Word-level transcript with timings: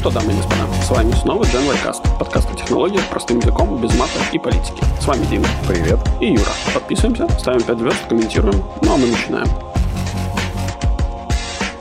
что, 0.00 0.10
дамы 0.10 0.32
и 0.32 0.36
господа, 0.36 0.66
с 0.82 0.88
вами 0.88 1.12
снова 1.12 1.44
Gen 1.44 1.76
Cast, 1.84 2.18
подкаст 2.18 2.50
о 2.50 2.54
технологиях 2.54 3.04
простым 3.10 3.38
языком, 3.38 3.78
без 3.82 3.94
мата 3.98 4.12
и 4.32 4.38
политики. 4.38 4.82
С 4.98 5.06
вами 5.06 5.26
Дима. 5.26 5.46
Привет. 5.68 5.98
И 6.20 6.28
Юра. 6.28 6.52
Подписываемся, 6.72 7.28
ставим 7.38 7.62
5 7.62 7.78
звезд, 7.78 8.08
комментируем. 8.08 8.64
Ну 8.80 8.94
а 8.94 8.96
мы 8.96 9.08
начинаем. 9.08 9.69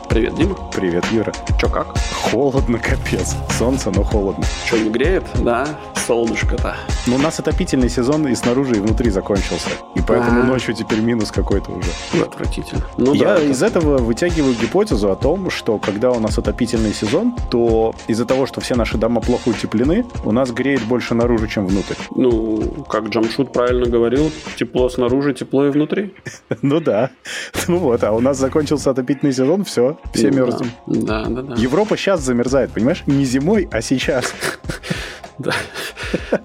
Привет, 0.09 0.35
Дима. 0.35 0.55
Привет, 0.75 1.05
Юра. 1.11 1.31
Чё 1.59 1.69
как? 1.69 1.95
Холодно, 2.13 2.79
капец. 2.79 3.35
Солнце, 3.57 3.91
но 3.91 4.03
холодно. 4.03 4.43
Чё, 4.65 4.77
не 4.77 4.89
греет? 4.89 5.23
Да, 5.43 5.67
солнышко-то. 6.07 6.75
Ну, 7.05 7.15
у 7.15 7.19
нас 7.19 7.39
отопительный 7.39 7.89
сезон 7.89 8.27
и 8.27 8.33
снаружи, 8.35 8.75
и 8.75 8.79
внутри 8.79 9.11
закончился. 9.11 9.69
И 9.95 10.01
поэтому 10.01 10.41
А. 10.41 10.43
ночью 10.43 10.73
теперь 10.73 11.00
минус 11.01 11.31
какой-то 11.31 11.71
уже. 11.71 11.89
Ну, 12.14 12.23
отвратительно. 12.23 12.81
Ну 12.97 13.14
Я 13.14 13.25
да, 13.25 13.36
это- 13.37 13.45
из 13.51 13.61
этого 13.64 13.97
вытягиваю 14.00 14.55
гипотезу 14.55 15.11
о 15.11 15.15
том, 15.15 15.50
что 15.51 15.77
когда 15.77 16.11
у 16.11 16.19
нас 16.19 16.37
отопительный 16.37 16.93
сезон, 16.93 17.36
то 17.51 17.93
из-за 18.07 18.25
того, 18.25 18.45
что 18.47 18.61
все 18.61 18.75
наши 18.75 18.97
дома 18.97 19.21
плохо 19.21 19.50
утеплены, 19.50 20.05
у 20.25 20.31
нас 20.31 20.51
греет 20.51 20.81
больше 20.83 21.14
наружу, 21.14 21.47
чем 21.47 21.67
внутрь. 21.67 21.95
Ну, 22.15 22.83
как 22.89 23.09
Джамшут 23.09 23.53
правильно 23.53 23.86
говорил, 23.86 24.31
тепло 24.57 24.89
снаружи, 24.89 25.33
тепло 25.33 25.65
и 25.67 25.69
внутри. 25.69 26.14
Ну 26.61 26.79
да. 26.79 27.11
Ну 27.67 27.78
вот, 27.78 28.03
а 28.03 28.11
у 28.11 28.19
нас 28.19 28.37
закончился 28.37 28.89
отопительный 28.91 29.33
сезон, 29.33 29.64
все, 29.64 29.97
все 30.13 30.29
да. 30.31 30.37
мерзнем. 30.37 30.71
Да, 30.85 31.25
да, 31.25 31.41
да. 31.41 31.55
Европа 31.55 31.97
сейчас 31.97 32.21
замерзает, 32.21 32.71
понимаешь? 32.71 33.03
Не 33.05 33.25
зимой, 33.25 33.67
а 33.71 33.81
сейчас. 33.81 34.33
Да. 35.39 35.53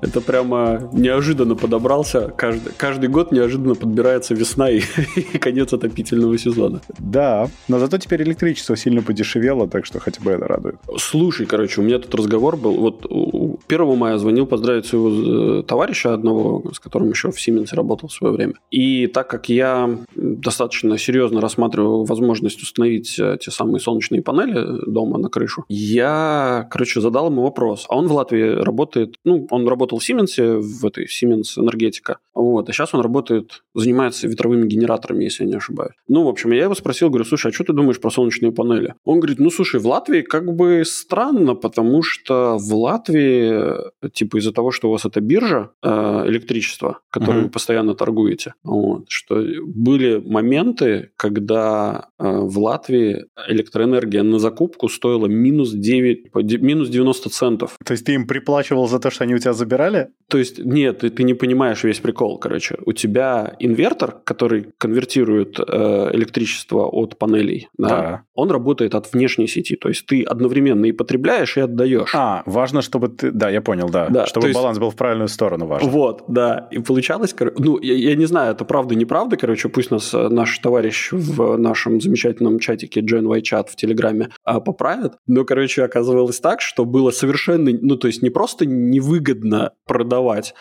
Это 0.00 0.20
прямо 0.20 0.88
неожиданно 0.92 1.54
подобрался. 1.56 2.32
Каждый, 2.36 2.72
каждый 2.76 3.08
год 3.08 3.32
неожиданно 3.32 3.74
подбирается 3.74 4.34
весна 4.34 4.70
и, 4.70 4.80
и 5.16 5.38
конец 5.38 5.72
отопительного 5.72 6.38
сезона. 6.38 6.80
Да, 6.98 7.48
но 7.68 7.78
зато 7.78 7.98
теперь 7.98 8.22
электричество 8.22 8.76
сильно 8.76 9.02
подешевело, 9.02 9.68
так 9.68 9.84
что 9.86 9.98
хотя 10.00 10.22
бы 10.22 10.30
это 10.32 10.46
радует. 10.46 10.76
Слушай, 10.98 11.46
короче, 11.46 11.80
у 11.80 11.84
меня 11.84 11.98
тут 11.98 12.14
разговор 12.14 12.56
был. 12.56 12.74
Вот 12.74 13.06
у- 13.10 13.58
1 13.68 13.96
мая 13.96 14.18
звонил 14.18 14.46
поздравить 14.46 14.86
своего 14.86 15.60
э, 15.60 15.62
товарища 15.64 16.14
одного, 16.14 16.62
с 16.72 16.78
которым 16.78 17.10
еще 17.10 17.30
в 17.30 17.40
Сименсе 17.40 17.76
работал 17.76 18.08
в 18.08 18.12
свое 18.12 18.34
время. 18.34 18.54
И 18.70 19.06
так 19.06 19.28
как 19.28 19.48
я 19.48 19.98
достаточно 20.14 20.98
серьезно 20.98 21.40
рассматриваю 21.40 22.04
возможность 22.04 22.62
установить 22.62 23.18
э, 23.18 23.38
те 23.40 23.50
самые 23.50 23.80
солнечные 23.80 24.22
панели 24.22 24.84
дома 24.90 25.18
на 25.18 25.28
крышу, 25.28 25.64
я, 25.68 26.66
короче, 26.70 27.00
задал 27.00 27.26
ему 27.30 27.42
вопрос. 27.42 27.86
А 27.88 27.96
он 27.96 28.06
в 28.06 28.12
Латвии 28.12 28.62
работает, 28.62 28.83
ну, 29.24 29.46
он 29.50 29.68
работал 29.68 29.98
в 29.98 30.04
Сименсе, 30.04 30.54
в 30.56 30.84
этой 30.84 31.08
Сименс 31.08 31.58
энергетика. 31.58 32.18
Вот, 32.34 32.68
а 32.68 32.72
сейчас 32.72 32.94
он 32.94 33.00
работает, 33.00 33.62
занимается 33.74 34.26
ветровыми 34.28 34.66
генераторами, 34.66 35.24
если 35.24 35.44
я 35.44 35.50
не 35.50 35.56
ошибаюсь. 35.56 35.92
Ну, 36.08 36.24
в 36.24 36.28
общем, 36.28 36.52
я 36.52 36.64
его 36.64 36.74
спросил, 36.74 37.08
говорю, 37.08 37.24
слушай, 37.24 37.50
а 37.50 37.54
что 37.54 37.64
ты 37.64 37.72
думаешь 37.72 38.00
про 38.00 38.10
солнечные 38.10 38.52
панели? 38.52 38.94
Он 39.04 39.20
говорит, 39.20 39.38
ну, 39.38 39.50
слушай, 39.50 39.80
в 39.80 39.86
Латвии 39.86 40.22
как 40.22 40.52
бы 40.54 40.82
странно, 40.84 41.54
потому 41.54 42.02
что 42.02 42.56
в 42.58 42.74
Латвии, 42.74 44.08
типа, 44.12 44.38
из-за 44.38 44.52
того, 44.52 44.70
что 44.72 44.88
у 44.88 44.92
вас 44.92 45.04
это 45.04 45.20
биржа 45.20 45.70
э, 45.82 46.24
электричества, 46.26 47.00
которой 47.10 47.34
Мгм. 47.36 47.42
вы 47.44 47.50
постоянно 47.50 47.94
торгуете, 47.94 48.54
вот, 48.64 49.04
что 49.08 49.42
были 49.66 50.18
моменты, 50.18 51.10
когда 51.16 52.08
э, 52.18 52.24
в 52.28 52.58
Латвии 52.58 53.26
электроэнергия 53.48 54.22
на 54.22 54.38
закупку 54.38 54.88
стоила 54.88 55.26
минус 55.26 55.70
9, 55.72 56.32
по- 56.32 56.42
де- 56.42 56.58
минус 56.58 56.88
90 56.88 57.30
центов. 57.30 57.76
То 57.84 57.92
есть 57.92 58.04
ты 58.04 58.14
им 58.14 58.26
приплачивал 58.26 58.73
за 58.86 58.98
то, 58.98 59.10
что 59.10 59.24
они 59.24 59.34
у 59.34 59.38
тебя 59.38 59.52
забирали? 59.52 60.08
То 60.28 60.38
есть, 60.38 60.58
нет, 60.58 60.98
ты, 61.00 61.10
ты 61.10 61.22
не 61.22 61.34
понимаешь 61.34 61.84
весь 61.84 62.00
прикол, 62.00 62.38
короче. 62.38 62.76
У 62.86 62.92
тебя 62.92 63.54
инвертор, 63.58 64.16
который 64.24 64.66
конвертирует 64.78 65.58
э, 65.60 66.10
электричество 66.12 66.86
от 66.86 67.18
панелей, 67.18 67.68
да, 67.78 67.88
Да. 67.88 68.22
он 68.34 68.50
работает 68.50 68.94
от 68.94 69.12
внешней 69.12 69.46
сети. 69.48 69.76
То 69.76 69.88
есть, 69.88 70.06
ты 70.06 70.22
одновременно 70.22 70.86
и 70.86 70.92
потребляешь, 70.92 71.56
и 71.56 71.60
отдаешь. 71.60 72.10
А, 72.14 72.42
важно, 72.46 72.82
чтобы 72.82 73.08
ты... 73.08 73.30
Да, 73.30 73.50
я 73.50 73.60
понял, 73.60 73.88
да. 73.90 74.08
Да, 74.08 74.26
чтобы 74.26 74.42
то 74.44 74.48
есть- 74.48 74.58
баланс 74.60 74.78
был 74.78 74.90
в 74.90 74.96
правильную 74.96 75.28
сторону 75.28 75.66
важно. 75.66 75.88
Вот, 75.90 76.24
да. 76.28 76.68
И 76.70 76.78
получалось, 76.78 77.32
кор- 77.34 77.54
ну, 77.58 77.78
я, 77.80 77.94
я 77.94 78.14
не 78.16 78.26
знаю, 78.26 78.52
это 78.52 78.64
правда, 78.64 78.94
неправда, 78.94 79.36
короче, 79.36 79.68
пусть 79.68 79.90
нас 79.90 80.14
э, 80.14 80.28
наш 80.28 80.58
товарищ 80.58 81.10
в 81.12 81.56
нашем 81.56 82.00
замечательном 82.00 82.58
чатике 82.58 83.00
GenY 83.00 83.40
чат 83.42 83.68
в 83.70 83.76
Телеграме 83.76 84.28
а, 84.44 84.60
поправит. 84.60 85.12
Но, 85.26 85.44
короче, 85.44 85.82
оказывалось 85.84 86.40
так, 86.40 86.60
что 86.60 86.84
было 86.84 87.10
совершенно, 87.10 87.70
ну, 87.80 87.96
то 87.96 88.06
есть 88.06 88.22
не 88.22 88.30
просто 88.30 88.53
невыгодно 88.62 89.72
продавать, 89.86 90.54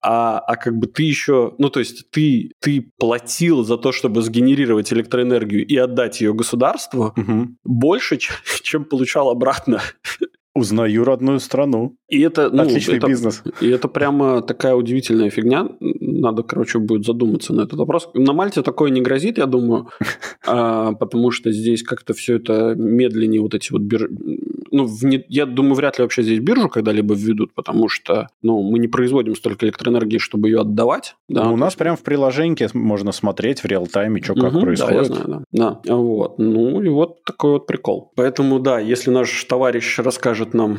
а, 0.00 0.38
а 0.38 0.56
как 0.56 0.76
бы 0.76 0.86
ты 0.86 1.02
еще, 1.04 1.54
ну, 1.58 1.70
то 1.70 1.80
есть 1.80 2.10
ты, 2.10 2.52
ты 2.60 2.92
платил 2.98 3.64
за 3.64 3.76
то, 3.78 3.92
чтобы 3.92 4.22
сгенерировать 4.22 4.92
электроэнергию 4.92 5.66
и 5.66 5.76
отдать 5.76 6.20
ее 6.20 6.34
государству 6.34 7.12
Мгм. 7.16 7.58
больше, 7.64 8.16
чем, 8.16 8.34
чем 8.62 8.84
получал 8.84 9.28
обратно. 9.30 9.80
Узнаю 10.54 11.04
родную 11.04 11.40
страну. 11.40 11.96
И 12.08 12.20
это, 12.20 12.50
ну, 12.50 12.62
Отличный 12.62 12.96
это- 12.96 13.06
бизнес. 13.06 13.42
И 13.60 13.68
это 13.68 13.86
прямо 13.86 14.40
такая 14.42 14.74
удивительная 14.74 15.30
фигня. 15.30 15.68
Надо, 15.80 16.42
короче, 16.42 16.78
будет 16.78 17.04
задуматься 17.04 17.52
на 17.52 17.62
этот 17.62 17.78
вопрос. 17.78 18.08
На 18.14 18.32
Мальте 18.32 18.62
такое 18.62 18.90
не 18.90 19.00
грозит, 19.00 19.38
я 19.38 19.46
думаю, 19.46 19.88
а, 20.46 20.92
потому 20.94 21.30
что 21.30 21.52
здесь 21.52 21.82
как-то 21.82 22.12
все 22.14 22.36
это 22.36 22.74
медленнее 22.76 23.40
вот 23.40 23.54
эти 23.54 23.70
вот 23.72 23.82
бир... 23.82 24.08
Ну, 24.70 24.86
я 25.28 25.46
думаю, 25.46 25.74
вряд 25.74 25.98
ли 25.98 26.02
вообще 26.02 26.22
здесь 26.22 26.40
биржу 26.40 26.68
когда-либо 26.68 27.14
введут, 27.14 27.54
потому 27.54 27.88
что, 27.88 28.28
ну, 28.42 28.60
мы 28.62 28.78
не 28.78 28.88
производим 28.88 29.34
столько 29.34 29.64
электроэнергии, 29.66 30.18
чтобы 30.18 30.48
ее 30.48 30.60
отдавать. 30.60 31.14
Да, 31.28 31.44
Ну, 31.44 31.54
у 31.54 31.56
нас 31.56 31.68
есть- 31.68 31.78
прям 31.78 31.96
в 31.96 32.02
приложении 32.02 32.48
можно 32.74 33.12
смотреть 33.12 33.60
в 33.60 33.66
реал-тайме, 33.66 34.20
что 34.22 34.34
как 34.34 34.52
происходит. 34.60 34.92
Да, 34.92 34.98
я 34.98 35.04
знаю, 35.04 35.44
да. 35.52 35.80
да. 35.84 35.94
Вот. 35.96 36.38
Ну, 36.38 36.82
и 36.82 36.88
вот 36.88 37.22
такой 37.24 37.52
вот 37.52 37.66
прикол. 37.66 38.12
Поэтому, 38.16 38.58
да, 38.60 38.78
если 38.80 39.10
наш 39.10 39.44
товарищ 39.44 39.98
расскажет 39.98 40.47
нам, 40.54 40.78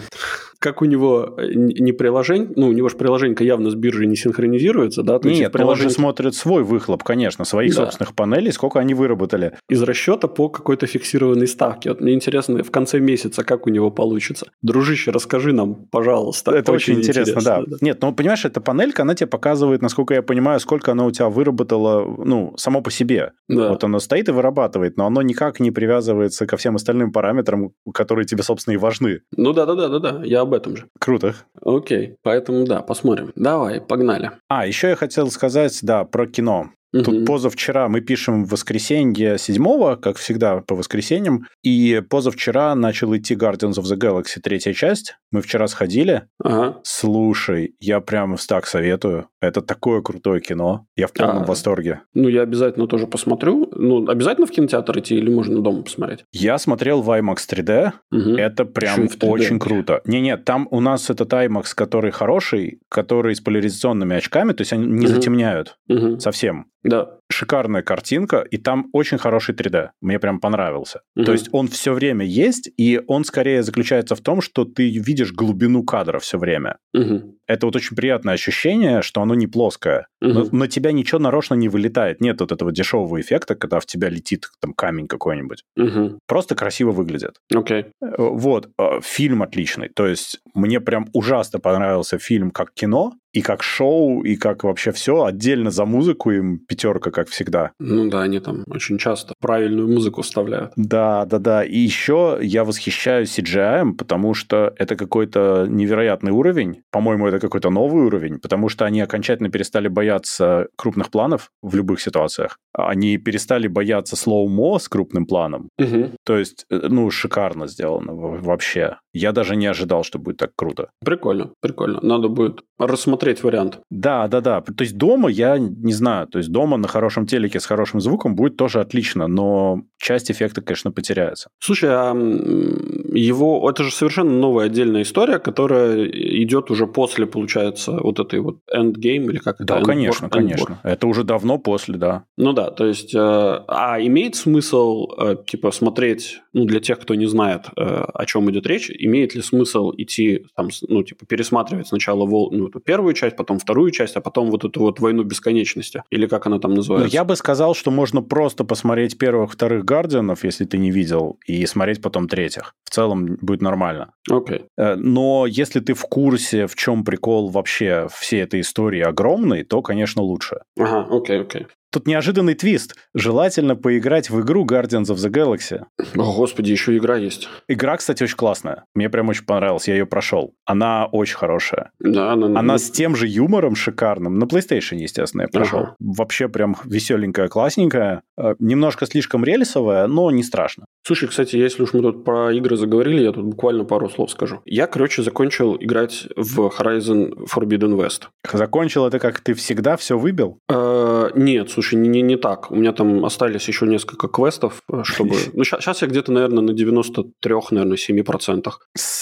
как 0.59 0.81
у 0.81 0.85
него 0.85 1.35
э, 1.37 1.51
не 1.53 1.91
приложение, 1.93 2.49
ну, 2.55 2.67
у 2.67 2.73
него 2.73 2.89
же 2.89 2.97
приложение 2.97 3.35
явно 3.39 3.71
с 3.71 3.75
биржей 3.75 4.07
не 4.07 4.15
синхронизируется, 4.15 5.03
да? 5.03 5.19
То 5.19 5.29
есть 5.29 5.39
Нет, 5.39 5.55
из 5.55 5.59
ну 5.59 5.67
он 5.67 5.75
же 5.77 5.89
смотрит 5.89 6.35
свой 6.35 6.63
выхлоп, 6.63 7.03
конечно, 7.03 7.45
своих 7.45 7.73
Да. 7.73 7.85
собственных 7.85 8.13
панелей, 8.13 8.51
сколько 8.51 8.79
они 8.79 8.93
выработали. 8.93 9.53
из 9.69 9.81
расчета 9.83 10.27
по 10.27 10.49
какой-то 10.49 10.85
фиксированной 10.87 11.47
ставке. 11.47 11.89
Вот 11.89 12.01
мне 12.01 12.13
интересно, 12.13 12.63
в 12.63 12.71
конце 12.71 12.99
месяца, 12.99 13.43
как 13.43 13.67
у 13.67 13.69
него 13.69 13.91
получится. 13.91 14.47
Дружище, 14.61 15.11
расскажи 15.11 15.53
нам, 15.53 15.75
пожалуйста. 15.91 16.51
Это 16.51 16.71
очень, 16.71 16.95
интересно, 16.95 17.41
да. 17.41 17.63
Нет, 17.81 17.99
ну, 18.01 18.13
понимаешь, 18.13 18.43
эта 18.45 18.59
панелька, 18.61 19.03
она 19.03 19.15
тебе 19.15 19.27
показывает, 19.27 19.81
насколько 19.81 20.13
я 20.13 20.21
понимаю, 20.21 20.59
сколько 20.59 20.91
она 20.91 21.05
у 21.05 21.11
тебя 21.11 21.29
выработала, 21.29 22.03
ну, 22.25 22.53
само 22.57 22.81
по 22.81 22.91
себе. 22.91 23.31
Да. 23.47 23.69
Вот 23.69 23.83
оно 23.83 23.99
стоит 23.99 24.27
и 24.29 24.31
вырабатывает, 24.31 24.97
но 24.97 25.05
оно 25.05 25.21
никак 25.21 25.59
не 25.59 25.71
привязывается 25.71 26.45
ко 26.45 26.57
всем 26.57 26.75
остальным 26.75 27.11
параметрам, 27.11 27.71
которые 27.93 28.25
тебе, 28.25 28.43
собственно, 28.43 28.73
и 28.73 28.77
важны. 28.77 29.21
Ну 29.37 29.53
да, 29.53 29.65
да, 29.65 29.75
да, 29.75 29.87
да, 29.87 29.99
да. 29.99 30.21
Я 30.23 30.45
об 30.49 30.53
этом 30.55 30.75
же. 30.75 30.89
Круто. 30.99 31.35
Окей. 31.63 32.17
Поэтому 32.23 32.65
да, 32.65 32.81
посмотрим. 32.81 33.31
Давай, 33.35 33.79
погнали. 33.79 34.31
А, 34.47 34.65
еще 34.65 34.89
я 34.89 34.95
хотел 34.95 35.29
сказать, 35.31 35.79
да, 35.83 36.03
про 36.03 36.25
кино. 36.27 36.71
Тут 36.91 37.07
Мгм. 37.07 37.25
позавчера 37.25 37.87
мы 37.87 38.01
пишем 38.01 38.45
в 38.45 38.49
воскресенье 38.49 39.37
7 39.37 39.95
как 39.97 40.17
всегда 40.17 40.61
по 40.61 40.75
воскресеньям, 40.75 41.45
и 41.63 42.01
позавчера 42.09 42.73
начал 42.73 43.15
идти 43.15 43.35
Guardians 43.35 43.73
of 43.79 43.83
the 43.83 43.95
Galaxy 43.97 44.39
третья 44.41 44.73
часть. 44.73 45.15
Мы 45.31 45.41
вчера 45.41 45.67
сходили. 45.67 46.23
Ага. 46.43 46.79
Слушай, 46.83 47.75
я 47.79 47.99
прям 48.01 48.35
так 48.47 48.65
советую. 48.65 49.27
Это 49.41 49.61
такое 49.61 50.01
крутое 50.01 50.41
кино. 50.41 50.85
Я 50.95 51.05
в 51.07 51.13
полном 51.13 51.43
А. 51.43 51.45
восторге. 51.45 52.01
Ну, 52.15 52.27
я 52.27 52.41
обязательно 52.41 52.87
тоже 52.87 53.05
посмотрю. 53.07 53.69
Ну, 53.75 54.07
обязательно 54.09 54.47
в 54.47 54.51
кинотеатр 54.51 54.97
идти 54.99 55.15
или 55.15 55.29
можно 55.29 55.61
дома 55.61 55.83
посмотреть? 55.83 56.25
Я 56.31 56.57
смотрел 56.57 57.01
в 57.03 57.09
IMAX 57.11 57.37
3D. 57.47 57.93
Мгм. 58.11 58.35
Это 58.35 58.65
прям 58.65 58.93
Еще 58.93 59.03
и 59.05 59.07
в 59.07 59.17
3D. 59.19 59.29
очень 59.29 59.59
круто. 59.59 60.01
Не-нет, 60.05 60.43
там 60.45 60.67
у 60.71 60.79
нас 60.81 61.09
этот 61.11 61.31
IMAX, 61.31 61.65
который 61.75 62.09
хороший, 62.11 62.79
который 62.89 63.35
с 63.35 63.41
поляризационными 63.41 64.15
очками, 64.15 64.53
то 64.53 64.61
есть 64.61 64.73
они 64.73 64.87
не 64.87 65.05
Мгм. 65.05 65.07
затемняют 65.07 65.77
Мгм. 65.87 66.19
совсем. 66.19 66.65
Да. 66.83 67.18
Шикарная 67.31 67.81
картинка, 67.83 68.39
и 68.39 68.57
там 68.57 68.87
очень 68.93 69.17
хороший 69.17 69.53
3D. 69.55 69.89
Мне 70.01 70.19
прям 70.19 70.39
понравился. 70.39 71.01
Мгм. 71.15 71.25
То 71.25 71.31
есть 71.33 71.49
он 71.51 71.67
все 71.67 71.93
время 71.93 72.25
есть, 72.25 72.69
и 72.77 73.01
он 73.07 73.23
скорее 73.23 73.63
заключается 73.63 74.15
в 74.15 74.21
том, 74.21 74.41
что 74.41 74.65
ты 74.65 74.89
видишь 74.89 75.31
глубину 75.31 75.83
кадра 75.83 76.19
все 76.19 76.37
время. 76.37 76.77
Мгм. 76.93 77.35
Это 77.47 77.65
вот 77.65 77.75
очень 77.75 77.95
приятное 77.95 78.33
ощущение, 78.33 79.01
что 79.01 79.21
оно 79.21 79.35
не 79.35 79.47
плоское. 79.47 80.07
Но 80.21 80.45
Мгм. 80.45 80.57
на 80.59 80.67
тебя 80.67 80.91
ничего 80.91 81.19
нарочно 81.19 81.53
не 81.55 81.69
вылетает. 81.69 82.19
Нет 82.21 82.41
вот 82.41 82.51
этого 82.51 82.71
дешевого 82.71 83.19
эффекта, 83.21 83.55
когда 83.55 83.79
в 83.79 83.85
тебя 83.85 84.09
летит 84.09 84.47
там 84.59 84.73
камень 84.73 85.07
какой-нибудь. 85.07 85.63
Мгм. 85.75 86.19
Просто 86.27 86.55
красиво 86.55 86.91
выглядит. 86.91 87.35
Окей. 87.53 87.85
Э, 88.01 88.15
Вот, 88.17 88.69
э, 88.79 88.99
фильм 89.03 89.41
отличный. 89.43 89.89
То 89.89 90.07
есть 90.07 90.39
мне 90.53 90.79
прям 90.79 91.07
ужасно 91.13 91.59
понравился 91.59 92.17
фильм 92.17 92.51
как 92.51 92.73
кино, 92.73 93.13
и 93.31 93.41
как 93.41 93.61
шоу, 93.61 94.23
и 94.23 94.35
как 94.35 94.63
вообще 94.63 94.91
все. 94.91 95.23
Отдельно 95.23 95.69
за 95.69 95.85
музыку 95.85 96.31
им 96.31 96.57
пятерка, 96.67 97.11
как 97.19 97.27
всегда. 97.27 97.71
Ну 97.79 98.09
да, 98.09 98.21
они 98.21 98.39
там 98.39 98.63
очень 98.67 98.97
часто 98.97 99.33
правильную 99.41 99.89
музыку 99.89 100.21
вставляют. 100.21 100.71
Да, 100.77 101.25
да, 101.25 101.39
да. 101.39 101.63
И 101.65 101.77
еще 101.77 102.39
я 102.41 102.63
восхищаюсь 102.63 103.37
CGI, 103.37 103.93
потому 103.95 104.33
что 104.33 104.73
это 104.77 104.95
какой-то 104.95 105.67
невероятный 105.69 106.31
уровень. 106.31 106.81
По-моему, 106.91 107.27
это 107.27 107.39
какой-то 107.39 107.69
новый 107.69 108.05
уровень, 108.05 108.39
потому 108.39 108.69
что 108.69 108.85
они 108.85 109.01
окончательно 109.01 109.49
перестали 109.49 109.89
бояться 109.89 110.67
крупных 110.77 111.09
планов 111.11 111.49
в 111.61 111.75
любых 111.75 111.99
ситуациях. 111.99 112.57
Они 112.73 113.17
перестали 113.17 113.67
бояться 113.67 114.15
слоумо 114.15 114.79
с 114.79 114.87
крупным 114.87 115.25
планом. 115.25 115.69
Угу. 115.77 116.11
То 116.25 116.37
есть, 116.37 116.65
э, 116.69 116.87
ну, 116.89 117.09
шикарно 117.11 117.67
сделано 117.67 118.13
вообще. 118.13 118.97
Я 119.13 119.31
даже 119.31 119.55
не 119.55 119.65
ожидал, 119.65 120.03
что 120.03 120.19
будет 120.19 120.37
так 120.37 120.51
круто. 120.55 120.89
Прикольно, 121.03 121.51
прикольно. 121.61 121.99
Надо 122.01 122.29
будет 122.29 122.61
рассмотреть 122.77 123.43
вариант. 123.43 123.79
Да, 123.89 124.27
да, 124.27 124.39
да. 124.41 124.61
То 124.61 124.83
есть 124.83 124.97
дома 124.97 125.29
я 125.29 125.57
не 125.57 125.93
знаю. 125.93 126.27
То 126.27 126.37
есть 126.37 126.51
дома 126.51 126.77
на 126.77 126.87
хорошем 126.87 127.08
телеке 127.25 127.59
с 127.59 127.65
хорошим 127.65 128.01
звуком 128.01 128.35
будет 128.35 128.57
тоже 128.57 128.79
отлично, 128.79 129.27
но 129.27 129.83
часть 129.97 130.31
эффекта, 130.31 130.61
конечно, 130.61 130.91
потеряется. 130.91 131.49
Слушай, 131.59 131.89
а 131.91 132.13
его... 132.13 133.69
Это 133.69 133.83
же 133.83 133.91
совершенно 133.91 134.31
новая 134.31 134.65
отдельная 134.65 135.01
история, 135.01 135.39
которая 135.39 136.05
идет 136.05 136.71
уже 136.71 136.87
после, 136.87 137.25
получается, 137.25 137.91
вот 138.01 138.19
этой 138.19 138.39
вот 138.39 138.59
endgame 138.73 139.25
или 139.25 139.37
как 139.37 139.57
да, 139.59 139.63
это? 139.63 139.79
Да, 139.79 139.81
конечно, 139.81 140.25
endboard. 140.25 140.29
конечно. 140.29 140.79
Это 140.83 141.07
уже 141.07 141.23
давно 141.23 141.57
после, 141.57 141.97
да. 141.97 142.23
Ну 142.37 142.53
да, 142.53 142.71
то 142.71 142.85
есть... 142.85 143.13
Э, 143.15 143.63
а 143.67 143.97
имеет 144.01 144.35
смысл, 144.35 145.07
э, 145.17 145.35
типа, 145.45 145.71
смотреть, 145.71 146.41
ну, 146.53 146.65
для 146.65 146.79
тех, 146.79 146.99
кто 146.99 147.15
не 147.15 147.27
знает, 147.27 147.67
э, 147.75 147.81
о 147.81 148.25
чем 148.25 148.49
идет 148.51 148.65
речь, 148.67 148.89
имеет 148.89 149.35
ли 149.35 149.41
смысл 149.41 149.91
идти, 149.97 150.45
там, 150.55 150.69
ну, 150.87 151.03
типа, 151.03 151.25
пересматривать 151.25 151.87
сначала 151.87 152.25
вол... 152.25 152.51
ну, 152.51 152.67
эту 152.67 152.79
первую 152.79 153.13
часть, 153.13 153.35
потом 153.35 153.59
вторую 153.59 153.91
часть, 153.91 154.15
а 154.15 154.21
потом 154.21 154.49
вот 154.51 154.65
эту 154.65 154.79
вот 154.79 154.99
«Войну 154.99 155.23
бесконечности», 155.23 156.03
или 156.09 156.27
как 156.27 156.47
она 156.47 156.59
там 156.59 156.73
называется? 156.73 156.98
Ну, 156.99 157.05
я 157.05 157.23
бы 157.23 157.35
сказал, 157.35 157.73
что 157.73 157.91
можно 157.91 158.21
просто 158.21 158.63
посмотреть 158.63 159.17
первых, 159.17 159.51
вторых 159.51 159.85
«Гардианов», 159.85 160.43
если 160.43 160.65
ты 160.65 160.77
не 160.77 160.91
видел, 160.91 161.39
и 161.45 161.65
смотреть 161.65 162.01
потом 162.01 162.27
третьих. 162.27 162.73
В 162.83 162.89
целом 162.89 163.37
будет 163.41 163.61
нормально. 163.61 164.13
Окей. 164.29 164.65
Okay. 164.79 164.95
Но 164.95 165.45
если 165.47 165.79
ты 165.79 165.93
в 165.93 166.03
курсе, 166.03 166.67
в 166.67 166.75
чем 166.75 167.03
прикол 167.03 167.49
вообще 167.49 168.07
всей 168.11 168.43
этой 168.43 168.61
истории 168.61 169.01
огромный, 169.01 169.63
то, 169.63 169.81
конечно, 169.81 170.21
лучше. 170.21 170.61
Ага, 170.77 171.07
окей, 171.09 171.37
okay, 171.37 171.41
окей. 171.41 171.61
Okay. 171.61 171.67
Тут 171.91 172.07
неожиданный 172.07 172.53
твист. 172.53 172.95
Желательно 173.15 173.75
поиграть 173.75 174.29
в 174.29 174.41
игру 174.41 174.65
Guardians 174.65 175.05
of 175.05 175.15
the 175.15 175.29
Galaxy. 175.29 175.83
О, 176.15 176.33
господи, 176.35 176.71
еще 176.71 176.95
игра 176.95 177.17
есть. 177.17 177.49
Игра, 177.67 177.97
кстати, 177.97 178.23
очень 178.23 178.35
классная. 178.35 178.85
Мне 178.93 179.09
прям 179.09 179.29
очень 179.29 179.45
понравилась, 179.45 179.87
я 179.87 179.95
ее 179.95 180.05
прошел. 180.05 180.53
Она 180.65 181.07
очень 181.07 181.35
хорошая. 181.37 181.91
Да, 181.99 182.33
она... 182.33 182.59
Она 182.59 182.77
с 182.77 182.91
тем 182.91 183.15
же 183.15 183.27
юмором 183.27 183.75
шикарным. 183.75 184.37
На 184.37 184.43
PlayStation, 184.43 184.97
естественно, 184.97 185.43
я 185.43 185.47
прошел. 185.47 185.79
Ага. 185.79 185.95
Вообще 185.99 186.47
прям 186.47 186.75
веселенькая, 186.85 187.47
классненькая. 187.47 188.21
Э, 188.37 188.55
немножко 188.59 189.05
слишком 189.05 189.43
рельсовая, 189.43 190.07
но 190.07 190.29
не 190.31 190.43
страшно. 190.43 190.85
Слушай, 191.05 191.29
кстати, 191.29 191.55
если 191.55 191.81
уж 191.83 191.93
мы 191.93 192.01
тут 192.01 192.23
про 192.23 192.51
игры 192.53 192.77
заговорили, 192.77 193.23
я 193.23 193.31
тут 193.31 193.45
буквально 193.45 193.83
пару 193.83 194.09
слов 194.09 194.29
скажу. 194.29 194.61
Я, 194.65 194.85
короче, 194.85 195.23
закончил 195.23 195.75
играть 195.79 196.27
в 196.35 196.67
Horizon 196.67 197.47
Forbidden 197.47 197.95
West. 197.97 198.27
Закончил 198.51 199.07
это 199.07 199.17
как 199.17 199.39
ты 199.39 199.53
всегда 199.53 199.97
все 199.97 200.17
выбил? 200.17 200.59
Э, 200.69 201.29
нет, 201.35 201.71
слушай, 201.81 201.95
не, 201.95 202.09
не, 202.09 202.21
не 202.21 202.37
так. 202.37 202.71
У 202.71 202.75
меня 202.75 202.91
там 202.91 203.25
остались 203.25 203.67
еще 203.67 203.85
несколько 203.85 204.27
квестов, 204.27 204.81
э, 204.91 205.03
чтобы... 205.03 205.35
Ну, 205.53 205.63
сейчас 205.63 206.01
я 206.01 206.07
где-то, 206.07 206.31
наверное, 206.31 206.61
на 206.61 206.73
93, 206.73 207.55
наверное, 207.71 207.97
7%. 207.97 208.71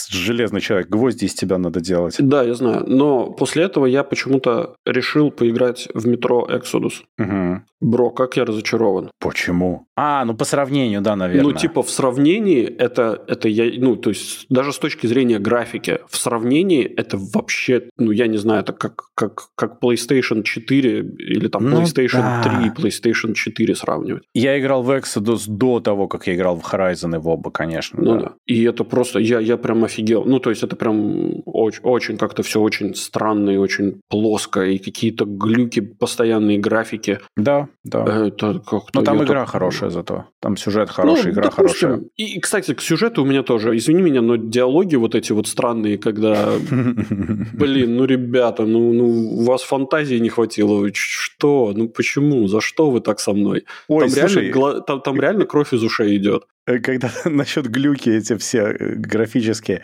Железный 0.10 0.62
человек, 0.62 0.90
гвозди 0.90 1.26
из 1.26 1.34
тебя 1.34 1.58
надо 1.58 1.80
делать. 1.80 2.16
Да, 2.20 2.44
я 2.44 2.54
знаю. 2.54 2.84
Но 2.88 3.32
после 3.32 3.64
этого 3.64 3.86
я 3.86 4.04
почему-то 4.04 4.76
решил 4.86 5.32
поиграть 5.32 5.88
в 5.94 6.08
метро 6.08 6.48
Exodus. 6.50 7.04
Угу. 7.20 7.62
Бро, 7.80 8.10
как 8.10 8.38
я 8.38 8.46
разочарован. 8.46 9.12
Почему? 9.20 9.88
А, 9.96 10.26
ну 10.26 10.34
по 10.36 10.46
сравнению, 10.46 11.02
да, 11.02 11.16
наверное. 11.16 11.54
Ну, 11.54 11.60
типа 11.60 11.84
в 11.84 11.90
сравнении 11.90 12.64
это, 12.64 13.24
это 13.28 13.50
я, 13.50 13.66
ну, 13.80 13.96
то 13.96 14.10
есть 14.10 14.48
даже 14.50 14.74
с 14.74 14.80
точки 14.80 15.06
зрения 15.06 15.38
графики, 15.38 16.00
в 16.10 16.18
сравнении 16.18 16.84
это 16.84 17.18
вообще, 17.18 17.90
ну, 17.98 18.12
я 18.12 18.28
не 18.28 18.38
знаю, 18.38 18.62
это 18.62 18.74
как, 18.74 19.10
как, 19.14 19.50
как 19.56 19.80
PlayStation 19.84 20.42
4 20.42 21.00
или 21.00 21.48
там 21.48 21.70
ну, 21.70 21.82
PlayStation 21.82 22.22
да. 22.22 22.42
3 22.56 22.68
и 22.68 22.70
PlayStation 22.70 23.34
4 23.34 23.76
сравнивать. 23.76 24.24
Я 24.34 24.60
играл 24.60 24.84
в 24.84 24.92
Exodus 24.92 25.44
до 25.48 25.80
того, 25.80 26.08
как 26.08 26.28
я 26.28 26.36
играл 26.36 26.56
в 26.58 26.74
Horizon 26.74 27.16
и 27.16 27.20
в 27.20 27.28
оба, 27.28 27.52
конечно. 27.52 28.02
Ну 28.02 28.14
да. 28.14 28.20
да. 28.20 28.34
И 28.46 28.64
это 28.64 28.84
просто, 28.84 29.20
я, 29.20 29.40
я 29.40 29.58
прям 29.58 29.84
офигел. 29.84 30.24
Ну, 30.26 30.40
то 30.40 30.50
есть 30.50 30.64
это 30.64 30.76
прям 30.76 31.42
очень, 31.46 31.82
очень 31.84 32.18
как-то 32.18 32.44
все 32.44 32.62
очень 32.62 32.96
странно 32.96 33.52
и 33.52 33.58
очень 33.58 34.02
плоско, 34.10 34.66
и 34.66 34.78
какие-то 34.78 35.26
глюки, 35.26 35.80
постоянные 35.82 36.58
графики. 36.58 37.20
Да, 37.36 37.68
да. 37.84 38.28
Это 38.28 38.60
как-то... 38.60 38.92
Но 38.94 39.02
там 39.02 39.24
игра 39.24 39.42
так... 39.42 39.50
хорошая 39.50 39.90
зато. 39.90 40.26
Там 40.42 40.58
сюжет 40.58 40.90
хороший, 40.90 41.26
ну, 41.26 41.32
игра 41.32 41.44
допустим. 41.44 41.90
хорошая. 41.90 42.10
И, 42.16 42.40
кстати, 42.40 42.74
к 42.74 42.82
сюжету 42.82 43.24
у 43.24 43.26
меня 43.26 43.44
тоже, 43.44 43.76
извини 43.76 44.02
меня, 44.02 44.22
но 44.22 44.36
диалоги 44.36 44.96
вот 44.96 45.16
эти 45.16 45.32
вот 45.32 45.48
странные, 45.48 45.98
когда, 45.98 46.50
блин, 47.54 47.96
ну, 47.98 48.06
ребята, 48.06 48.66
ну, 48.66 48.94
ну, 48.94 49.06
у 49.40 49.44
вас 49.44 49.64
фантазии 49.64 50.16
не 50.16 50.30
хватило. 50.30 50.88
Что? 50.94 51.74
Ну, 51.76 51.90
почему? 51.90 52.37
За 52.46 52.62
что 52.62 52.92
вы 52.92 53.02
так 53.02 53.20
со 53.20 53.34
мной? 53.34 53.66
Ой, 53.88 54.02
там, 54.02 54.10
слушай... 54.10 54.52
реально, 54.52 54.82
там, 54.82 55.02
там 55.02 55.20
реально 55.20 55.46
кровь 55.46 55.74
из 55.74 55.82
ушей 55.84 56.18
идет. 56.18 56.44
Э, 56.68 56.80
когда 56.80 57.10
насчет 57.26 57.68
глюки 57.68 58.10
эти 58.10 58.38
все 58.38 58.60
э, 58.60 58.96
графические. 58.96 59.82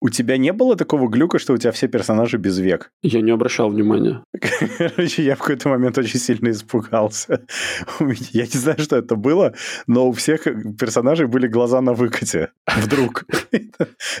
У 0.00 0.10
тебя 0.10 0.36
не 0.36 0.52
было 0.52 0.76
такого 0.76 1.08
глюка, 1.08 1.38
что 1.38 1.54
у 1.54 1.56
тебя 1.56 1.72
все 1.72 1.88
персонажи 1.88 2.38
без 2.38 2.58
век? 2.58 2.92
Я 3.02 3.20
не 3.20 3.32
обращал 3.32 3.68
внимания. 3.68 4.22
Короче, 4.78 5.24
я 5.24 5.34
в 5.34 5.40
какой-то 5.40 5.68
момент 5.70 5.98
очень 5.98 6.20
сильно 6.20 6.50
испугался. 6.50 7.40
Я 8.32 8.44
не 8.44 8.58
знаю, 8.58 8.78
что 8.78 8.96
это 8.96 9.16
было, 9.16 9.54
но 9.86 10.08
у 10.08 10.12
всех 10.12 10.44
персонажей 10.78 11.26
были 11.26 11.48
глаза 11.48 11.80
на 11.80 11.94
выкате. 11.94 12.50
Вдруг. 12.76 13.24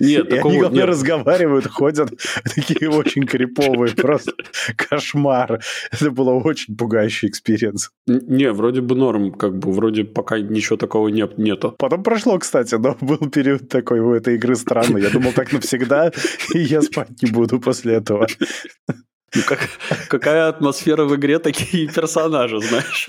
Нет, 0.00 0.32
И 0.32 0.36
они, 0.36 0.58
главное, 0.58 0.86
разговаривают, 0.86 1.66
ходят 1.66 2.10
такие 2.54 2.90
очень 2.90 3.24
криповые. 3.24 3.94
Просто 3.94 4.32
кошмар. 4.76 5.60
Это 5.92 6.10
было 6.10 6.30
очень 6.30 6.76
пугающий 6.76 7.28
experience. 7.28 7.90
Не, 8.06 8.52
вроде 8.52 8.80
бы 8.80 8.94
норм, 8.94 9.32
как 9.32 9.56
бы, 9.58 9.70
вроде 9.72 10.04
пока 10.04 10.38
ничего 10.38 10.76
такого 10.76 11.08
нет, 11.08 11.38
нету. 11.38 11.74
Потом 11.78 12.02
прошло, 12.02 12.38
кстати, 12.38 12.74
но 12.74 12.96
был 13.00 13.30
период 13.30 13.68
такой 13.68 14.00
у 14.00 14.12
этой 14.12 14.34
игры 14.34 14.56
странный. 14.56 15.02
Я 15.02 15.10
думал, 15.10 15.32
так 15.32 15.52
навсегда, 15.52 15.67
и 16.54 16.58
я 16.58 16.82
спать 16.82 17.22
не 17.22 17.30
буду 17.30 17.60
после 17.60 17.94
этого. 17.94 18.26
Ну, 19.34 19.42
как, 19.46 19.68
какая 20.08 20.48
атмосфера 20.48 21.04
в 21.04 21.14
игре, 21.16 21.38
такие 21.38 21.88
персонажи, 21.88 22.60
знаешь. 22.60 23.08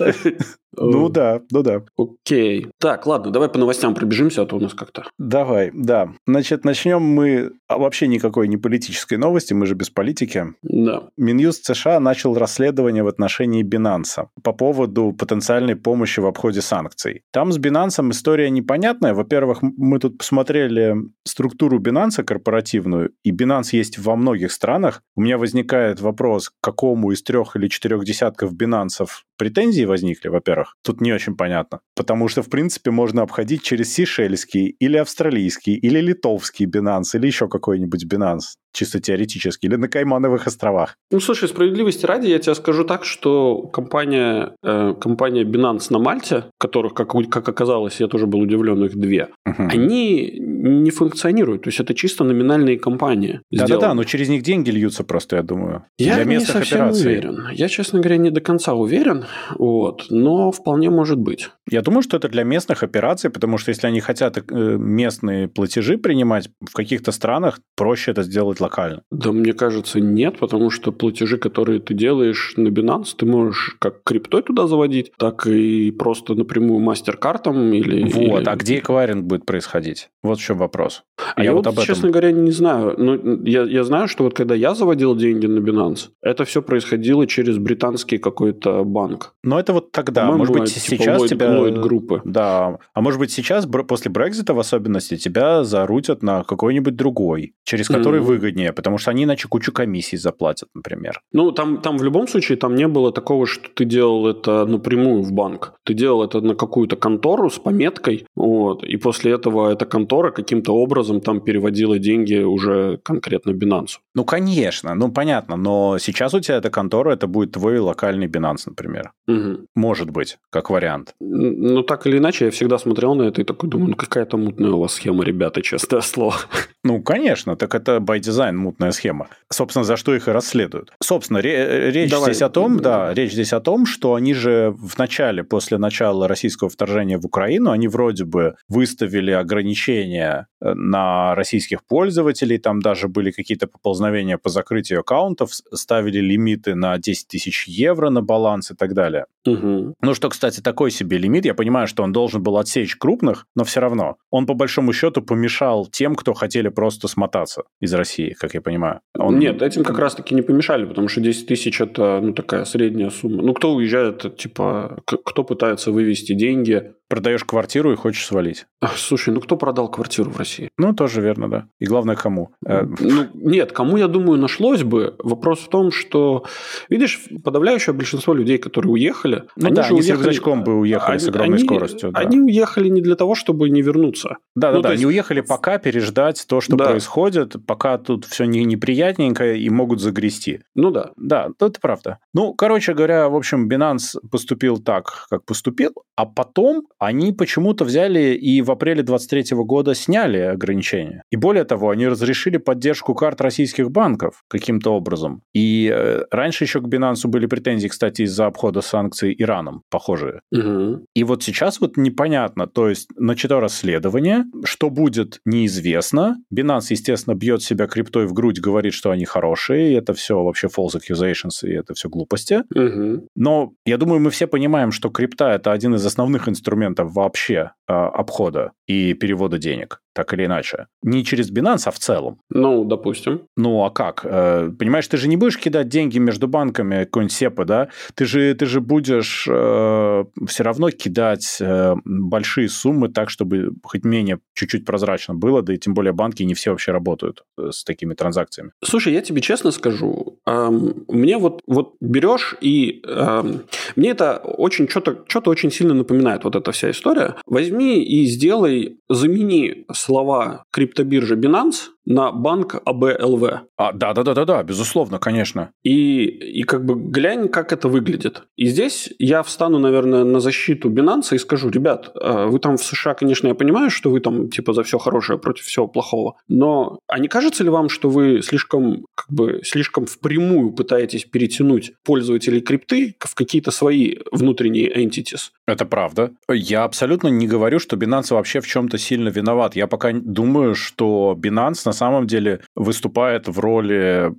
Ну 0.76 1.08
да, 1.08 1.40
ну 1.50 1.62
да. 1.62 1.82
Окей. 1.96 2.68
Так, 2.78 3.06
ладно, 3.06 3.32
давай 3.32 3.48
по 3.48 3.58
новостям 3.58 3.94
пробежимся, 3.94 4.42
а 4.42 4.46
то 4.46 4.56
у 4.56 4.60
нас 4.60 4.74
как-то... 4.74 5.04
Давай, 5.18 5.70
да. 5.74 6.12
Значит, 6.26 6.64
начнем 6.64 7.02
мы 7.02 7.52
а 7.70 7.78
вообще 7.78 8.08
никакой 8.08 8.48
не 8.48 8.56
политической 8.56 9.14
новости, 9.14 9.54
мы 9.54 9.64
же 9.64 9.76
без 9.76 9.90
политики. 9.90 10.54
Да. 10.64 11.04
Минюст 11.16 11.64
США 11.66 12.00
начал 12.00 12.36
расследование 12.36 13.04
в 13.04 13.06
отношении 13.06 13.64
Binance 13.64 14.26
по 14.42 14.52
поводу 14.52 15.12
потенциальной 15.16 15.76
помощи 15.76 16.18
в 16.18 16.26
обходе 16.26 16.62
санкций. 16.62 17.22
Там 17.32 17.52
с 17.52 17.58
Binance 17.60 18.10
история 18.10 18.50
непонятная. 18.50 19.14
Во-первых, 19.14 19.58
мы 19.62 20.00
тут 20.00 20.18
посмотрели 20.18 20.96
структуру 21.24 21.78
Binance 21.78 22.24
корпоративную, 22.24 23.12
и 23.22 23.30
Binance 23.30 23.68
есть 23.70 24.00
во 24.00 24.16
многих 24.16 24.50
странах. 24.50 25.02
У 25.14 25.20
меня 25.20 25.38
возникает 25.38 26.00
вопрос, 26.00 26.09
к 26.50 26.54
какому 26.60 27.12
из 27.12 27.22
трех 27.22 27.56
или 27.56 27.68
четырех 27.68 28.04
десятков 28.04 28.52
Binance 28.52 29.06
претензии 29.40 29.86
возникли, 29.86 30.28
во-первых, 30.28 30.76
тут 30.84 31.00
не 31.00 31.14
очень 31.14 31.34
понятно. 31.34 31.80
Потому 31.96 32.28
что, 32.28 32.42
в 32.42 32.50
принципе, 32.50 32.90
можно 32.90 33.22
обходить 33.22 33.62
через 33.62 33.90
сейшельский 33.94 34.66
или 34.66 34.98
австралийский 34.98 35.74
или 35.76 35.98
литовский 35.98 36.66
Binance 36.66 37.14
или 37.14 37.26
еще 37.26 37.48
какой-нибудь 37.48 38.04
Binance 38.04 38.56
чисто 38.72 39.00
теоретически, 39.00 39.66
или 39.66 39.76
на 39.76 39.88
Каймановых 39.88 40.46
островах? 40.46 40.96
Ну, 41.10 41.20
слушай, 41.20 41.48
справедливости 41.48 42.06
ради, 42.06 42.28
я 42.28 42.38
тебе 42.38 42.54
скажу 42.54 42.84
так, 42.84 43.04
что 43.04 43.62
компания, 43.62 44.54
э, 44.62 44.94
компания 45.00 45.42
Binance 45.42 45.86
на 45.90 45.98
Мальте, 45.98 46.44
которых, 46.58 46.94
как, 46.94 47.10
как 47.30 47.48
оказалось, 47.48 48.00
я 48.00 48.06
тоже 48.06 48.26
был 48.26 48.40
удивлен, 48.40 48.84
их 48.84 48.96
две, 48.96 49.28
угу. 49.46 49.68
они 49.70 50.38
не 50.38 50.90
функционируют. 50.90 51.62
То 51.62 51.68
есть, 51.68 51.80
это 51.80 51.94
чисто 51.94 52.24
номинальные 52.24 52.78
компании. 52.78 53.40
Да-да-да, 53.50 53.94
но 53.94 54.04
через 54.04 54.28
них 54.28 54.42
деньги 54.42 54.70
льются 54.70 55.04
просто, 55.04 55.36
я 55.36 55.42
думаю. 55.42 55.84
Я 55.98 56.16
для 56.16 56.24
местных 56.24 56.56
не 56.56 56.60
совсем 56.60 56.80
операций. 56.82 57.06
уверен. 57.06 57.48
Я, 57.52 57.68
честно 57.68 58.00
говоря, 58.00 58.18
не 58.18 58.30
до 58.30 58.40
конца 58.40 58.74
уверен, 58.74 59.24
вот, 59.58 60.06
но 60.10 60.52
вполне 60.52 60.90
может 60.90 61.18
быть. 61.18 61.50
Я 61.70 61.82
думаю, 61.82 62.02
что 62.02 62.16
это 62.16 62.28
для 62.28 62.44
местных 62.44 62.82
операций, 62.82 63.30
потому 63.30 63.58
что 63.58 63.70
если 63.70 63.86
они 63.86 64.00
хотят 64.00 64.38
э, 64.38 64.42
местные 64.50 65.48
платежи 65.48 65.98
принимать, 65.98 66.50
в 66.60 66.74
каких-то 66.74 67.12
странах 67.12 67.60
проще 67.76 68.10
это 68.10 68.22
сделать 68.22 68.60
локально? 68.60 69.02
Да, 69.10 69.32
мне 69.32 69.52
кажется, 69.52 70.00
нет, 70.00 70.38
потому 70.38 70.70
что 70.70 70.92
платежи, 70.92 71.38
которые 71.38 71.80
ты 71.80 71.94
делаешь 71.94 72.54
на 72.56 72.68
Binance, 72.68 73.14
ты 73.16 73.26
можешь 73.26 73.76
как 73.78 74.02
криптой 74.02 74.42
туда 74.42 74.66
заводить, 74.66 75.12
так 75.16 75.46
и 75.46 75.90
просто 75.92 76.34
напрямую 76.34 76.80
мастер-картом 76.80 77.72
или... 77.72 78.02
Вот, 78.02 78.40
или... 78.40 78.48
а 78.48 78.56
где 78.56 78.78
эквайринг 78.78 79.24
будет 79.24 79.46
происходить? 79.46 80.08
Вот 80.22 80.38
в 80.38 80.42
чем 80.42 80.58
вопрос. 80.58 81.04
А 81.36 81.40
я, 81.40 81.50
я 81.50 81.52
вот, 81.52 81.66
об 81.66 81.74
этом... 81.74 81.84
честно 81.84 82.10
говоря, 82.10 82.32
не 82.32 82.50
знаю. 82.50 82.94
Но 82.98 83.14
ну, 83.16 83.44
я, 83.44 83.62
я 83.62 83.84
знаю, 83.84 84.08
что 84.08 84.24
вот 84.24 84.34
когда 84.34 84.54
я 84.54 84.74
заводил 84.74 85.14
деньги 85.14 85.46
на 85.46 85.60
Binance, 85.60 86.08
это 86.22 86.44
все 86.44 86.62
происходило 86.62 87.26
через 87.26 87.58
британский 87.58 88.18
какой-то 88.18 88.84
банк. 88.84 89.19
Но 89.42 89.58
это 89.58 89.72
вот 89.72 89.92
тогда. 89.92 90.30
Может 90.30 90.54
быть, 90.54 90.74
типа 90.74 90.96
сейчас 90.96 91.22
Lloyd, 91.22 91.28
тебя 91.28 91.46
эксплойт 91.46 91.78
группы. 91.78 92.22
Да. 92.24 92.78
А 92.94 93.00
может 93.00 93.18
быть 93.18 93.32
сейчас, 93.32 93.66
после 93.66 94.10
Брекзита 94.10 94.54
в 94.54 94.58
особенности, 94.58 95.16
тебя 95.16 95.64
зарутят 95.64 96.22
на 96.22 96.44
какой-нибудь 96.44 96.96
другой, 96.96 97.54
через 97.64 97.88
который 97.88 98.20
mm-hmm. 98.20 98.24
выгоднее, 98.24 98.72
потому 98.72 98.98
что 98.98 99.10
они 99.10 99.24
иначе 99.24 99.48
кучу 99.48 99.72
комиссий 99.72 100.16
заплатят, 100.16 100.68
например. 100.74 101.20
Ну, 101.32 101.52
там, 101.52 101.78
там 101.78 101.98
в 101.98 102.04
любом 102.04 102.28
случае 102.28 102.58
там 102.58 102.74
не 102.74 102.88
было 102.88 103.12
такого, 103.12 103.46
что 103.46 103.68
ты 103.74 103.84
делал 103.84 104.26
это 104.26 104.66
напрямую 104.66 105.22
в 105.22 105.32
банк. 105.32 105.74
Ты 105.84 105.94
делал 105.94 106.24
это 106.24 106.40
на 106.40 106.54
какую-то 106.54 106.96
контору 106.96 107.50
с 107.50 107.58
пометкой, 107.58 108.26
вот, 108.36 108.84
и 108.84 108.96
после 108.96 109.32
этого 109.32 109.72
эта 109.72 109.86
контора 109.86 110.30
каким-то 110.30 110.72
образом 110.72 111.20
там 111.20 111.40
переводила 111.40 111.98
деньги 111.98 112.42
уже 112.42 112.98
конкретно 112.98 113.50
Binance. 113.50 113.98
Ну, 114.14 114.24
конечно, 114.24 114.94
ну, 114.94 115.10
понятно, 115.10 115.56
но 115.56 115.98
сейчас 115.98 116.34
у 116.34 116.40
тебя 116.40 116.56
эта 116.56 116.70
контора, 116.70 117.12
это 117.12 117.26
будет 117.26 117.52
твой 117.52 117.78
локальный 117.78 118.26
Binance, 118.26 118.62
например. 118.66 119.09
Угу. 119.26 119.66
Может 119.74 120.10
быть, 120.10 120.38
как 120.50 120.70
вариант. 120.70 121.14
Ну, 121.20 121.82
так 121.82 122.06
или 122.06 122.18
иначе, 122.18 122.46
я 122.46 122.50
всегда 122.50 122.78
смотрел 122.78 123.14
на 123.14 123.24
это 123.24 123.40
и 123.42 123.44
такой 123.44 123.68
думаю, 123.68 123.90
ну, 123.90 123.96
какая-то 123.96 124.36
мутная 124.36 124.70
у 124.70 124.80
вас 124.80 124.94
схема, 124.94 125.24
ребята, 125.24 125.62
честное 125.62 126.00
слово. 126.00 126.36
Ну, 126.82 127.02
конечно, 127.02 127.56
так 127.56 127.74
это 127.74 127.98
by 127.98 128.20
design 128.20 128.52
мутная 128.52 128.92
схема. 128.92 129.28
Собственно, 129.52 129.84
за 129.84 129.98
что 129.98 130.14
их 130.14 130.28
и 130.28 130.30
расследуют. 130.30 130.94
Собственно, 131.02 131.36
речь 131.36 132.10
Давай. 132.10 132.30
здесь 132.30 132.40
о 132.40 132.48
том, 132.48 132.80
да, 132.80 133.12
речь 133.12 133.32
здесь 133.32 133.52
о 133.52 133.60
том, 133.60 133.84
что 133.84 134.14
они 134.14 134.32
же 134.32 134.74
в 134.78 134.96
начале, 134.96 135.44
после 135.44 135.76
начала 135.76 136.26
российского 136.26 136.70
вторжения 136.70 137.18
в 137.18 137.26
Украину, 137.26 137.70
они 137.70 137.86
вроде 137.86 138.24
бы 138.24 138.54
выставили 138.68 139.30
ограничения 139.30 140.46
э, 140.62 140.72
на 140.72 141.34
российских 141.34 141.84
пользователей, 141.84 142.56
там 142.56 142.80
даже 142.80 143.08
были 143.08 143.30
какие-то 143.30 143.66
поползновения 143.66 144.38
по 144.38 144.48
закрытию 144.48 145.00
аккаунтов, 145.00 145.50
ставили 145.52 146.20
лимиты 146.20 146.74
на 146.74 146.96
10 146.96 147.28
тысяч 147.28 147.68
евро 147.68 148.08
на 148.08 148.22
баланс 148.22 148.70
и 148.70 148.74
так 148.74 148.89
далее. 148.94 149.26
Угу. 149.46 149.94
Ну, 150.00 150.14
что, 150.14 150.28
кстати, 150.28 150.60
такой 150.60 150.90
себе 150.90 151.18
лимит. 151.18 151.44
Я 151.44 151.54
понимаю, 151.54 151.86
что 151.86 152.02
он 152.02 152.12
должен 152.12 152.42
был 152.42 152.58
отсечь 152.58 152.96
крупных, 152.96 153.46
но 153.54 153.64
все 153.64 153.80
равно. 153.80 154.16
Он, 154.30 154.46
по 154.46 154.54
большому 154.54 154.92
счету, 154.92 155.22
помешал 155.22 155.86
тем, 155.86 156.14
кто 156.14 156.34
хотели 156.34 156.68
просто 156.68 157.08
смотаться 157.08 157.62
из 157.80 157.92
России, 157.94 158.34
как 158.38 158.54
я 158.54 158.60
понимаю. 158.60 159.00
Он... 159.18 159.38
Нет, 159.38 159.62
этим 159.62 159.84
как 159.84 159.98
раз-таки 159.98 160.34
не 160.34 160.42
помешали, 160.42 160.84
потому 160.84 161.08
что 161.08 161.20
10 161.20 161.46
тысяч– 161.46 161.80
это 161.80 162.20
ну, 162.22 162.32
такая 162.32 162.64
средняя 162.64 163.10
сумма. 163.10 163.42
Ну, 163.42 163.54
кто 163.54 163.74
уезжает, 163.74 164.36
типа, 164.36 165.02
кто 165.04 165.44
пытается 165.44 165.90
вывести 165.92 166.34
деньги 166.34 166.92
Продаешь 167.10 167.42
квартиру 167.42 167.92
и 167.92 167.96
хочешь 167.96 168.24
свалить. 168.24 168.66
Слушай, 168.94 169.34
ну 169.34 169.40
кто 169.40 169.56
продал 169.56 169.90
квартиру 169.90 170.30
в 170.30 170.36
России? 170.36 170.70
Ну, 170.78 170.94
тоже 170.94 171.20
верно, 171.20 171.50
да. 171.50 171.66
И 171.80 171.84
главное, 171.84 172.14
кому? 172.14 172.50
Э, 172.64 172.84
ну, 172.84 173.26
нет, 173.34 173.72
кому, 173.72 173.96
я 173.96 174.06
думаю, 174.06 174.38
нашлось 174.40 174.84
бы. 174.84 175.16
Вопрос 175.18 175.58
в 175.58 175.68
том, 175.68 175.90
что, 175.90 176.44
видишь, 176.88 177.20
подавляющее 177.42 177.92
большинство 177.94 178.32
людей, 178.32 178.58
которые 178.58 178.92
уехали... 178.92 179.29
Ну 179.56 179.66
они 179.66 179.76
да, 179.76 179.82
же 179.82 179.88
они 179.88 180.00
уехали... 180.00 180.16
с 180.16 180.18
рюкзачком 180.18 180.64
бы 180.64 180.78
уехали 180.78 181.12
они, 181.12 181.20
с 181.20 181.28
огромной 181.28 181.58
они, 181.58 181.66
скоростью. 181.66 182.12
Да. 182.12 182.20
Они 182.20 182.40
уехали 182.40 182.88
не 182.88 183.00
для 183.00 183.16
того, 183.16 183.34
чтобы 183.34 183.70
не 183.70 183.82
вернуться. 183.82 184.36
Да, 184.54 184.72
ну, 184.72 184.82
да, 184.82 184.88
да. 184.88 184.92
Есть... 184.92 185.04
Они 185.04 185.06
уехали 185.06 185.40
пока 185.40 185.78
переждать 185.78 186.44
то, 186.48 186.60
что 186.60 186.76
да. 186.76 186.86
происходит, 186.86 187.56
пока 187.66 187.98
тут 187.98 188.24
все 188.24 188.44
не, 188.44 188.64
неприятненько 188.64 189.54
и 189.54 189.68
могут 189.70 190.00
загрести. 190.00 190.60
Ну 190.74 190.90
да. 190.90 191.10
Да, 191.16 191.48
это 191.60 191.80
правда. 191.80 192.18
Ну, 192.34 192.54
короче 192.54 192.94
говоря, 192.94 193.28
в 193.28 193.36
общем, 193.36 193.68
Binance 193.68 194.18
поступил 194.30 194.78
так, 194.78 195.26
как 195.28 195.44
поступил, 195.44 195.92
а 196.16 196.26
потом 196.26 196.86
они 196.98 197.32
почему-то 197.32 197.84
взяли 197.84 198.34
и 198.34 198.62
в 198.62 198.70
апреле 198.70 199.02
23 199.02 199.56
года 199.56 199.94
сняли 199.94 200.38
ограничения. 200.38 201.22
И 201.30 201.36
более 201.36 201.64
того, 201.64 201.90
они 201.90 202.08
разрешили 202.08 202.58
поддержку 202.58 203.14
карт 203.14 203.40
российских 203.40 203.90
банков 203.90 204.42
каким-то 204.48 204.94
образом. 204.94 205.42
И 205.54 205.90
э, 205.92 206.24
раньше 206.30 206.64
еще 206.64 206.80
к 206.80 206.84
Binance 206.84 207.26
были 207.26 207.46
претензии, 207.46 207.88
кстати, 207.88 208.22
из-за 208.22 208.46
обхода 208.46 208.80
санкций 208.80 209.19
Ираном, 209.26 209.82
похожие. 209.90 210.40
Угу. 210.52 211.06
И 211.14 211.24
вот 211.24 211.42
сейчас 211.42 211.80
вот 211.80 211.96
непонятно, 211.96 212.66
то 212.66 212.88
есть 212.88 213.08
начато 213.16 213.60
расследование, 213.60 214.44
что 214.64 214.90
будет, 214.90 215.40
неизвестно. 215.44 216.36
Binance, 216.54 216.86
естественно, 216.90 217.34
бьет 217.34 217.62
себя 217.62 217.86
криптой 217.86 218.26
в 218.26 218.32
грудь, 218.32 218.60
говорит, 218.60 218.94
что 218.94 219.10
они 219.10 219.24
хорошие, 219.24 219.92
и 219.92 219.94
это 219.94 220.14
все 220.14 220.42
вообще 220.42 220.68
false 220.68 220.96
accusations, 220.96 221.62
и 221.62 221.72
это 221.72 221.94
все 221.94 222.08
глупости. 222.08 222.62
Угу. 222.74 223.28
Но 223.36 223.72
я 223.84 223.96
думаю, 223.96 224.20
мы 224.20 224.30
все 224.30 224.46
понимаем, 224.46 224.92
что 224.92 225.10
крипта— 225.10 225.50
это 225.52 225.72
один 225.72 225.94
из 225.94 226.04
основных 226.04 226.48
инструментов 226.48 226.70
инструментов 226.70 227.12
вообще 227.12 227.72
э, 227.88 227.92
обхода 227.92 228.72
и 228.86 229.14
перевода 229.14 229.58
денег, 229.58 230.00
так 230.12 230.32
или 230.34 230.46
иначе. 230.46 230.86
Не 231.02 231.24
через 231.24 231.52
Binance, 231.52 231.82
а 231.86 231.90
в 231.90 231.98
целом. 231.98 232.40
Ну, 232.50 232.84
допустим. 232.84 233.42
Ну, 233.56 233.84
а 233.84 233.90
как? 233.90 234.22
Э, 234.24 234.70
понимаешь, 234.78 235.08
ты 235.08 235.16
же 235.16 235.28
не 235.28 235.36
будешь 235.36 235.58
кидать 235.58 235.88
деньги 235.88 236.18
между 236.18 236.48
банками, 236.48 237.04
какой-нибудь 237.04 237.32
СЕПа, 237.32 237.64
да? 237.64 237.88
Ты 238.14 238.24
же, 238.24 238.54
ты 238.54 238.66
же 238.66 238.80
будешь 238.80 239.46
э, 239.48 240.24
все 240.46 240.62
равно 240.62 240.90
кидать 240.90 241.58
э, 241.60 241.94
большие 242.04 242.68
суммы 242.68 243.08
так, 243.08 243.30
чтобы 243.30 243.72
хоть 243.82 244.04
менее 244.04 244.40
чуть-чуть 244.54 244.84
прозрачно 244.84 245.34
было, 245.34 245.62
да 245.62 245.74
и 245.74 245.78
тем 245.78 245.94
более 245.94 246.12
банки 246.12 246.42
не 246.42 246.54
все 246.54 246.70
вообще 246.70 246.92
работают 246.92 247.44
э, 247.58 247.70
с 247.72 247.84
такими 247.84 248.14
транзакциями. 248.14 248.72
Слушай, 248.84 249.12
я 249.12 249.20
тебе 249.20 249.40
честно 249.40 249.70
скажу, 249.70 250.38
эм, 250.46 251.04
мне 251.08 251.38
вот, 251.38 251.62
вот 251.66 251.94
берешь 252.00 252.56
и... 252.60 253.02
Эм, 253.06 253.62
мне 253.96 254.10
это 254.10 254.36
очень 254.38 254.88
что-то 254.88 255.24
что 255.28 255.50
очень 255.50 255.70
сильно 255.70 255.94
напоминает 255.94 256.44
вот 256.44 256.56
эта 256.56 256.72
вся 256.72 256.90
история. 256.90 257.36
Возьми 257.46 258.02
и 258.02 258.24
сделай, 258.26 258.98
замени 259.08 259.84
слова 260.00 260.64
криптобиржа 260.70 261.34
Binance 261.34 261.90
на 262.04 262.32
банк 262.32 262.80
АБЛВ. 262.84 263.42
А, 263.76 263.92
да, 263.92 264.12
да, 264.12 264.22
да, 264.22 264.34
да, 264.34 264.44
да, 264.44 264.62
безусловно, 264.62 265.18
конечно. 265.18 265.70
И, 265.82 266.24
и 266.24 266.62
как 266.62 266.84
бы 266.84 266.94
глянь, 266.94 267.48
как 267.48 267.72
это 267.72 267.88
выглядит. 267.88 268.42
И 268.56 268.66
здесь 268.66 269.10
я 269.18 269.42
встану, 269.42 269.78
наверное, 269.78 270.24
на 270.24 270.40
защиту 270.40 270.90
Binance 270.90 271.34
и 271.34 271.38
скажу, 271.38 271.70
ребят, 271.70 272.10
э, 272.14 272.46
вы 272.46 272.58
там 272.58 272.76
в 272.76 272.82
США, 272.82 273.14
конечно, 273.14 273.48
я 273.48 273.54
понимаю, 273.54 273.90
что 273.90 274.10
вы 274.10 274.20
там 274.20 274.48
типа 274.48 274.72
за 274.72 274.82
все 274.82 274.98
хорошее 274.98 275.38
против 275.38 275.64
всего 275.64 275.88
плохого, 275.88 276.36
но 276.48 276.98
а 277.06 277.18
не 277.18 277.28
кажется 277.28 277.64
ли 277.64 277.70
вам, 277.70 277.88
что 277.88 278.08
вы 278.08 278.42
слишком 278.42 279.06
как 279.14 279.30
бы 279.30 279.60
слишком 279.64 280.06
впрямую 280.06 280.72
пытаетесь 280.72 281.24
перетянуть 281.24 281.92
пользователей 282.04 282.60
крипты 282.60 283.14
в 283.18 283.34
какие-то 283.34 283.70
свои 283.70 284.16
внутренние 284.32 284.92
entities? 284.92 285.50
Это 285.66 285.84
правда. 285.84 286.32
Я 286.48 286.84
абсолютно 286.84 287.28
не 287.28 287.46
говорю, 287.46 287.78
что 287.78 287.96
Binance 287.96 288.34
вообще 288.34 288.60
в 288.60 288.66
чем-то 288.66 288.98
сильно 288.98 289.28
виноват. 289.28 289.76
Я 289.76 289.86
пока 289.86 290.12
думаю, 290.12 290.74
что 290.74 291.36
Binance 291.38 291.89
на 291.90 291.94
самом 291.94 292.28
деле 292.28 292.60
выступает 292.76 293.48
в 293.48 293.58
роли 293.58 294.32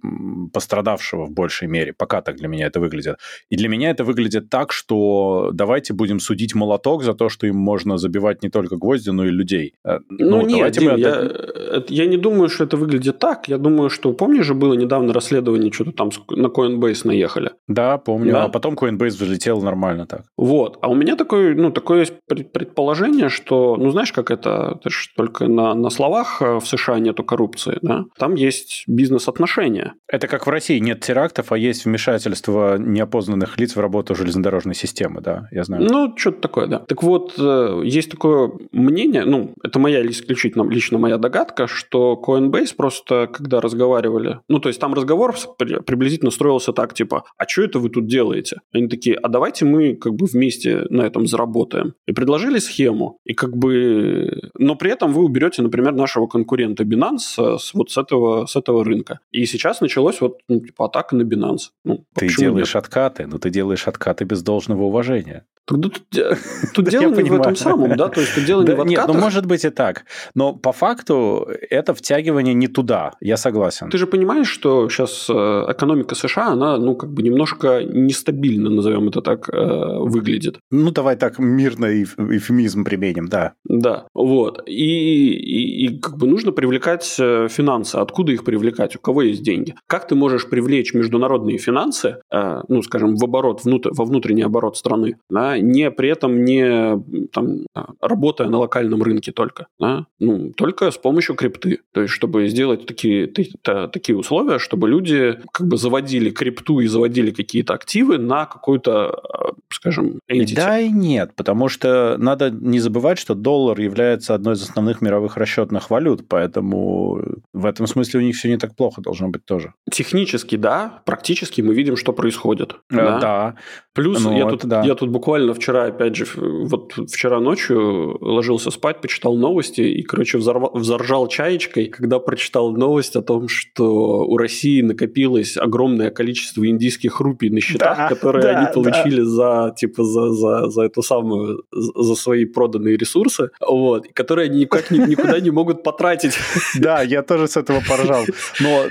пострадавшего 0.53 1.25
в 1.25 1.31
большей 1.31 1.67
мере. 1.67 1.93
Пока 1.97 2.21
так 2.21 2.37
для 2.37 2.47
меня 2.47 2.67
это 2.67 2.79
выглядит. 2.79 3.17
И 3.49 3.57
для 3.57 3.67
меня 3.67 3.89
это 3.89 4.05
выглядит 4.05 4.49
так, 4.49 4.71
что 4.71 5.49
давайте 5.53 5.93
будем 5.93 6.21
судить 6.21 6.55
молоток 6.55 7.03
за 7.03 7.13
то, 7.13 7.27
что 7.27 7.47
им 7.47 7.57
можно 7.57 7.97
забивать 7.97 8.41
не 8.43 8.49
только 8.49 8.77
гвозди, 8.77 9.09
но 9.09 9.25
и 9.25 9.31
людей. 9.31 9.73
Э, 9.85 9.99
ну, 10.09 10.37
ну 10.37 10.47
нет, 10.47 10.71
Дим, 10.71 10.91
мы... 10.91 10.99
я, 10.99 11.09
э, 11.11 11.81
я 11.89 12.05
не 12.05 12.17
думаю, 12.17 12.47
что 12.47 12.63
это 12.63 12.77
выглядит 12.77 13.19
так. 13.19 13.49
Я 13.49 13.57
думаю, 13.57 13.89
что, 13.89 14.13
помнишь 14.13 14.45
же, 14.45 14.53
было 14.53 14.73
недавно 14.75 15.13
расследование, 15.13 15.73
что-то 15.73 15.91
там 15.91 16.09
на 16.29 16.47
Coinbase 16.47 17.01
наехали. 17.03 17.51
Да, 17.67 17.97
помню. 17.97 18.31
Да? 18.31 18.45
А 18.45 18.49
потом 18.49 18.75
Coinbase 18.75 19.17
взлетел 19.23 19.61
нормально 19.61 20.05
так. 20.05 20.21
Вот. 20.37 20.77
А 20.81 20.87
у 20.87 20.95
меня 20.95 21.17
такое, 21.17 21.53
ну, 21.55 21.71
такое 21.71 21.99
есть 21.99 22.13
предположение, 22.53 23.27
что, 23.27 23.75
ну, 23.75 23.89
знаешь, 23.91 24.13
как 24.13 24.31
это, 24.31 24.77
это 24.79 24.89
же 24.89 25.09
только 25.17 25.47
на, 25.47 25.73
на 25.73 25.89
словах 25.89 26.41
э, 26.41 26.59
в 26.59 26.65
США 26.65 26.99
нету 26.99 27.23
коррупции, 27.23 27.40
коррупции, 27.41 27.79
да, 27.81 28.05
там 28.17 28.35
есть 28.35 28.83
бизнес-отношения. 28.87 29.93
Это 30.07 30.27
как 30.27 30.45
в 30.45 30.49
России 30.49 30.77
нет 30.79 31.01
терактов, 31.01 31.51
а 31.51 31.57
есть 31.57 31.85
вмешательство 31.85 32.77
неопознанных 32.77 33.57
лиц 33.59 33.75
в 33.75 33.79
работу 33.79 34.15
железнодорожной 34.15 34.75
системы, 34.75 35.21
да, 35.21 35.47
я 35.51 35.63
знаю. 35.63 35.83
Ну, 35.83 36.13
что-то 36.15 36.41
такое, 36.41 36.67
да. 36.67 36.79
Так 36.79 37.01
вот, 37.03 37.33
э, 37.39 37.81
есть 37.83 38.11
такое 38.11 38.51
мнение, 38.71 39.25
ну, 39.25 39.53
это 39.63 39.79
моя 39.79 40.05
исключительно 40.05 40.69
лично 40.69 40.99
моя 40.99 41.17
догадка, 41.17 41.67
что 41.67 42.21
Coinbase 42.23 42.75
просто, 42.77 43.27
когда 43.31 43.59
разговаривали, 43.59 44.39
ну, 44.47 44.59
то 44.59 44.69
есть 44.69 44.79
там 44.79 44.93
разговор 44.93 45.35
приблизительно 45.57 46.31
строился 46.31 46.73
так, 46.73 46.93
типа, 46.93 47.23
а 47.37 47.47
что 47.47 47.63
это 47.63 47.79
вы 47.79 47.89
тут 47.89 48.05
делаете? 48.05 48.57
Они 48.73 48.87
такие, 48.87 49.15
а 49.15 49.29
давайте 49.29 49.65
мы 49.65 49.95
как 49.95 50.13
бы 50.13 50.27
вместе 50.27 50.85
на 50.89 51.03
этом 51.03 51.25
заработаем. 51.25 51.93
И 52.05 52.11
предложили 52.11 52.59
схему, 52.59 53.17
и 53.25 53.33
как 53.33 53.57
бы... 53.57 54.51
Но 54.57 54.75
при 54.75 54.91
этом 54.91 55.11
вы 55.13 55.23
уберете, 55.23 55.61
например, 55.61 55.93
нашего 55.93 56.27
конкурента 56.27 56.83
Binance, 56.83 57.30
с, 57.35 57.73
вот 57.73 57.91
с 57.91 57.97
этого, 57.97 58.45
с 58.45 58.55
этого 58.55 58.83
рынка. 58.83 59.19
И 59.31 59.45
сейчас 59.45 59.81
началось 59.81 60.21
вот 60.21 60.39
ну, 60.47 60.59
типа 60.59 60.85
атака 60.85 61.15
на 61.15 61.23
Binance. 61.23 61.71
Ну, 61.83 62.05
ты 62.15 62.27
делаешь 62.27 62.75
нет? 62.75 62.83
откаты, 62.83 63.27
но 63.27 63.37
ты 63.37 63.49
делаешь 63.49 63.87
откаты 63.87 64.25
без 64.25 64.41
должного 64.43 64.83
уважения. 64.83 65.45
Тут, 65.65 66.03
тут, 66.73 66.89
дело 66.89 67.13
не 67.13 67.29
в 67.29 67.33
этом 67.33 67.55
самом, 67.55 67.95
да? 67.95 68.09
То 68.09 68.21
есть 68.21 68.35
тут 68.35 68.45
дело 68.45 68.63
не 68.63 68.73
в. 68.73 68.85
Нет, 68.85 69.03
ну 69.07 69.13
может 69.13 69.45
быть 69.45 69.63
и 69.63 69.69
так. 69.69 70.05
Но 70.35 70.53
по 70.53 70.71
факту 70.71 71.47
это 71.69 71.93
втягивание 71.93 72.53
не 72.53 72.67
туда, 72.67 73.13
я 73.21 73.37
согласен. 73.37 73.89
Ты 73.89 73.97
же 73.97 74.07
понимаешь, 74.07 74.49
что 74.49 74.89
сейчас 74.89 75.27
э, 75.29 75.33
экономика 75.33 76.15
США, 76.15 76.47
она, 76.47 76.77
ну, 76.77 76.95
как 76.95 77.13
бы 77.13 77.21
немножко 77.21 77.83
нестабильно, 77.83 78.69
назовем 78.69 79.07
это 79.07 79.21
так, 79.21 79.49
э, 79.49 79.97
выглядит. 79.99 80.59
Ну, 80.71 80.91
давай 80.91 81.15
так 81.15 81.39
мирно 81.39 81.85
эвфемизм 81.85 82.83
применим, 82.83 83.27
да. 83.27 83.53
Да, 83.63 84.07
вот. 84.13 84.63
И, 84.65 84.73
и, 84.73 85.85
и 85.85 85.99
как 85.99 86.17
бы 86.17 86.27
нужно 86.27 86.51
привлекать 86.51 87.15
финансы, 87.49 87.95
откуда 87.95 88.31
их 88.31 88.43
привлекать, 88.43 88.95
у 88.95 88.99
кого 88.99 89.21
есть 89.23 89.43
деньги? 89.43 89.75
Как 89.87 90.07
ты 90.07 90.15
можешь 90.15 90.49
привлечь 90.49 90.93
международные 90.93 91.57
финансы, 91.57 92.17
э, 92.31 92.61
ну, 92.67 92.81
скажем, 92.81 93.15
в 93.15 93.23
оборот, 93.23 93.63
внутр, 93.63 93.91
во 93.93 94.05
внутренний 94.05 94.43
оборот 94.43 94.77
страны, 94.77 95.17
да, 95.29 95.57
не 95.57 95.91
при 95.91 96.09
этом 96.09 96.43
не 96.43 97.27
там, 97.31 97.65
работая 98.01 98.47
на 98.47 98.59
локальном 98.59 99.03
рынке 99.03 99.31
только, 99.31 99.67
да, 99.79 100.05
ну, 100.19 100.51
только 100.55 100.91
с 100.91 100.97
помощью 100.97 101.35
крипты. 101.35 101.79
То 101.93 102.01
есть, 102.01 102.13
чтобы 102.13 102.47
сделать 102.47 102.85
такие, 102.85 103.27
такие 103.27 104.17
условия, 104.17 104.59
чтобы 104.59 104.89
люди 104.89 105.39
как 105.51 105.67
бы 105.67 105.77
заводили 105.77 106.29
крипту 106.29 106.79
и 106.79 106.87
заводили 106.87 107.31
какие-то 107.31 107.73
активы 107.73 108.17
на 108.17 108.45
какую-то, 108.45 109.23
скажем, 109.69 110.19
entity. 110.29 110.55
Да 110.55 110.79
и 110.79 110.89
нет, 110.89 111.33
потому 111.35 111.69
что 111.69 112.15
надо 112.17 112.49
не 112.49 112.79
забывать, 112.79 113.17
что 113.17 113.35
доллар 113.35 113.79
является 113.79 114.35
одной 114.35 114.55
из 114.55 114.63
основных 114.63 115.01
мировых 115.01 115.37
расчетных 115.37 115.89
валют, 115.89 116.27
поэтому 116.27 117.10
в 117.53 117.65
этом 117.65 117.87
смысле 117.87 118.19
у 118.19 118.23
них 118.23 118.35
все 118.35 118.49
не 118.49 118.57
так 118.57 118.75
плохо 118.75 119.01
должно 119.01 119.29
быть 119.29 119.45
тоже. 119.45 119.73
Технически, 119.91 120.55
да, 120.55 121.01
практически 121.05 121.61
мы 121.61 121.73
видим, 121.73 121.97
что 121.97 122.13
происходит. 122.13 122.75
Э, 122.91 122.95
да. 122.95 123.19
да. 123.19 123.55
Плюс 123.93 124.23
ну, 124.23 124.37
я, 124.37 124.49
тут, 124.49 124.65
да. 124.65 124.83
я 124.83 124.95
тут 124.95 125.09
буквально 125.09 125.53
вчера, 125.53 125.85
опять 125.85 126.15
же, 126.15 126.25
вот 126.35 126.93
вчера 127.11 127.39
ночью 127.39 128.17
ложился 128.21 128.71
спать, 128.71 129.01
почитал 129.01 129.35
новости 129.35 129.81
и, 129.81 130.01
короче, 130.03 130.37
взорвал, 130.37 130.71
взоржал 130.73 131.27
чаечкой, 131.27 131.87
когда 131.87 132.19
прочитал 132.19 132.71
новость 132.71 133.15
о 133.15 133.21
том, 133.21 133.47
что 133.47 134.25
у 134.25 134.37
России 134.37 134.81
накопилось 134.81 135.57
огромное 135.57 136.09
количество 136.09 136.65
индийских 136.65 137.19
рупий 137.19 137.49
на 137.49 137.59
счетах, 137.59 137.97
да, 137.97 138.07
которые 138.07 138.43
да, 138.43 138.59
они 138.59 138.73
получили 138.73 139.21
да. 139.21 139.25
за, 139.25 139.75
типа, 139.77 140.03
за, 140.03 140.29
за, 140.29 140.69
за 140.69 140.83
эту 140.83 141.01
самую, 141.01 141.63
за 141.71 142.15
свои 142.15 142.45
проданные 142.45 142.97
ресурсы, 142.97 143.49
вот, 143.59 144.07
которые 144.13 144.49
они 144.49 144.61
никак 144.61 144.91
никуда 144.91 145.39
не 145.39 145.51
могут 145.51 145.83
потратить. 145.83 146.33
Да, 146.79 147.00
я 147.03 147.21
тоже 147.21 147.47
с 147.47 147.57
этого 147.57 147.81
поржал. 147.87 148.25
Но 148.59 148.85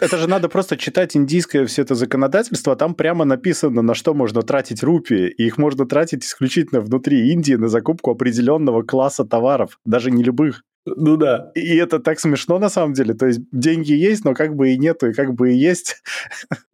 это 0.00 0.18
же 0.18 0.28
надо 0.28 0.48
просто 0.48 0.76
читать 0.76 1.16
индийское 1.16 1.66
все 1.66 1.82
это 1.82 1.94
законодательство, 1.94 2.76
там 2.76 2.94
прямо 2.94 3.24
написано, 3.24 3.82
на 3.82 3.94
что 3.94 4.14
можно 4.14 4.42
тратить 4.42 4.82
рупии, 4.82 5.28
и 5.28 5.46
их 5.46 5.58
можно 5.58 5.86
тратить 5.86 6.24
исключительно 6.24 6.80
внутри 6.80 7.30
Индии 7.32 7.54
на 7.54 7.68
закупку 7.68 8.10
определенного 8.10 8.82
класса 8.82 9.24
товаров, 9.24 9.78
даже 9.84 10.10
не 10.10 10.22
любых. 10.22 10.62
Ну 10.86 11.16
да. 11.16 11.50
И 11.54 11.76
это 11.76 11.98
так 11.98 12.18
смешно 12.20 12.58
на 12.58 12.70
самом 12.70 12.94
деле. 12.94 13.14
То 13.14 13.26
есть 13.26 13.40
деньги 13.52 13.92
есть, 13.92 14.24
но 14.24 14.34
как 14.34 14.56
бы 14.56 14.70
и 14.70 14.78
нету, 14.78 15.08
и 15.08 15.12
как 15.12 15.34
бы 15.34 15.52
и 15.52 15.56
есть. 15.56 16.02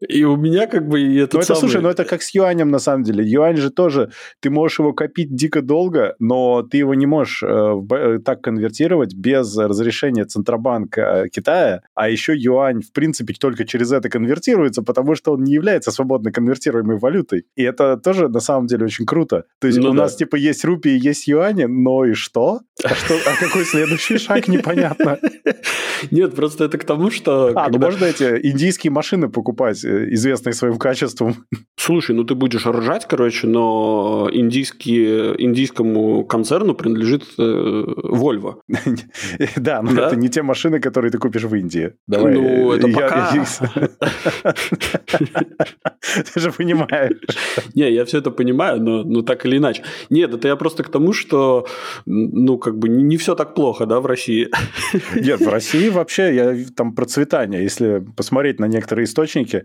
И 0.09 0.25
у 0.25 0.37
меня 0.37 0.67
как 0.67 0.87
бы 0.87 1.01
и 1.01 1.17
это 1.17 1.37
Ну 1.37 1.43
это, 1.43 1.55
самый... 1.55 1.61
слушай, 1.61 1.83
ну 1.83 1.89
это 1.89 2.05
как 2.05 2.23
с 2.23 2.35
юанем 2.35 2.71
на 2.71 2.79
самом 2.79 3.03
деле. 3.03 3.25
Юань 3.25 3.57
же 3.57 3.71
тоже, 3.71 4.11
ты 4.41 4.51
можешь 4.51 4.79
его 4.79 4.93
копить 4.93 5.35
дико 5.35 5.63
долго, 5.63 6.15
но 6.21 6.63
ты 6.63 6.79
его 6.79 6.95
не 6.95 7.07
можешь 7.07 7.43
э, 7.43 7.47
э 7.47 8.19
так 8.25 8.43
конвертировать 8.43 9.15
без 9.15 9.57
разрешения 9.57 10.25
Центробанка 10.25 11.01
э, 11.01 11.29
Китая, 11.29 11.81
а 11.95 12.09
еще 12.09 12.35
юань, 12.37 12.83
в 12.83 12.93
принципе, 12.93 13.35
только 13.35 13.65
через 13.65 13.91
это 13.93 14.09
конвертируется, 14.09 14.83
потому 14.83 15.15
что 15.17 15.33
он 15.33 15.43
не 15.43 15.53
является 15.53 15.91
свободно 15.91 16.31
конвертируемой 16.31 16.99
валютой. 16.99 17.45
И 17.57 17.63
это 17.63 17.97
тоже 17.97 18.29
на 18.29 18.41
самом 18.41 18.67
деле 18.67 18.85
очень 18.85 19.07
круто. 19.07 19.45
То 19.61 19.67
есть 19.67 19.79
ну, 19.79 19.91
у 19.91 19.93
да. 19.93 20.03
нас 20.03 20.17
типа 20.17 20.37
есть 20.37 20.65
рупии, 20.65 20.97
есть 20.97 21.27
юани, 21.27 21.65
но 21.65 22.05
и 22.05 22.13
что? 22.15 22.61
А, 22.85 22.95
что, 22.95 23.15
а 23.27 23.37
какой 23.41 23.65
следующий? 23.65 23.96
Следующий 23.97 24.19
шаг 24.19 24.49
непонятно. 24.49 25.19
Нет, 26.11 26.35
просто 26.35 26.65
это 26.65 26.79
к 26.79 26.85
тому, 26.85 27.11
что... 27.11 27.53
А, 27.55 27.69
ну 27.71 27.79
можно 27.79 28.05
эти 28.05 28.25
индийские 28.47 28.91
машины 28.91 29.29
покупать, 29.29 29.85
э, 29.85 30.13
известные 30.15 30.53
своим 30.53 30.79
качеством. 30.79 31.47
Слушай, 31.77 32.15
ну 32.15 32.25
ты 32.25 32.35
будешь 32.35 32.67
ржать, 32.67 33.07
короче, 33.09 33.47
но 33.47 34.29
индийские, 34.33 35.43
индийскому 35.43 36.25
концерну 36.25 36.75
принадлежит 36.75 37.25
э, 37.39 37.43
Volvo. 37.43 38.57
Да, 39.57 39.83
но 39.83 40.03
это 40.03 40.17
не 40.17 40.29
те 40.29 40.43
машины, 40.43 40.81
которые 40.81 41.11
ты 41.11 41.19
купишь 41.19 41.45
в 41.45 41.55
Индии. 41.55 41.93
Давай. 42.07 42.35
Ну, 42.35 42.73
это 42.73 42.89
пока... 42.89 43.33
Ты 46.35 46.41
же 46.41 46.53
понимаешь. 46.53 47.17
Не, 47.75 47.93
я 47.93 48.05
все 48.05 48.19
это 48.19 48.31
понимаю, 48.31 48.81
но, 48.81 49.03
но 49.03 49.23
так 49.23 49.47
или 49.47 49.57
иначе. 49.57 49.83
Нет, 50.11 50.35
это 50.35 50.49
я 50.49 50.57
просто 50.57 50.83
к 50.83 50.89
тому, 50.89 51.13
что, 51.13 51.67
ну, 52.07 52.59
как 52.59 52.79
бы 52.79 52.89
не 52.89 53.17
все 53.17 53.35
так 53.35 53.55
плохо, 53.55 53.86
да, 53.87 54.01
в 54.01 54.07
России? 54.07 54.49
Нет, 55.15 55.41
в 55.41 55.49
России 55.49 55.89
вообще 55.89 56.35
я 56.35 56.57
там 56.77 56.95
процветание, 56.95 57.63
если 57.63 58.05
посмотреть 58.17 58.61
на 58.61 58.67
некоторые 58.67 59.05
источники. 59.05 59.65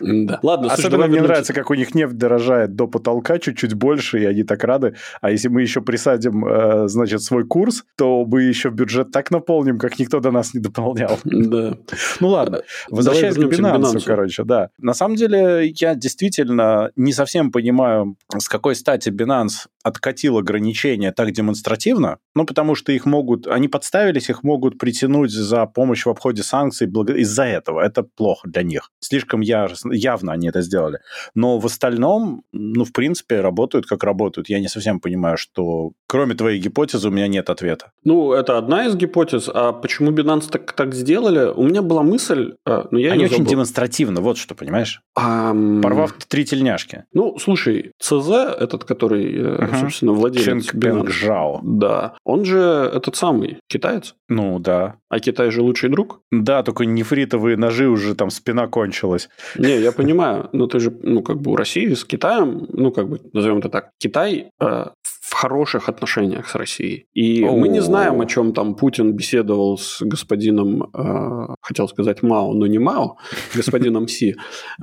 Да. 0.00 0.40
Ладно, 0.42 0.72
Особенно 0.72 1.06
мне 1.06 1.22
нравится, 1.22 1.52
как 1.52 1.70
у 1.70 1.74
них 1.74 1.94
нефть 1.94 2.16
дорожает 2.16 2.74
до 2.74 2.86
потолка 2.86 3.38
чуть-чуть 3.38 3.74
больше, 3.74 4.22
и 4.22 4.24
они 4.24 4.42
так 4.42 4.62
рады. 4.64 4.94
А 5.20 5.30
если 5.30 5.48
мы 5.48 5.62
еще 5.62 5.80
присадим, 5.80 6.44
э, 6.44 6.88
значит, 6.88 7.22
свой 7.22 7.46
курс, 7.46 7.84
то 7.96 8.24
мы 8.24 8.42
еще 8.42 8.70
бюджет 8.70 9.10
так 9.10 9.30
наполним, 9.30 9.78
как 9.78 9.98
никто 9.98 10.20
до 10.20 10.30
нас 10.30 10.54
не 10.54 10.60
дополнял. 10.60 11.18
Да. 11.24 11.76
Ну 12.20 12.28
ладно, 12.28 12.62
возвращаясь 12.90 13.34
к 13.34 13.38
Binance, 13.38 14.02
короче, 14.04 14.44
да. 14.44 14.70
На 14.78 14.94
самом 14.94 15.16
деле, 15.16 15.72
я 15.76 15.94
действительно 15.94 16.90
не 16.96 17.12
совсем 17.12 17.50
понимаю, 17.52 18.16
с 18.36 18.48
какой 18.48 18.74
стати 18.74 19.10
Binance 19.10 19.68
откатил 19.82 20.38
ограничения 20.38 21.12
так 21.12 21.30
демонстративно, 21.32 22.18
ну, 22.34 22.46
потому 22.46 22.74
что 22.74 22.90
их 22.92 23.04
могут, 23.04 23.43
они 23.46 23.68
подставились, 23.68 24.30
их 24.30 24.42
могут 24.42 24.78
притянуть 24.78 25.30
за 25.30 25.66
помощь 25.66 26.06
в 26.06 26.10
обходе 26.10 26.42
санкций 26.42 26.86
из-за 26.86 27.44
этого. 27.44 27.80
Это 27.80 28.02
плохо 28.02 28.48
для 28.48 28.62
них. 28.62 28.90
Слишком 29.00 29.40
явно, 29.40 29.76
явно 29.92 30.32
они 30.32 30.48
это 30.48 30.62
сделали. 30.62 30.98
Но 31.34 31.58
в 31.58 31.66
остальном, 31.66 32.42
ну, 32.52 32.84
в 32.84 32.92
принципе, 32.92 33.40
работают 33.40 33.86
как 33.86 34.04
работают. 34.04 34.48
Я 34.48 34.60
не 34.60 34.68
совсем 34.68 35.00
понимаю, 35.00 35.36
что 35.36 35.92
кроме 36.06 36.34
твоей 36.34 36.60
гипотезы 36.60 37.08
у 37.08 37.10
меня 37.10 37.28
нет 37.28 37.50
ответа. 37.50 37.92
Ну, 38.04 38.32
это 38.32 38.58
одна 38.58 38.86
из 38.86 38.96
гипотез. 38.96 39.50
А 39.52 39.72
почему 39.72 40.10
Binance 40.10 40.48
так, 40.50 40.72
так 40.72 40.94
сделали? 40.94 41.52
У 41.54 41.64
меня 41.64 41.82
была 41.82 42.02
мысль, 42.02 42.54
а, 42.64 42.86
но 42.90 42.98
я 42.98 43.12
Они 43.12 43.24
очень 43.24 43.38
забыл. 43.38 43.50
демонстративно, 43.50 44.20
вот 44.20 44.38
что, 44.38 44.54
понимаешь? 44.54 45.02
Um... 45.18 45.82
Порвав 45.82 46.12
три 46.28 46.44
тельняшки. 46.44 47.04
Ну, 47.12 47.38
слушай, 47.38 47.92
ЦЗ, 47.98 48.30
этот, 48.60 48.84
который, 48.84 49.34
uh-huh. 49.34 49.80
собственно, 49.80 50.12
владелец 50.12 50.44
Ченг 50.44 50.74
Binance. 50.74 51.10
Жао. 51.10 51.60
Да. 51.62 52.14
Он 52.24 52.44
же 52.44 52.58
этот 52.94 53.16
самый 53.34 53.58
китаец. 53.68 54.14
Ну, 54.28 54.58
да. 54.58 54.96
А 55.08 55.20
Китай 55.20 55.50
же 55.50 55.62
лучший 55.62 55.90
друг? 55.90 56.20
Да, 56.30 56.62
только 56.62 56.84
нефритовые 56.84 57.56
ножи 57.56 57.88
уже 57.88 58.14
там 58.14 58.30
спина 58.30 58.66
кончилась. 58.66 59.28
Не, 59.58 59.80
я 59.80 59.92
понимаю. 59.92 60.48
Но 60.52 60.66
ты 60.66 60.80
же, 60.80 60.90
ну, 61.02 61.22
как 61.22 61.40
бы 61.40 61.52
у 61.52 61.56
России 61.56 61.92
с 61.94 62.04
Китаем, 62.04 62.66
ну, 62.70 62.90
как 62.92 63.08
бы, 63.08 63.20
назовем 63.32 63.58
это 63.58 63.68
так, 63.68 63.90
Китай 63.98 64.50
э, 64.60 64.86
хороших 65.44 65.88
отношениях 65.88 66.48
с 66.48 66.54
Россией. 66.54 67.06
И 67.16 67.44
О-о-о. 67.44 67.56
мы 67.56 67.68
не 67.68 67.82
знаем, 67.82 68.20
о 68.20 68.26
чем 68.26 68.52
там 68.52 68.74
Путин 68.74 69.12
беседовал 69.12 69.76
с 69.76 70.02
господином, 70.02 70.82
э, 70.82 71.54
хотел 71.60 71.88
сказать 71.88 72.22
Мао, 72.22 72.54
но 72.54 72.66
не 72.66 72.78
Мао, 72.78 73.16
господином 73.56 74.08
Си. 74.08 74.36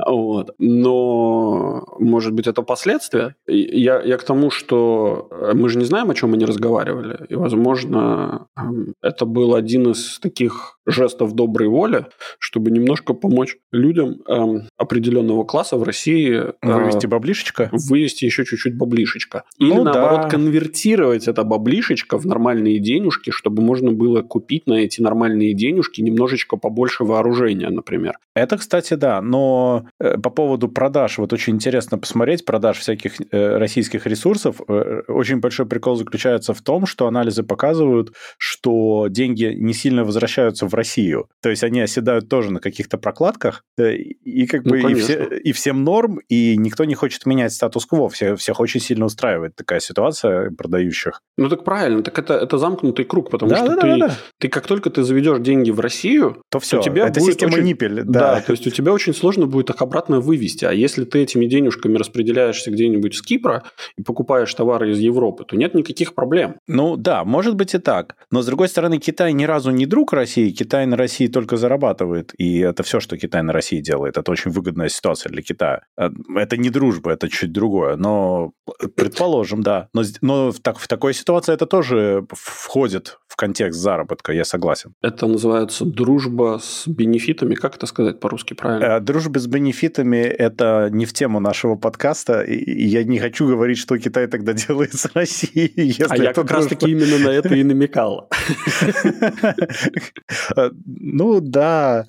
Вот. 0.08 0.52
Но, 0.60 1.84
может 2.00 2.34
быть, 2.34 2.48
это 2.48 2.62
последствия? 2.64 3.36
Я, 3.48 4.02
я 4.02 4.18
к 4.18 4.24
тому, 4.24 4.52
что 4.52 5.30
мы 5.54 5.70
же 5.70 5.80
не 5.80 5.86
знаем, 5.86 6.10
о 6.10 6.14
чем 6.14 6.34
они 6.34 6.46
разговаривали. 6.46 7.26
И, 7.32 7.36
возможно, 7.36 8.48
эм, 8.58 8.94
это 9.02 9.26
был 9.26 9.56
один 9.56 9.92
из 9.92 10.20
таких 10.20 10.78
жестов 10.86 11.34
доброй 11.34 11.68
воли, 11.68 12.08
чтобы 12.40 12.72
немножко 12.72 13.14
помочь 13.14 13.58
людям 13.72 14.22
эм, 14.28 14.68
определенного 14.78 15.44
класса 15.44 15.78
в 15.78 15.84
России... 15.84 16.32
Э, 16.34 16.54
вывести 16.62 17.08
баблишечка? 17.08 17.70
Вывести 17.72 18.26
еще 18.26 18.46
чуть-чуть 18.46 18.78
баблишечка. 18.78 19.44
Или, 19.58 19.74
ну, 19.74 19.84
наоборот, 19.84 20.22
да. 20.24 20.30
конвертировать 20.30 21.28
это 21.28 21.44
баблишечко 21.44 22.18
в 22.18 22.26
нормальные 22.26 22.80
денежки, 22.80 23.30
чтобы 23.30 23.62
можно 23.62 23.92
было 23.92 24.22
купить 24.22 24.68
на 24.68 24.74
эти 24.74 25.02
нормальные 25.02 25.54
денежки 25.54 26.02
немножечко 26.02 26.58
побольше 26.58 27.04
вооружения, 27.04 27.70
например. 27.70 28.18
Это, 28.36 28.58
кстати, 28.58 28.96
да. 28.96 29.22
Но 29.22 29.86
э, 30.00 30.18
по 30.18 30.30
поводу 30.30 30.68
продаж, 30.68 31.18
вот 31.18 31.34
очень 31.34 31.56
интересно 31.56 31.98
посмотреть 31.98 32.46
продаж 32.46 32.80
всяких 32.80 33.14
э, 33.32 33.58
российских 33.58 34.08
ресурсов. 34.08 34.62
Э, 34.68 35.02
очень 35.08 35.40
большой 35.40 35.66
прикол 35.66 35.96
заключается 35.96 36.54
в 36.54 36.62
том, 36.62 36.86
что 36.86 37.08
анализы 37.08 37.44
показывают, 37.44 38.14
что 38.38 39.08
деньги 39.10 39.54
не 39.56 39.74
сильно 39.74 40.04
возвращаются 40.04 40.68
в 40.72 40.76
Россию. 40.76 41.28
То 41.42 41.50
есть 41.50 41.64
они 41.64 41.82
оседают 41.82 42.30
тоже 42.30 42.52
на 42.52 42.60
каких-то 42.60 42.98
прокладках, 42.98 43.64
э, 43.78 43.96
и 43.96 44.46
как 44.48 44.66
ну, 44.66 44.72
бы 44.72 44.92
и, 44.92 44.96
все, 44.96 45.24
и 45.26 45.52
всем 45.52 45.84
норм, 45.84 46.20
и 46.30 46.56
никто 46.58 46.86
не 46.86 46.96
хочет 46.96 47.26
менять 47.26 47.54
статус-кво. 47.54 48.10
Все, 48.10 48.36
всех 48.36 48.60
очень 48.60 48.80
сильно 48.80 49.06
устраивает 49.06 49.56
такая 49.56 49.80
ситуация 49.80 50.52
продающих. 50.52 51.22
Ну 51.38 51.50
так 51.50 51.64
правильно, 51.64 52.04
так 52.04 52.18
это, 52.18 52.36
это 52.36 52.58
замкнутый 52.58 53.06
круг, 53.06 53.30
потому 53.30 53.52
да, 53.52 53.58
что 53.58 53.68
да, 53.68 53.82
ты, 53.82 53.88
да, 53.88 53.98
да. 54.08 54.18
ты 54.40 54.48
как 54.48 54.68
только 54.68 54.90
ты 54.90 55.04
заведешь 55.04 55.40
деньги 55.40 55.72
в 55.72 55.80
Россию, 55.80 56.42
то 56.50 56.60
все, 56.60 56.78
то 56.78 56.84
тебя 56.84 57.08
это 57.08 57.20
будет 57.20 57.34
система 57.34 57.54
очень, 57.54 57.66
ниппель. 57.66 58.04
Да. 58.04 58.36
да, 58.36 58.42
то 58.42 58.52
есть 58.52 58.66
у 58.68 58.70
тебя 58.70 58.94
очень 58.94 59.14
сложно 59.14 59.48
будет 59.48 59.70
их 59.70 59.82
обратно 59.82 60.20
вывести. 60.20 60.66
А 60.66 60.72
если 60.72 61.06
ты 61.06 61.20
этими 61.20 61.46
денежками 61.46 61.98
распределяешься 61.98 62.72
где-нибудь 62.72 63.16
с 63.16 63.22
Кипра 63.22 63.64
и 63.98 64.04
покупаешь 64.04 64.54
товары 64.54 64.92
из 64.92 65.00
Европы, 65.00 65.46
то 65.46 65.56
нет 65.56 65.74
никаких 65.74 66.14
проблем. 66.14 66.56
Ну 66.68 66.96
да, 66.98 67.24
может 67.24 67.56
быть 67.56 67.74
и 67.74 67.78
так. 67.78 68.16
Но 68.32 68.42
с 68.42 68.46
другой 68.46 68.70
стороны, 68.70 68.98
Китай 68.98 69.34
ни 69.34 69.44
разу 69.46 69.72
не 69.72 69.86
друг 69.86 70.14
России, 70.14 70.52
Китай 70.62 70.86
на 70.86 70.96
России 70.96 71.26
только 71.26 71.58
зарабатывает, 71.58 72.34
и 72.38 72.60
это 72.60 72.84
все, 72.84 73.00
что 73.00 73.18
Китай 73.18 73.42
на 73.42 73.52
России 73.52 73.82
делает. 73.82 74.18
Это 74.18 74.32
очень 74.32 74.52
выгодная 74.52 74.90
ситуация 74.90 75.32
для 75.32 75.42
Китая. 75.42 75.86
Э, 75.98 76.10
это 76.36 76.56
не 76.56 76.70
дружба, 76.70 77.12
это 77.12 77.30
чуть 77.30 77.52
другое, 77.52 77.96
но 77.96 78.52
предположим, 78.96 79.64
да. 79.64 79.88
Но, 79.96 80.04
но 80.22 80.52
в, 80.52 80.60
так, 80.60 80.78
в 80.78 80.88
такой 80.88 81.16
ситуации 81.16 81.52
это 81.52 81.66
тоже 81.66 82.28
входит 82.32 83.18
в 83.28 83.38
контекст 83.38 83.80
заработка, 83.80 84.34
я 84.34 84.46
согласен. 84.46 84.94
Это 85.02 85.26
называется 85.26 85.84
дружба 85.84 86.60
с 86.62 86.88
бенефитами. 86.88 87.56
Как 87.56 87.78
это 87.78 87.88
сказать 87.88 88.20
по-русски 88.20 88.54
правильно? 88.54 89.00
Дружба 89.00 89.40
с 89.40 89.48
бенефитами– 89.48 90.18
это 90.20 90.90
не 90.92 91.06
в 91.06 91.14
тему 91.14 91.40
нашего 91.40 91.76
подкаста, 91.76 92.42
и 92.42 92.86
я 92.86 93.04
не 93.04 93.18
хочу 93.18 93.48
говорить, 93.48 93.80
что 93.80 93.98
Китай 93.98 94.28
тогда 94.28 94.54
делает 94.54 94.94
с 94.94 95.10
Россией. 95.16 95.96
а 96.08 96.18
я 96.18 96.34
как 96.34 96.52
раз-таки 96.52 96.92
именно 96.92 97.18
на 97.18 97.30
это 97.30 97.56
и 97.56 97.64
намекал. 97.64 98.30
Ну 100.86 101.40
да. 101.42 102.06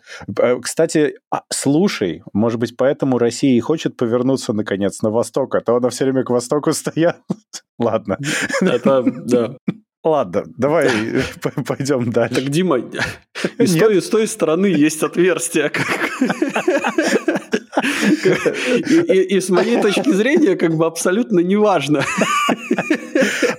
Кстати, 0.63 1.15
а, 1.31 1.43
слушай, 1.51 2.23
может 2.33 2.59
быть, 2.61 2.77
поэтому 2.77 3.19
Россия 3.19 3.57
и 3.57 3.61
хочет 3.61 3.97
повернуться 3.97 4.53
наконец 4.53 5.03
на 5.03 5.11
восток, 5.11 5.55
а 5.55 5.61
то 5.61 5.77
она 5.77 5.91
все 5.91 6.05
время 6.05 6.25
к 6.25 6.31
востоку 6.31 6.73
стояла. 6.73 7.17
Ладно. 7.79 8.19
Это, 8.61 9.03
да. 9.03 9.57
Ладно, 10.05 10.45
давай 10.59 10.91
пойдем 11.67 12.11
дальше. 12.11 12.35
Так, 12.35 12.51
Дима, 12.51 12.79
и 13.59 13.67
с, 13.67 13.77
той, 13.77 14.03
с 14.03 14.09
той 14.09 14.27
стороны 14.27 14.67
есть 14.67 15.03
отверстие. 15.03 15.71
И, 18.89 18.95
и, 18.95 19.37
и 19.37 19.41
с 19.41 19.49
моей 19.49 19.81
точки 19.81 20.11
зрения, 20.13 20.57
как 20.57 20.77
бы 20.77 20.87
абсолютно 20.87 21.41
неважно. 21.41 22.05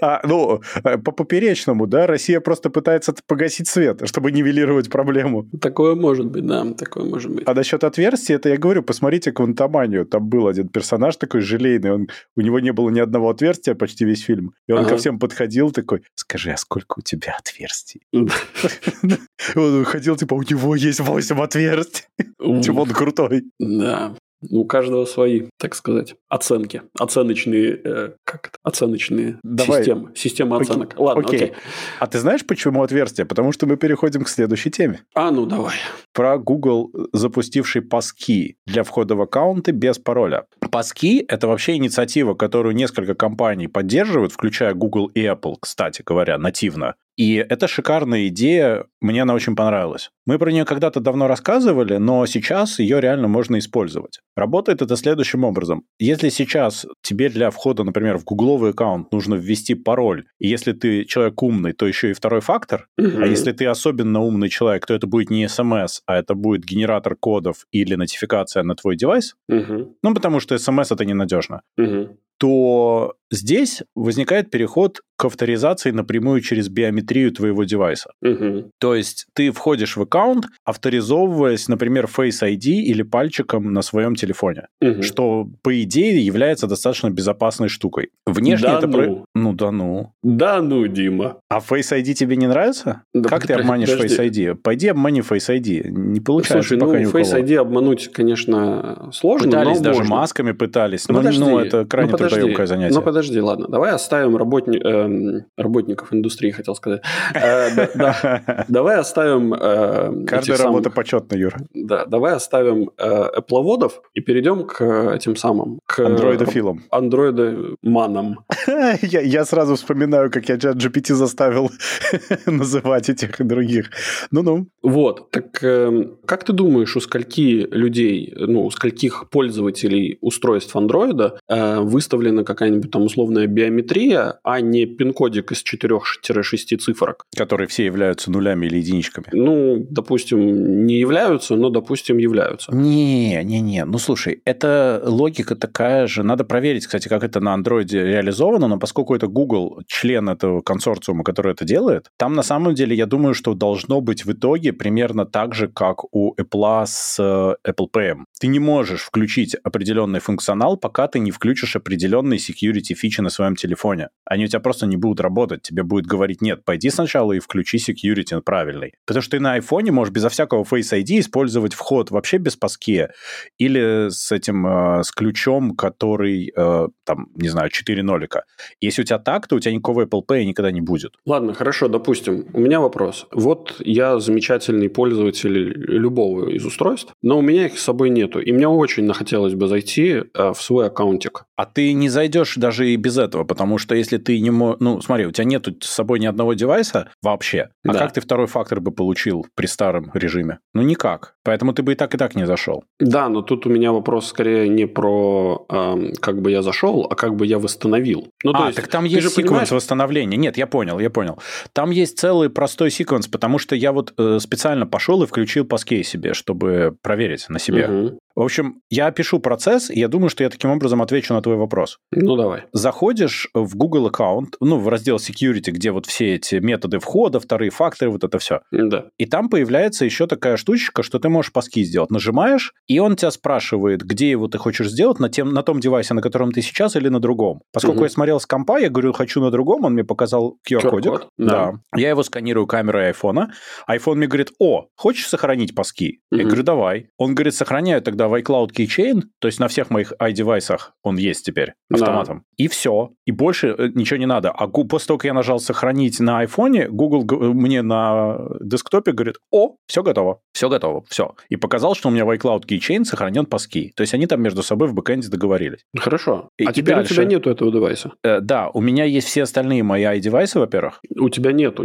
А, 0.04 0.20
ну, 0.26 0.62
э, 0.84 0.98
по 0.98 1.14
поперечному, 1.14 1.88
да, 1.88 2.08
Россия 2.08 2.42
просто 2.42 2.70
пытается 2.70 3.16
погасить 3.26 3.70
свет, 3.70 4.02
чтобы 4.06 4.34
нивелировать 4.34 4.90
проблему. 4.90 5.48
Такое 5.62 5.96
может 5.96 6.26
быть, 6.26 6.46
да, 6.46 6.66
такое 6.74 7.06
может 7.06 7.32
быть. 7.32 7.48
А 7.48 7.54
насчет 7.54 7.86
отверстия, 7.86 8.36
это 8.36 8.50
я 8.50 8.58
говорю, 8.58 8.84
посмотрите 8.84 9.32
Квантоманию, 9.32 10.06
там 10.06 10.28
был 10.28 10.48
один 10.48 10.68
персонаж 10.68 11.16
такой 11.16 11.40
желейный, 11.40 11.94
он, 11.94 12.08
у 12.36 12.42
него 12.42 12.60
не 12.60 12.74
было 12.74 12.90
ни 12.90 13.00
одного 13.00 13.30
отверстия 13.30 13.76
почти 13.76 14.04
весь 14.04 14.24
фильм, 14.24 14.54
и 14.68 14.74
он 14.74 14.80
ага. 14.80 14.90
ко 14.90 14.98
всем 14.98 15.20
подходил 15.20 15.72
такой, 15.72 16.02
скажи, 16.16 16.52
а 16.52 16.58
сколько 16.58 17.00
у 17.00 17.02
тебя 17.02 17.38
отверстий? 17.40 18.02
Он 19.56 19.84
ходил, 19.84 20.16
типа, 20.16 20.34
у 20.36 20.42
него 20.42 20.76
есть 20.76 21.00
8 21.00 21.42
отверстий. 21.42 22.06
Типа 22.18 22.80
он 22.80 22.90
крутой. 22.90 23.44
Да. 23.60 24.16
У 24.50 24.66
каждого 24.66 25.06
свои, 25.06 25.44
так 25.58 25.76
сказать, 25.76 26.16
оценки. 26.30 26.84
Оценочные, 27.00 27.80
э, 27.84 28.12
как 28.24 28.48
это? 28.48 28.58
Оценочные 28.64 29.40
Давай. 29.44 29.80
системы. 29.80 30.12
Система 30.16 30.58
оценок. 30.58 30.94
Окей. 30.94 31.06
Ладно, 31.06 31.24
окей. 31.26 31.40
окей. 31.40 31.54
А 32.00 32.08
ты 32.08 32.20
знаешь, 32.20 32.46
почему 32.46 32.84
отверстие? 32.84 33.26
Потому 33.26 33.52
что 33.52 33.66
мы 33.66 33.78
переходим 33.78 34.24
к 34.24 34.30
следующей 34.30 34.72
теме. 34.72 35.02
А, 35.16 35.32
ну 35.32 35.46
давай. 35.46 35.76
Про 36.14 36.38
Google, 36.38 36.92
запустивший 37.14 37.82
паски 37.82 38.58
для 38.66 38.84
входа 38.84 39.16
в 39.16 39.22
аккаунты 39.22 39.72
без 39.72 40.00
пароля. 40.00 40.46
Паски– 40.72 41.24
это 41.28 41.48
вообще 41.48 41.76
инициатива, 41.76 42.34
которую 42.34 42.76
несколько 42.76 43.16
компаний 43.16 43.68
поддерживают, 43.68 44.32
включая 44.32 44.74
Google 44.74 45.08
и 45.08 45.24
Apple, 45.24 45.56
кстати 45.60 46.04
говоря, 46.06 46.38
нативно. 46.38 46.96
И 47.18 47.36
это 47.36 47.68
шикарная 47.68 48.28
идея, 48.28 48.86
мне 49.02 49.22
она 49.22 49.34
очень 49.34 49.56
понравилась. 49.56 50.10
Мы 50.26 50.40
про 50.40 50.52
нее 50.52 50.66
когда-то 50.66 51.00
давно 51.00 51.28
рассказывали, 51.28 51.98
но 51.98 52.26
сейчас 52.26 52.80
ее 52.80 53.02
реально 53.02 53.28
можно 53.28 53.60
использовать. 53.60 54.20
Работает 54.36 54.82
это 54.82 54.96
следующим 54.96 55.44
образом. 55.44 55.84
Если 56.00 56.30
сейчас 56.30 56.88
тебе 57.02 57.30
для 57.30 57.52
входа, 57.52 57.84
например, 57.84 58.18
в 58.18 58.24
гугловый 58.24 58.72
аккаунт 58.72 59.12
нужно 59.12 59.36
ввести 59.36 59.76
пароль, 59.76 60.26
и 60.40 60.48
если 60.48 60.74
ты 60.74 61.06
человек 61.06 61.42
умный, 61.44 61.74
то 61.74 61.86
еще 61.86 62.12
и 62.12 62.14
второй 62.14 62.42
фактор, 62.42 62.88
угу. 62.98 63.22
а 63.22 63.28
если 63.28 63.52
ты 63.52 63.66
особенно 63.66 64.22
умный 64.22 64.50
человек, 64.50 64.86
то 64.86 64.94
это 64.94 65.06
будет 65.06 65.30
не 65.30 65.48
смс, 65.48 66.02
а 66.06 66.18
это 66.18 66.34
будет 66.34 66.64
генератор 66.66 67.16
кодов 67.16 67.66
или 67.72 67.96
нотификация 67.96 68.64
на 68.64 68.76
твой 68.76 68.96
девайс, 68.96 69.36
угу. 69.50 69.98
ну 70.02 70.14
потому 70.14 70.40
что 70.40 70.58
смс 70.58 70.92
это 70.92 71.06
ненадежно, 71.06 71.62
угу. 71.78 72.18
то 72.38 73.16
здесь 73.34 73.84
возникает 73.96 74.50
переход 74.50 75.02
к 75.16 75.26
авторизации 75.26 75.92
напрямую 75.92 76.42
через 76.42 76.70
биометрию 76.70 77.32
твоего 77.32 77.64
девайса. 77.64 78.12
Угу. 78.22 78.72
То 78.80 78.96
есть 78.96 79.28
ты 79.34 79.52
входишь 79.52 79.96
в 79.96 80.02
аккаунт, 80.02 80.46
авторизовываясь, 80.66 81.68
например, 81.68 82.06
Face 82.06 82.42
ID 82.42 82.66
или 82.66 83.04
пальчиком 83.04 83.72
на 83.74 83.82
своем 83.82 84.16
телефоне, 84.16 84.68
угу. 84.82 85.04
что, 85.04 85.48
по 85.62 85.82
идее, 85.82 86.26
является 86.26 86.68
достаточно 86.68 87.10
безопасной 87.10 87.70
штукой. 87.70 88.10
Внешне 88.26 88.68
да 88.68 88.78
это... 88.80 88.88
Ну. 88.88 88.94
Про... 88.94 89.26
ну 89.36 89.54
да 89.54 89.72
ну. 89.72 90.14
Да 90.24 90.62
ну, 90.62 90.88
Дима. 90.88 91.38
А 91.50 91.60
Face 91.60 91.98
ID 91.98 92.14
тебе 92.14 92.36
не 92.36 92.48
нравится? 92.48 93.04
Да, 93.14 93.30
как 93.30 93.48
ты 93.48 93.54
обманешь 93.54 93.90
подожди. 93.92 94.16
Face 94.16 94.30
ID? 94.30 94.56
Пойди 94.56 94.88
обмани 94.90 95.22
Face 95.22 95.50
ID. 95.50 95.90
Не 95.90 96.20
получается 96.20 96.68
Слушай, 96.68 96.80
пока 96.80 97.00
ну, 97.00 97.10
Face 97.10 97.40
ID 97.40 97.56
обмануть, 97.56 98.12
конечно, 98.12 99.10
сложно, 99.14 99.48
Пытались, 99.48 99.80
даже 99.80 100.00
можно. 100.00 100.16
масками 100.16 100.52
пытались. 100.52 101.08
Ну, 101.08 101.14
но, 101.14 101.20
подожди, 101.20 101.40
ну 101.40 101.60
это 101.60 101.86
крайне 101.86 102.12
ну, 102.12 102.18
трудоемкое 102.18 102.68
занятие. 102.68 102.94
Ну 102.94 103.02
подожди, 103.02 103.23
ладно. 103.32 103.68
Давай 103.68 103.92
оставим 103.92 104.38
работни... 104.38 104.80
э, 104.80 105.44
работников 105.58 106.14
индустрии, 106.14 106.52
хотел 106.52 106.76
сказать. 106.76 107.02
Э, 107.34 108.66
давай 108.68 108.98
оставим... 108.98 109.54
Э, 109.54 110.26
Каждая 110.26 110.58
работа 110.58 110.90
почетна, 110.90 111.36
Юра. 111.36 111.58
Да, 111.74 112.06
давай 112.06 112.34
оставим 112.34 112.92
эпловодов 112.98 114.02
и 114.14 114.22
перейдем 114.22 114.66
к 114.66 114.82
этим 115.14 115.36
самым... 115.36 115.80
К 115.86 116.00
андроидофилам. 116.00 116.84
Андроидоманам. 116.90 118.40
Я 119.02 119.46
сразу 119.46 119.76
вспоминаю, 119.76 120.32
как 120.32 120.50
я 120.50 120.58
чат 120.58 120.78
GPT 120.78 121.14
заставил 121.14 121.72
называть 122.46 123.10
этих 123.10 123.40
и 123.40 123.44
других. 123.44 123.90
Ну-ну. 124.32 124.68
Вот. 124.82 125.32
Так 125.32 125.64
эм, 125.64 126.18
как 126.26 126.44
ты 126.44 126.54
думаешь, 126.54 126.96
у 126.96 127.00
скольки 127.02 127.68
людей, 127.72 128.34
ну, 128.36 128.66
у 128.66 128.72
скольких 128.72 129.30
пользователей 129.30 130.18
устройств 130.22 130.76
андроида 130.76 131.40
э, 131.48 131.80
выставлена 131.80 132.44
какая-нибудь 132.44 132.92
там 132.92 133.04
условная 133.14 133.48
биометрия, 133.48 134.40
а 134.44 134.62
не 134.62 134.86
пин-кодик 134.86 135.52
из 135.52 135.64
4-6 135.64 136.78
цифрок? 136.78 137.26
Которые 137.36 137.68
все 137.68 137.86
являются 137.86 138.32
нулями 138.32 138.66
или 138.66 138.78
единичками. 138.78 139.28
Ну, 139.32 139.86
допустим, 139.90 140.86
не 140.86 141.00
являются, 141.00 141.56
но, 141.56 141.70
допустим, 141.70 142.18
являются. 142.18 142.74
Не-не-не. 142.76 143.86
Ну, 143.86 144.00
слушай, 144.00 144.42
это 144.46 145.02
логика 145.06 145.56
такая 145.56 146.08
же. 146.08 146.24
Надо 146.24 146.44
проверить, 146.44 146.86
кстати, 146.86 147.08
как 147.08 147.24
это 147.24 147.40
на 147.40 147.54
андроиде 147.54 148.04
реализовано, 148.04 148.68
но 148.68 148.80
поскольку 148.80 149.16
это 149.16 149.28
Google, 149.28 149.84
член 149.88 150.30
этого 150.30 150.62
консорциума, 150.62 151.24
который 151.24 151.52
это 151.52 151.66
делает, 151.66 152.08
там 152.18 152.34
на 152.34 152.44
самом 152.44 152.74
деле, 152.74 152.96
я 152.96 153.06
думаю, 153.06 153.34
что 153.34 153.54
должно 153.54 154.02
быть 154.02 154.26
в 154.26 154.32
итоге 154.32 154.74
примерно 154.74 155.26
так 155.26 155.54
же, 155.54 155.68
как 155.68 156.04
у 156.16 156.36
Apple 156.36 156.86
с 156.86 157.20
э, 157.20 157.70
Apple 157.70 157.88
Pay. 157.94 158.16
Ты 158.40 158.48
не 158.48 158.60
можешь 158.60 159.02
включить 159.02 159.56
определенный 159.64 160.20
функционал, 160.20 160.78
пока 160.78 161.08
ты 161.08 161.20
не 161.20 161.32
включишь 161.32 161.76
определенные 161.76 162.40
security 162.40 162.96
фичи 163.04 163.22
на 163.22 163.30
своем 163.30 163.56
телефоне. 163.56 164.10
Они 164.26 164.46
у 164.46 164.48
тебя 164.48 164.62
просто 164.62 164.86
не 164.86 164.96
будут 164.96 165.20
работать. 165.20 165.62
Тебе 165.62 165.84
будет 165.84 166.06
говорить, 166.06 166.42
нет, 166.42 166.64
пойди 166.64 166.90
сначала 166.90 167.34
и 167.34 167.40
включи 167.40 167.78
security 167.78 168.42
правильный. 168.42 168.94
Потому 169.06 169.22
что 169.22 169.32
ты 169.32 169.40
на 169.42 169.54
айфоне 169.54 169.92
можешь 169.92 170.14
безо 170.14 170.30
всякого 170.30 170.64
Face 170.64 170.94
ID 170.94 171.20
использовать 171.20 171.74
вход 171.74 172.12
вообще 172.12 172.38
без 172.38 172.56
паски 172.56 173.10
или 173.58 174.08
с 174.10 174.32
этим, 174.32 174.66
э, 174.66 175.04
с 175.04 175.12
ключом, 175.12 175.76
который, 175.76 176.54
э, 176.56 176.88
там, 177.04 177.28
не 177.36 177.50
знаю, 177.50 177.70
4 177.70 178.04
нолика. 178.04 178.44
Если 178.80 179.02
у 179.02 179.06
тебя 179.06 179.20
так, 179.20 179.48
то 179.48 179.56
у 179.56 179.60
тебя 179.60 179.74
никакого 179.74 180.06
Apple 180.06 180.22
Pay 180.26 180.46
никогда 180.46 180.72
не 180.72 180.82
будет. 180.82 181.16
Ладно, 181.26 181.54
хорошо, 181.54 181.88
допустим. 181.90 182.46
У 182.54 182.60
меня 182.60 182.80
вопрос. 182.80 183.28
Вот 183.32 183.76
я 183.80 184.20
замечательный 184.20 184.90
пользователь 184.90 185.74
любого 185.78 186.50
из 186.50 186.66
устройств, 186.66 187.14
но 187.22 187.38
у 187.38 187.42
меня 187.42 187.66
их 187.66 187.78
с 187.78 187.84
собой 187.84 188.10
нету. 188.10 188.40
И 188.40 188.52
мне 188.54 188.68
очень 188.68 189.14
хотелось 189.14 189.56
бы 189.56 189.68
зайти 189.68 190.24
э, 190.34 190.54
в 190.54 190.62
свой 190.62 190.88
аккаунтик. 190.88 191.46
А 191.56 191.66
ты 191.66 191.94
не 191.94 192.10
зайдешь 192.10 192.56
даже 192.56 192.90
и 192.90 192.96
без 192.96 193.18
этого, 193.18 193.44
потому 193.44 193.78
что 193.78 193.96
если 193.96 194.18
ты 194.18 194.40
не 194.40 194.50
можешь... 194.50 194.78
Ну, 194.80 195.02
смотри, 195.02 195.28
у 195.28 195.32
тебя 195.32 195.46
нету 195.46 195.76
с 195.80 195.90
собой 195.90 196.20
ни 196.20 196.26
одного 196.26 196.54
девайса 196.54 197.10
вообще. 197.22 197.70
А 197.88 197.94
да. 197.94 198.00
как 198.00 198.14
ты 198.14 198.22
второй 198.22 198.48
фактор 198.48 198.80
бы 198.80 198.92
получил 198.92 199.46
при 199.56 199.68
старом 199.68 200.10
режиме? 200.14 200.60
Ну, 200.74 200.82
никак. 200.82 201.36
Поэтому 201.44 201.74
ты 201.74 201.84
бы 201.84 201.94
и 201.94 201.96
так, 201.96 202.16
и 202.16 202.18
так 202.18 202.36
не 202.36 202.48
зашел. 202.48 202.84
Да, 203.00 203.30
но 203.30 203.42
тут 203.42 203.68
у 203.68 203.70
меня 203.70 203.92
вопрос 203.92 204.28
скорее 204.28 204.68
не 204.68 204.88
про 204.88 205.66
э, 205.70 206.14
как 206.20 206.42
бы 206.42 206.50
я 206.52 206.62
зашел, 206.62 207.08
а 207.10 207.16
как 207.16 207.36
бы 207.36 207.46
я 207.46 207.60
восстановил. 207.60 208.30
Ну, 208.44 208.52
а, 208.56 208.68
есть, 208.68 208.78
так 208.78 208.88
там 208.88 209.04
есть 209.04 209.30
секвенс 209.30 209.50
понимаешь... 209.50 209.72
восстановления. 209.72 210.38
Нет, 210.38 210.58
я 210.58 210.66
понял, 210.66 210.98
я 211.00 211.10
понял. 211.10 211.40
Там 211.74 211.92
есть 211.92 212.18
целый 212.18 212.50
простой 212.50 212.90
секвенс, 212.90 213.28
потому 213.28 213.60
что 213.60 213.76
я 213.76 213.92
вот 213.92 214.14
э, 214.18 214.40
специально 214.40 214.88
пошел 214.88 215.22
и 215.22 215.28
включил 215.28 215.66
паскей 215.66 216.04
себе, 216.04 216.34
чтобы 216.34 216.96
проверить 217.02 217.48
на 217.50 217.60
себе. 217.60 217.88
Угу. 217.88 218.20
В 218.36 218.42
общем, 218.42 218.82
я 218.90 219.08
опишу 219.08 219.40
процесс, 219.40 219.92
и 219.92 220.00
я 220.00 220.08
думаю, 220.08 220.30
что 220.30 220.44
я 220.44 220.50
таким 220.50 220.72
образом 220.72 221.02
отвечу 221.02 221.34
на 221.34 221.42
твой 221.42 221.56
вопрос. 221.56 222.00
Ну, 222.12 222.36
давай. 222.36 222.64
Заходишь 222.72 223.48
в 223.54 223.76
Google 223.76 224.08
аккаунт, 224.08 224.56
ну, 224.60 224.80
в 224.80 224.88
раздел 224.88 225.18
Security, 225.18 225.70
где 225.72 225.92
вот 225.92 226.08
все 226.08 226.36
эти 226.36 226.56
методы 226.56 227.00
входа, 227.00 227.40
вторые 227.40 227.70
факторы, 227.70 228.10
вот 228.10 228.24
это 228.24 228.40
все. 228.40 228.62
Да. 228.72 229.06
И 229.18 229.26
там 229.26 229.50
появляется 229.50 230.06
еще 230.06 230.26
такая 230.26 230.58
штучка, 230.58 231.04
что 231.04 231.20
ты 231.20 231.30
можешь 231.30 231.52
паски 231.52 231.84
сделать. 231.84 232.10
Нажимаешь, 232.10 232.74
и 232.88 232.98
он 233.00 233.16
тебя 233.16 233.30
спрашивает, 233.30 234.02
где 234.04 234.32
его 234.32 234.48
ты 234.48 234.58
хочешь 234.58 234.90
сделать, 234.90 235.20
на, 235.20 235.30
тем, 235.30 235.54
на 235.54 235.62
том 235.62 235.80
девайсе, 235.80 236.16
на 236.16 236.22
котором 236.22 236.52
ты 236.52 236.62
сейчас, 236.62 236.96
или 236.96 237.10
на 237.10 237.20
другом. 237.20 237.62
Поскольку 237.72 237.98
угу. 237.98 238.06
я 238.06 238.10
смотрел 238.10 238.40
с 238.40 238.48
компа, 238.48 238.80
я 238.80 238.90
говорю, 238.90 239.14
хочу 239.14 239.42
на 239.42 239.52
другом, 239.52 239.86
он 239.86 239.94
мне 239.94 240.04
показал 240.04 240.58
QR-кодик. 240.68 241.12
QR 241.12 241.28
да. 241.38 241.72
да. 241.72 242.00
Я 242.00 242.10
его 242.10 242.24
сканирую 242.24 242.66
камерой 242.66 243.08
айфона. 243.08 243.54
iPhone 243.88 244.16
мне 244.16 244.28
говорит, 244.28 244.52
о, 244.60 244.88
хочешь 244.96 245.28
сохранить 245.28 245.76
паски? 245.76 246.22
Угу. 246.32 246.40
Я 246.40 246.46
говорю, 246.46 246.64
давай. 246.64 247.10
Он 247.18 247.36
говорит, 247.36 247.54
сохраняю 247.54 248.02
тогда 248.02 248.23
в 248.28 248.40
iCloud 248.42 248.72
Keychain, 248.72 249.24
то 249.40 249.48
есть 249.48 249.60
на 249.60 249.68
всех 249.68 249.90
моих 249.90 250.14
iDevice 250.20 250.80
он 251.04 251.18
есть 251.18 251.46
теперь 251.46 251.74
автоматом. 251.92 252.40
Да. 252.40 252.44
И 252.58 252.68
все. 252.68 253.12
И 253.26 253.32
больше 253.32 253.76
э, 253.78 253.90
ничего 253.94 254.18
не 254.18 254.26
надо. 254.26 254.52
А 254.52 254.68
после 254.68 255.08
того, 255.08 255.18
как 255.18 255.26
я 255.26 255.34
нажал 255.34 255.60
сохранить 255.60 256.20
на 256.20 256.40
айфоне, 256.40 256.88
Google 256.90 257.24
мне 257.54 257.82
на 257.82 258.38
десктопе 258.62 259.12
говорит, 259.12 259.36
о, 259.52 259.76
все 259.88 260.04
готово, 260.04 260.40
все 260.54 260.70
готово, 260.70 261.04
все. 261.10 261.36
И 261.50 261.56
показал, 261.56 261.96
что 261.96 262.10
у 262.10 262.12
меня 262.12 262.26
в 262.26 262.32
iCloud 262.32 262.66
Keychain 262.66 263.04
сохранен 263.06 263.46
паски. 263.46 263.94
То 263.96 264.02
есть 264.02 264.14
они 264.14 264.28
там 264.28 264.42
между 264.42 264.64
собой 264.64 264.88
в 264.88 264.94
бэкэнде 264.94 265.30
договорились. 265.30 265.86
Хорошо. 265.98 266.50
И, 266.58 266.66
а 266.66 266.74
теперь 266.74 266.96
дальше... 266.96 267.14
у 267.14 267.16
тебя 267.16 267.26
нету 267.26 267.50
этого 267.50 267.72
девайса? 267.72 268.14
Э, 268.24 268.40
да, 268.42 268.70
у 268.70 268.82
меня 268.82 269.06
есть 269.06 269.28
все 269.28 269.44
остальные 269.44 269.84
мои 269.84 270.04
iDevice, 270.04 270.60
во-первых. 270.60 271.02
У 271.18 271.30
тебя 271.30 271.52
нету. 271.52 271.84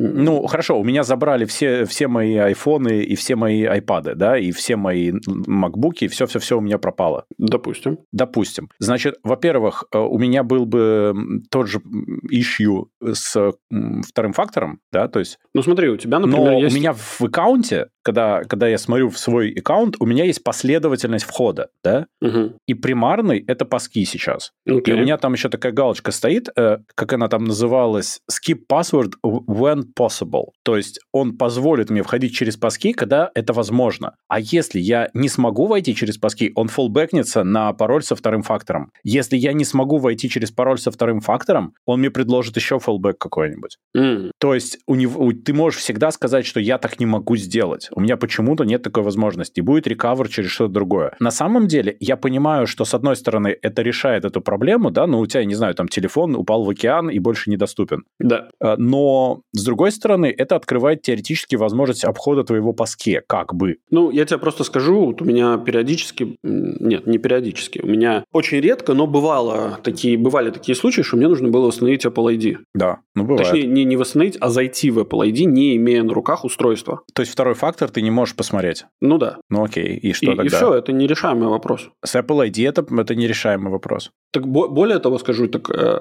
Ну, 0.00 0.46
хорошо, 0.46 0.80
у 0.80 0.84
меня 0.84 1.02
забрали 1.02 1.44
все, 1.44 1.84
все 1.84 2.08
мои 2.08 2.36
айфоны 2.36 3.02
и 3.02 3.14
все 3.16 3.36
мои 3.36 3.64
айпады, 3.64 4.14
да, 4.14 4.38
и 4.38 4.50
все 4.50 4.76
мои 4.76 5.12
макбуки, 5.26 6.08
все-все-все 6.08 6.56
у 6.56 6.60
меня 6.62 6.78
пропало. 6.78 7.26
Допустим. 7.36 7.98
Допустим. 8.10 8.70
Значит, 8.78 9.16
во-первых, 9.22 9.84
э, 9.92 9.98
у 9.98 10.18
меня 10.18 10.42
был 10.42 10.64
бы 10.64 11.14
тот 11.50 11.68
же 11.68 11.80
issue 12.32 12.86
с 13.02 13.52
вторым 14.08 14.32
фактором, 14.32 14.80
да, 14.90 15.06
то 15.08 15.18
есть... 15.18 15.38
Ну, 15.54 15.62
смотри, 15.62 15.90
у 15.90 15.98
тебя, 15.98 16.18
например, 16.18 16.50
но 16.52 16.58
есть... 16.60 16.74
у 16.74 16.78
меня 16.78 16.94
в 16.94 17.20
аккаунте, 17.20 17.88
когда, 18.02 18.42
когда 18.44 18.68
я 18.68 18.78
смотрю 18.78 19.10
в 19.10 19.18
свой 19.18 19.52
аккаунт, 19.52 19.96
у 20.00 20.06
меня 20.06 20.24
есть 20.24 20.42
последовательность 20.42 21.24
входа, 21.24 21.68
да, 21.84 22.06
угу. 22.20 22.54
и 22.66 22.74
примарный— 22.74 23.44
это 23.46 23.64
паски 23.64 24.04
сейчас. 24.04 24.52
Okay. 24.68 24.90
И 24.90 24.92
у 24.92 24.98
меня 24.98 25.18
там 25.18 25.32
еще 25.32 25.48
такая 25.48 25.72
галочка 25.72 26.12
стоит, 26.12 26.48
э, 26.56 26.78
как 26.94 27.12
она 27.12 27.28
там 27.28 27.44
называлась, 27.44 28.20
skip 28.30 28.60
password 28.70 29.12
when 29.22 29.84
possible. 29.98 30.48
То 30.64 30.76
есть 30.76 31.00
он 31.12 31.36
позволит 31.36 31.90
мне 31.90 32.02
входить 32.02 32.34
через 32.34 32.56
паски, 32.56 32.92
когда 32.92 33.30
это 33.34 33.52
возможно. 33.52 34.14
А 34.28 34.40
если 34.40 34.78
я 34.78 35.10
не 35.14 35.28
смогу 35.28 35.66
войти 35.66 35.94
через 35.94 36.18
паски, 36.18 36.52
он 36.54 36.68
фоллбэкнется 36.68 37.44
на 37.44 37.72
пароль 37.72 38.02
со 38.02 38.16
вторым 38.16 38.42
фактором. 38.42 38.92
Если 39.02 39.36
я 39.36 39.52
не 39.52 39.64
смогу 39.64 39.98
войти 39.98 40.28
через 40.28 40.50
пароль 40.50 40.78
со 40.78 40.90
вторым 40.90 41.20
фактором, 41.20 41.74
он 41.84 42.00
мне 42.00 42.10
предложит 42.10 42.56
еще 42.56 42.78
фоллбэк 42.78 43.18
какой-нибудь. 43.18 43.76
Mm. 43.96 44.30
То 44.38 44.54
есть 44.54 44.78
у 44.86 44.94
него, 44.94 45.32
ты 45.32 45.52
можешь 45.52 45.80
всегда 45.80 46.10
сказать, 46.10 46.46
что 46.46 46.60
я 46.60 46.78
так 46.78 46.98
не 47.00 47.06
могу 47.06 47.36
сделать. 47.36 47.90
У 48.00 48.02
меня 48.02 48.16
почему-то 48.16 48.64
нет 48.64 48.82
такой 48.82 49.02
возможности. 49.02 49.60
Будет 49.60 49.86
рекавер 49.86 50.26
через 50.30 50.48
что-то 50.48 50.72
другое. 50.72 51.14
На 51.20 51.30
самом 51.30 51.66
деле, 51.66 51.98
я 52.00 52.16
понимаю, 52.16 52.66
что 52.66 52.86
с 52.86 52.94
одной 52.94 53.14
стороны 53.14 53.54
это 53.60 53.82
решает 53.82 54.24
эту 54.24 54.40
проблему, 54.40 54.90
да, 54.90 55.06
ну 55.06 55.18
у 55.18 55.26
тебя, 55.26 55.44
не 55.44 55.54
знаю, 55.54 55.74
там 55.74 55.86
телефон 55.86 56.34
упал 56.34 56.64
в 56.64 56.70
океан 56.70 57.10
и 57.10 57.18
больше 57.18 57.50
недоступен. 57.50 58.04
Да. 58.18 58.48
А, 58.58 58.76
но 58.78 59.42
с 59.52 59.62
другой 59.62 59.92
стороны, 59.92 60.34
это 60.34 60.56
открывает 60.56 61.02
теоретически 61.02 61.56
возможность 61.56 62.04
обхода 62.04 62.42
твоего 62.42 62.72
паске, 62.72 63.22
как 63.26 63.54
бы. 63.54 63.76
Ну, 63.90 64.10
я 64.10 64.24
тебе 64.24 64.38
просто 64.38 64.64
скажу, 64.64 65.04
вот 65.04 65.20
у 65.20 65.26
меня 65.26 65.58
периодически, 65.58 66.38
нет, 66.42 67.06
не 67.06 67.18
периодически, 67.18 67.80
у 67.80 67.86
меня 67.86 68.24
очень 68.32 68.60
редко, 68.60 68.94
но 68.94 69.06
бывало 69.06 69.78
такие, 69.82 70.16
бывали 70.16 70.48
такие 70.48 70.74
случаи, 70.74 71.02
что 71.02 71.18
мне 71.18 71.28
нужно 71.28 71.50
было 71.50 71.66
восстановить 71.66 72.06
Apple 72.06 72.34
ID. 72.34 72.56
Да, 72.74 73.00
ну 73.14 73.24
бывает. 73.24 73.50
Точнее, 73.50 73.66
не, 73.66 73.84
не 73.84 73.96
восстановить, 73.96 74.38
а 74.40 74.48
зайти 74.48 74.90
в 74.90 75.00
Apple 75.00 75.30
ID, 75.30 75.44
не 75.44 75.76
имея 75.76 76.02
на 76.02 76.14
руках 76.14 76.46
устройства. 76.46 77.02
То 77.12 77.20
есть 77.20 77.30
второй 77.30 77.54
фактор 77.80 77.90
ты 77.90 78.02
не 78.02 78.10
можешь 78.10 78.36
посмотреть? 78.36 78.86
Ну 79.00 79.18
да. 79.18 79.36
Ну 79.48 79.64
окей, 79.64 79.96
и 79.96 80.12
что 80.12 80.32
и, 80.32 80.36
тогда? 80.36 80.44
И 80.44 80.48
все, 80.48 80.74
это 80.74 80.92
нерешаемый 80.92 81.48
вопрос. 81.48 81.90
С 82.04 82.14
Apple 82.16 82.48
ID 82.48 82.68
это, 82.68 82.84
это 83.00 83.14
нерешаемый 83.14 83.70
вопрос. 83.70 84.10
Так 84.32 84.46
более 84.46 84.98
того 84.98 85.18
скажу, 85.18 85.48
так 85.48 85.70
э, 85.70 86.00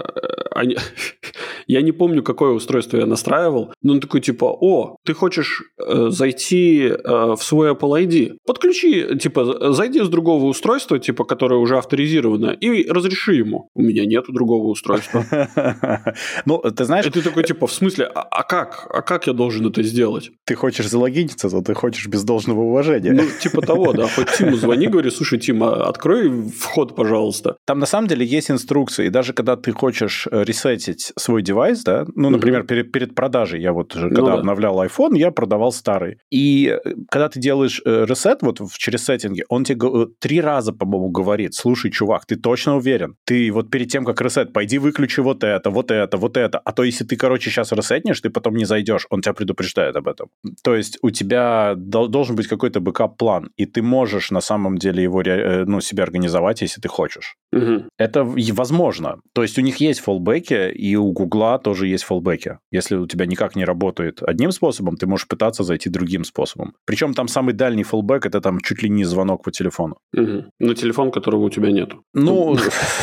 они, 0.60 0.78
я 1.68 1.82
не 1.82 1.92
помню, 1.92 2.24
какое 2.24 2.52
устройство 2.52 2.98
я 2.98 3.06
настраивал, 3.06 3.74
но 3.82 3.94
он 3.94 4.00
такой 4.00 4.22
типа, 4.22 4.46
о, 4.46 4.98
ты 5.06 5.14
хочешь 5.14 5.64
э, 5.78 6.10
зайти 6.10 6.88
э, 6.88 7.36
в 7.36 7.42
свой 7.42 7.72
Apple 7.72 8.06
ID, 8.06 8.38
подключи, 8.46 9.18
типа, 9.18 9.74
зайди 9.74 10.04
с 10.04 10.10
другого 10.10 10.46
устройства, 10.46 11.00
типа, 11.00 11.24
которое 11.24 11.60
уже 11.60 11.78
авторизировано, 11.78 12.52
и 12.52 12.90
разреши 12.90 13.36
ему. 13.36 13.70
У 13.76 13.82
меня 13.82 14.06
нету 14.06 14.32
другого 14.32 14.68
устройства. 14.68 15.26
Ну, 16.46 16.58
ты 16.58 16.86
знаешь... 16.86 17.06
И 17.06 17.10
ты 17.10 17.22
такой, 17.22 17.44
типа, 17.44 17.68
в 17.68 17.72
смысле, 17.72 18.06
а, 18.06 18.22
а 18.22 18.44
как? 18.44 18.88
А 18.90 19.02
как 19.02 19.28
я 19.28 19.34
должен 19.34 19.68
это 19.68 19.84
сделать? 19.84 20.32
Ты 20.46 20.56
хочешь 20.56 20.88
залогиниться, 20.88 21.50
то 21.50 21.62
ты 21.62 21.74
хочешь 21.74 22.08
без 22.08 22.24
должного 22.24 22.62
уважения. 22.62 23.12
Ну, 23.12 23.24
типа 23.42 23.62
того, 23.62 23.94
да. 23.94 24.08
Хоть 24.08 24.32
Тиму 24.38 24.58
звони, 24.58 24.88
говори, 24.88 25.12
слушай, 25.12 25.40
Тима, 25.40 25.88
открой 25.88 26.30
вход, 26.58 26.96
пожалуйста. 26.96 27.58
Там 27.66 27.80
на 27.80 27.86
самом 27.86 28.08
деле 28.08 28.26
есть 28.26 28.52
инструкции, 28.52 29.10
даже 29.10 29.34
когда 29.34 29.56
ты 29.56 29.72
хочешь 29.72 30.28
э, 30.32 30.44
ресетить 30.50 31.14
свой 31.16 31.42
девайс, 31.42 31.84
да, 31.84 32.06
ну, 32.16 32.30
например, 32.30 32.64
перед, 32.64 32.92
перед 32.92 33.16
продажей, 33.16 33.62
я 33.62 33.72
вот 33.72 33.96
уже, 33.96 34.10
когда 34.10 34.22
ну, 34.22 34.28
да. 34.28 34.34
обновлял 34.34 34.84
iPhone, 34.84 35.18
я 35.18 35.32
продавал 35.32 35.72
старый. 35.72 36.18
И 36.32 36.78
э, 36.84 36.94
когда 37.10 37.30
ты 37.30 37.40
делаешь 37.40 37.82
э, 37.86 38.06
reset 38.06 38.42
вот 38.42 38.60
через 38.78 39.06
сеттинги, 39.06 39.44
он 39.50 39.64
тебе 39.64 40.08
три 40.20 40.42
раза, 40.42 40.74
по-моему, 40.74 41.10
говорит, 41.10 41.54
слушай, 41.54 41.92
чувак, 41.92 42.26
ты 42.26 42.36
точно 42.36 42.78
уверен? 42.78 43.16
Ты 43.26 43.52
вот 43.52 43.70
перед 43.70 43.90
тем, 43.92 44.06
как 44.06 44.22
reset, 44.22 44.54
пойди 44.54 44.80
выключи 44.80 45.22
вот 45.22 45.44
это, 45.44 45.70
вот 45.70 45.92
это, 45.92 46.18
вот 46.18 46.38
это. 46.38 46.60
А 46.60 46.72
то 46.72 46.84
если 46.84 47.06
ты, 47.06 47.16
короче, 47.16 47.50
сейчас 47.50 47.72
ресетнешь, 47.72 48.22
ты 48.22 48.30
потом 48.30 48.56
не 48.56 48.66
зайдешь, 48.66 49.06
он 49.10 49.22
тебя 49.22 49.34
предупреждает 49.34 49.96
об 49.96 50.08
этом. 50.08 50.30
То 50.64 50.76
есть 50.76 50.98
у 51.02 51.12
тебя 51.12 51.76
должен 51.76 52.36
быть 52.36 52.48
какой-то 52.48 52.80
backup 52.80 53.19
план, 53.19 53.52
и 53.58 53.66
ты 53.66 53.82
можешь 53.82 54.32
на 54.32 54.42
самом 54.42 54.78
деле 54.78 55.04
его, 55.04 55.24
ну, 55.66 55.82
себе 55.82 56.04
организовать, 56.04 56.62
если 56.62 56.82
ты 56.82 56.88
хочешь. 56.88 57.36
Угу. 57.54 57.86
Это 57.98 58.24
возможно. 58.24 59.20
То 59.34 59.44
есть 59.44 59.58
у 59.58 59.62
них 59.62 59.78
есть 59.78 60.00
фоллбеки, 60.40 60.72
и 60.72 60.96
у 60.96 61.12
Гугла 61.12 61.60
тоже 61.60 61.88
есть 61.88 62.04
фоллбеки. 62.04 62.60
Если 62.72 62.96
у 62.96 63.08
тебя 63.08 63.26
никак 63.26 63.56
не 63.56 63.66
работает 63.66 64.22
одним 64.24 64.52
способом, 64.52 64.96
ты 64.96 65.08
можешь 65.08 65.28
пытаться 65.28 65.64
зайти 65.64 65.90
другим 65.90 66.24
способом. 66.24 66.74
Причем 66.86 67.14
там 67.14 67.28
самый 67.28 67.54
дальний 67.54 67.84
фоллбек 67.84 68.26
это 68.26 68.42
там 68.42 68.60
чуть 68.60 68.84
ли 68.84 68.90
не 68.90 69.06
звонок 69.06 69.44
по 69.44 69.52
телефону. 69.52 69.98
Угу. 70.14 70.46
На 70.60 70.76
телефон, 70.76 71.12
которого 71.12 71.46
у 71.46 71.50
тебя 71.50 71.72
нет. 71.72 71.90
Ну, 72.14 72.58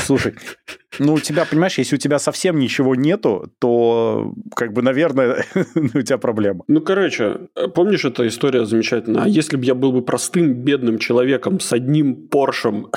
слушай, 0.05 0.35
ну, 0.99 1.15
у 1.15 1.21
тебя, 1.21 1.45
понимаешь, 1.45 1.79
если 1.79 1.97
у 1.97 1.99
тебя 1.99 2.19
совсем 2.19 2.59
ничего 2.59 2.95
нету, 2.95 3.53
то, 3.59 4.33
как 4.55 4.73
бы, 4.73 4.83
наверное, 4.83 5.45
у 5.75 6.03
тебя 6.03 6.19
проблема. 6.19 6.65
Ну, 6.69 6.81
короче, 6.81 7.49
помнишь, 7.75 8.05
эта 8.05 8.27
история 8.27 8.65
замечательная? 8.65 9.25
А 9.25 9.29
если 9.29 9.57
бы 9.57 9.65
я 9.65 9.75
был 9.75 9.93
бы 9.93 10.03
простым 10.03 10.55
бедным 10.55 10.99
человеком 10.99 11.61
с 11.61 11.73
одним 11.73 12.29
Поршем? 12.29 12.89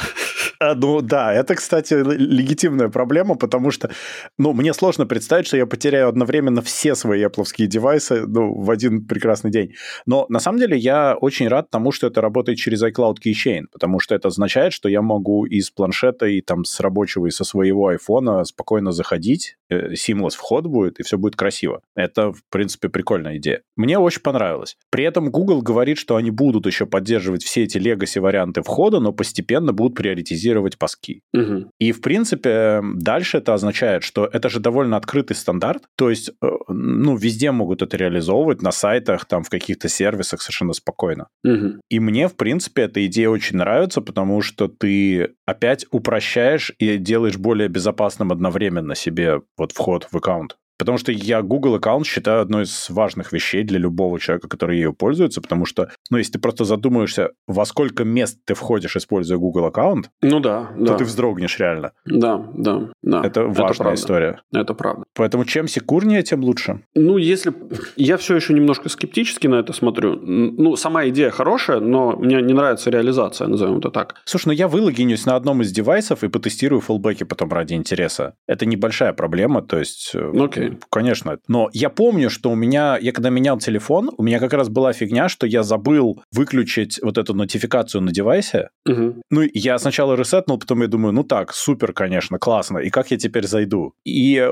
А, 0.59 0.75
ну, 0.75 1.01
да, 1.01 1.33
это, 1.33 1.55
кстати, 1.55 1.93
легитимная 1.93 2.89
проблема, 2.89 3.35
потому 3.35 3.71
что, 3.71 3.89
ну, 4.37 4.53
мне 4.53 4.73
сложно 4.73 5.05
представить, 5.05 5.47
что 5.47 5.57
я 5.57 5.65
потеряю 5.65 6.09
одновременно 6.09 6.61
все 6.61 6.95
свои 6.95 7.23
Apple 7.23 7.45
девайсы, 7.67 8.25
ну, 8.25 8.53
в 8.53 8.71
один 8.71 9.05
прекрасный 9.05 9.51
день. 9.51 9.73
Но, 10.05 10.25
на 10.29 10.39
самом 10.39 10.59
деле, 10.59 10.77
я 10.77 11.15
очень 11.15 11.47
рад 11.47 11.69
тому, 11.69 11.91
что 11.91 12.07
это 12.07 12.21
работает 12.21 12.57
через 12.57 12.83
iCloud 12.83 13.17
Keychain, 13.25 13.65
потому 13.71 13.99
что 13.99 14.15
это 14.15 14.27
означает, 14.27 14.73
что 14.73 14.89
я 14.89 15.01
могу 15.01 15.45
из 15.45 15.71
планшета 15.71 16.25
и 16.25 16.41
там 16.41 16.65
с 16.65 16.79
рабочего 16.79 17.27
и 17.27 17.31
со 17.31 17.43
своего 17.43 17.87
айфона 17.87 18.43
спокойно 18.43 18.91
заходить, 18.91 19.57
э, 19.69 19.93
seamless 19.93 20.35
вход 20.35 20.65
будет, 20.67 20.99
и 20.99 21.03
все 21.03 21.17
будет 21.17 21.35
красиво. 21.35 21.81
Это, 21.95 22.31
в 22.31 22.43
принципе, 22.49 22.89
прикольная 22.89 23.37
идея. 23.37 23.61
Мне 23.75 23.99
очень 23.99 24.21
понравилось. 24.21 24.77
При 24.89 25.03
этом 25.03 25.31
Google 25.31 25.61
говорит, 25.61 25.97
что 25.97 26.15
они 26.15 26.31
будут 26.31 26.65
еще 26.65 26.85
поддерживать 26.85 27.43
все 27.43 27.63
эти 27.63 27.77
legacy 27.77 28.19
варианты 28.19 28.61
входа, 28.61 28.99
но 28.99 29.11
постепенно 29.11 29.73
будут 29.73 29.95
приоритизировать 29.95 30.77
паски. 30.77 31.21
Угу. 31.33 31.71
И, 31.79 31.91
в 31.91 32.01
принципе, 32.01 32.81
дальше 32.95 33.37
это 33.37 33.53
означает, 33.53 34.03
что 34.09 34.25
это 34.25 34.49
же 34.49 34.59
довольно 34.59 34.97
открытый 34.97 35.35
стандарт, 35.35 35.83
то 35.95 36.09
есть, 36.09 36.31
э, 36.41 36.47
ну, 36.67 37.15
везде 37.15 37.51
могут 37.51 37.83
это 37.83 37.95
реализовывать, 37.95 38.63
на 38.63 38.71
сайтах, 38.71 39.25
там, 39.25 39.43
в 39.43 39.49
каких-то 39.49 39.87
сервисах 39.87 40.41
совершенно 40.41 40.73
спокойно. 40.73 41.27
Угу. 41.43 41.81
И 41.89 41.99
мне, 41.99 42.27
в 42.27 42.35
принципе, 42.35 42.83
эта 42.83 43.05
идея 43.05 43.29
очень 43.29 43.57
нравится, 43.57 44.01
потому 44.01 44.41
что 44.41 44.67
ты 44.67 45.35
опять 45.45 45.85
упрощаешь 45.91 46.71
и 46.79 46.97
делаешь 46.97 47.37
более 47.37 47.69
безопасным 47.69 48.31
одновременно 48.31 48.95
себе 48.95 49.41
вот 49.57 49.71
вход 49.73 50.07
в 50.09 50.17
аккаунт. 50.17 50.57
Потому 50.79 50.97
что 50.97 51.11
я 51.11 51.41
Google 51.41 51.75
аккаунт 51.75 52.07
считаю 52.07 52.41
одной 52.41 52.63
из 52.63 52.89
важных 52.89 53.33
вещей 53.33 53.63
для 53.63 53.77
любого 53.77 54.17
человека, 54.19 54.47
который 54.47 54.77
ею 54.77 54.93
пользуется, 54.93 55.41
потому 55.41 55.65
что, 55.65 55.89
ну, 56.09 56.17
если 56.17 56.33
ты 56.33 56.39
просто 56.39 56.63
задумаешься, 56.63 57.31
во 57.47 57.65
сколько 57.65 58.05
мест 58.05 58.39
ты 58.45 58.53
входишь, 58.53 58.95
используя 58.95 59.37
Google 59.37 59.65
аккаунт, 59.65 60.09
ну 60.21 60.39
да, 60.39 60.71
то 60.77 60.85
да. 60.85 60.97
ты 60.97 61.03
вздрогнешь 61.03 61.59
реально. 61.59 61.91
Да, 62.05 62.45
да, 62.55 62.89
да. 63.03 63.21
Это 63.23 63.43
важная 63.43 63.75
правда. 63.75 63.93
история. 63.95 64.41
Это 64.53 64.73
правда. 64.73 65.03
Поэтому 65.15 65.43
чем 65.43 65.67
секурнее, 65.67 66.23
тем 66.23 66.43
лучше. 66.43 66.81
Ну, 66.95 67.17
если... 67.17 67.53
Я 67.97 68.15
все 68.15 68.35
еще 68.37 68.53
немножко 68.53 68.87
скептически 68.87 69.47
на 69.47 69.55
это 69.55 69.73
смотрю. 69.73 70.15
Ну, 70.15 70.77
сама 70.77 71.07
идея 71.09 71.29
хорошая, 71.29 71.81
но 71.81 72.15
мне 72.15 72.41
не 72.41 72.53
нравится 72.53 72.89
реализация, 72.89 73.47
назовем 73.47 73.79
это 73.79 73.91
так. 73.91 74.15
Слушай, 74.23 74.47
ну 74.47 74.53
я 74.53 74.69
вылогинюсь 74.69 75.25
на 75.25 75.35
одном 75.35 75.61
из 75.61 75.71
девайсов 75.73 76.23
и 76.23 76.29
потестирую 76.29 76.79
фоллбеки 76.79 77.25
потом 77.25 77.51
ради 77.51 77.73
интереса. 77.73 78.35
Это 78.47 78.65
небольшая 78.65 79.11
проблема, 79.11 79.61
то 79.61 79.77
есть... 79.77 80.11
э, 80.13 80.31
Ну, 80.33 80.45
окей. 80.45 80.68
Конечно. 80.89 81.37
Но 81.47 81.69
я 81.73 81.89
помню, 81.89 82.29
что 82.29 82.51
у 82.51 82.55
меня... 82.55 82.97
Я 82.99 83.11
когда 83.11 83.29
менял 83.29 83.57
телефон, 83.57 84.11
у 84.17 84.23
меня 84.23 84.39
как 84.39 84.53
раз 84.53 84.69
была 84.69 84.93
фигня, 84.93 85.29
что 85.29 85.47
я 85.47 85.63
забыл 85.63 86.23
выключить 86.31 86.99
вот 87.01 87.17
эту 87.17 87.33
нотификацию 87.33 88.01
на 88.01 88.11
девайсе. 88.11 88.69
Мгм. 88.85 89.21
Ну, 89.29 89.41
я 89.53 89.77
сначала 89.79 90.15
ресетнул, 90.15 90.59
потом 90.59 90.81
я 90.81 90.87
думаю, 90.87 91.13
ну 91.13 91.23
так, 91.23 91.53
супер, 91.53 91.93
конечно, 91.93 92.39
классно. 92.39 92.79
И 92.79 92.89
как 92.89 93.11
я 93.11 93.17
теперь 93.17 93.47
зайду? 93.47 93.93
И 94.05 94.43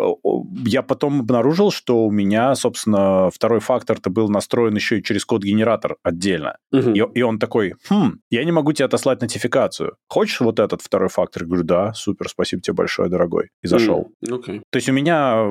я 0.65 0.81
потом 0.81 1.21
обнаружил, 1.21 1.71
что 1.71 2.05
у 2.05 2.11
меня, 2.11 2.55
собственно, 2.55 3.29
второй 3.33 3.59
фактор-то 3.59 4.09
был 4.09 4.29
настроен 4.29 4.75
еще 4.75 4.99
и 4.99 5.03
через 5.03 5.25
код-генератор 5.25 5.97
отдельно. 6.03 6.57
Мгм. 6.71 6.93
И, 6.93 7.03
и 7.19 7.21
он 7.21 7.39
такой, 7.39 7.75
хм, 7.89 8.19
я 8.29 8.43
не 8.43 8.51
могу 8.51 8.73
тебе 8.73 8.85
отослать 8.85 9.21
нотификацию. 9.21 9.95
Хочешь 10.07 10.39
вот 10.41 10.59
этот 10.59 10.81
второй 10.81 11.09
фактор? 11.09 11.43
Я 11.43 11.47
говорю, 11.47 11.63
да, 11.63 11.93
супер, 11.93 12.29
спасибо 12.29 12.61
тебе 12.61 12.73
большое, 12.73 13.09
дорогой. 13.09 13.49
И 13.63 13.67
зашел. 13.67 14.11
М, 14.27 14.35
Окей. 14.35 14.61
То 14.69 14.77
есть 14.77 14.89
у 14.89 14.93
меня 14.93 15.43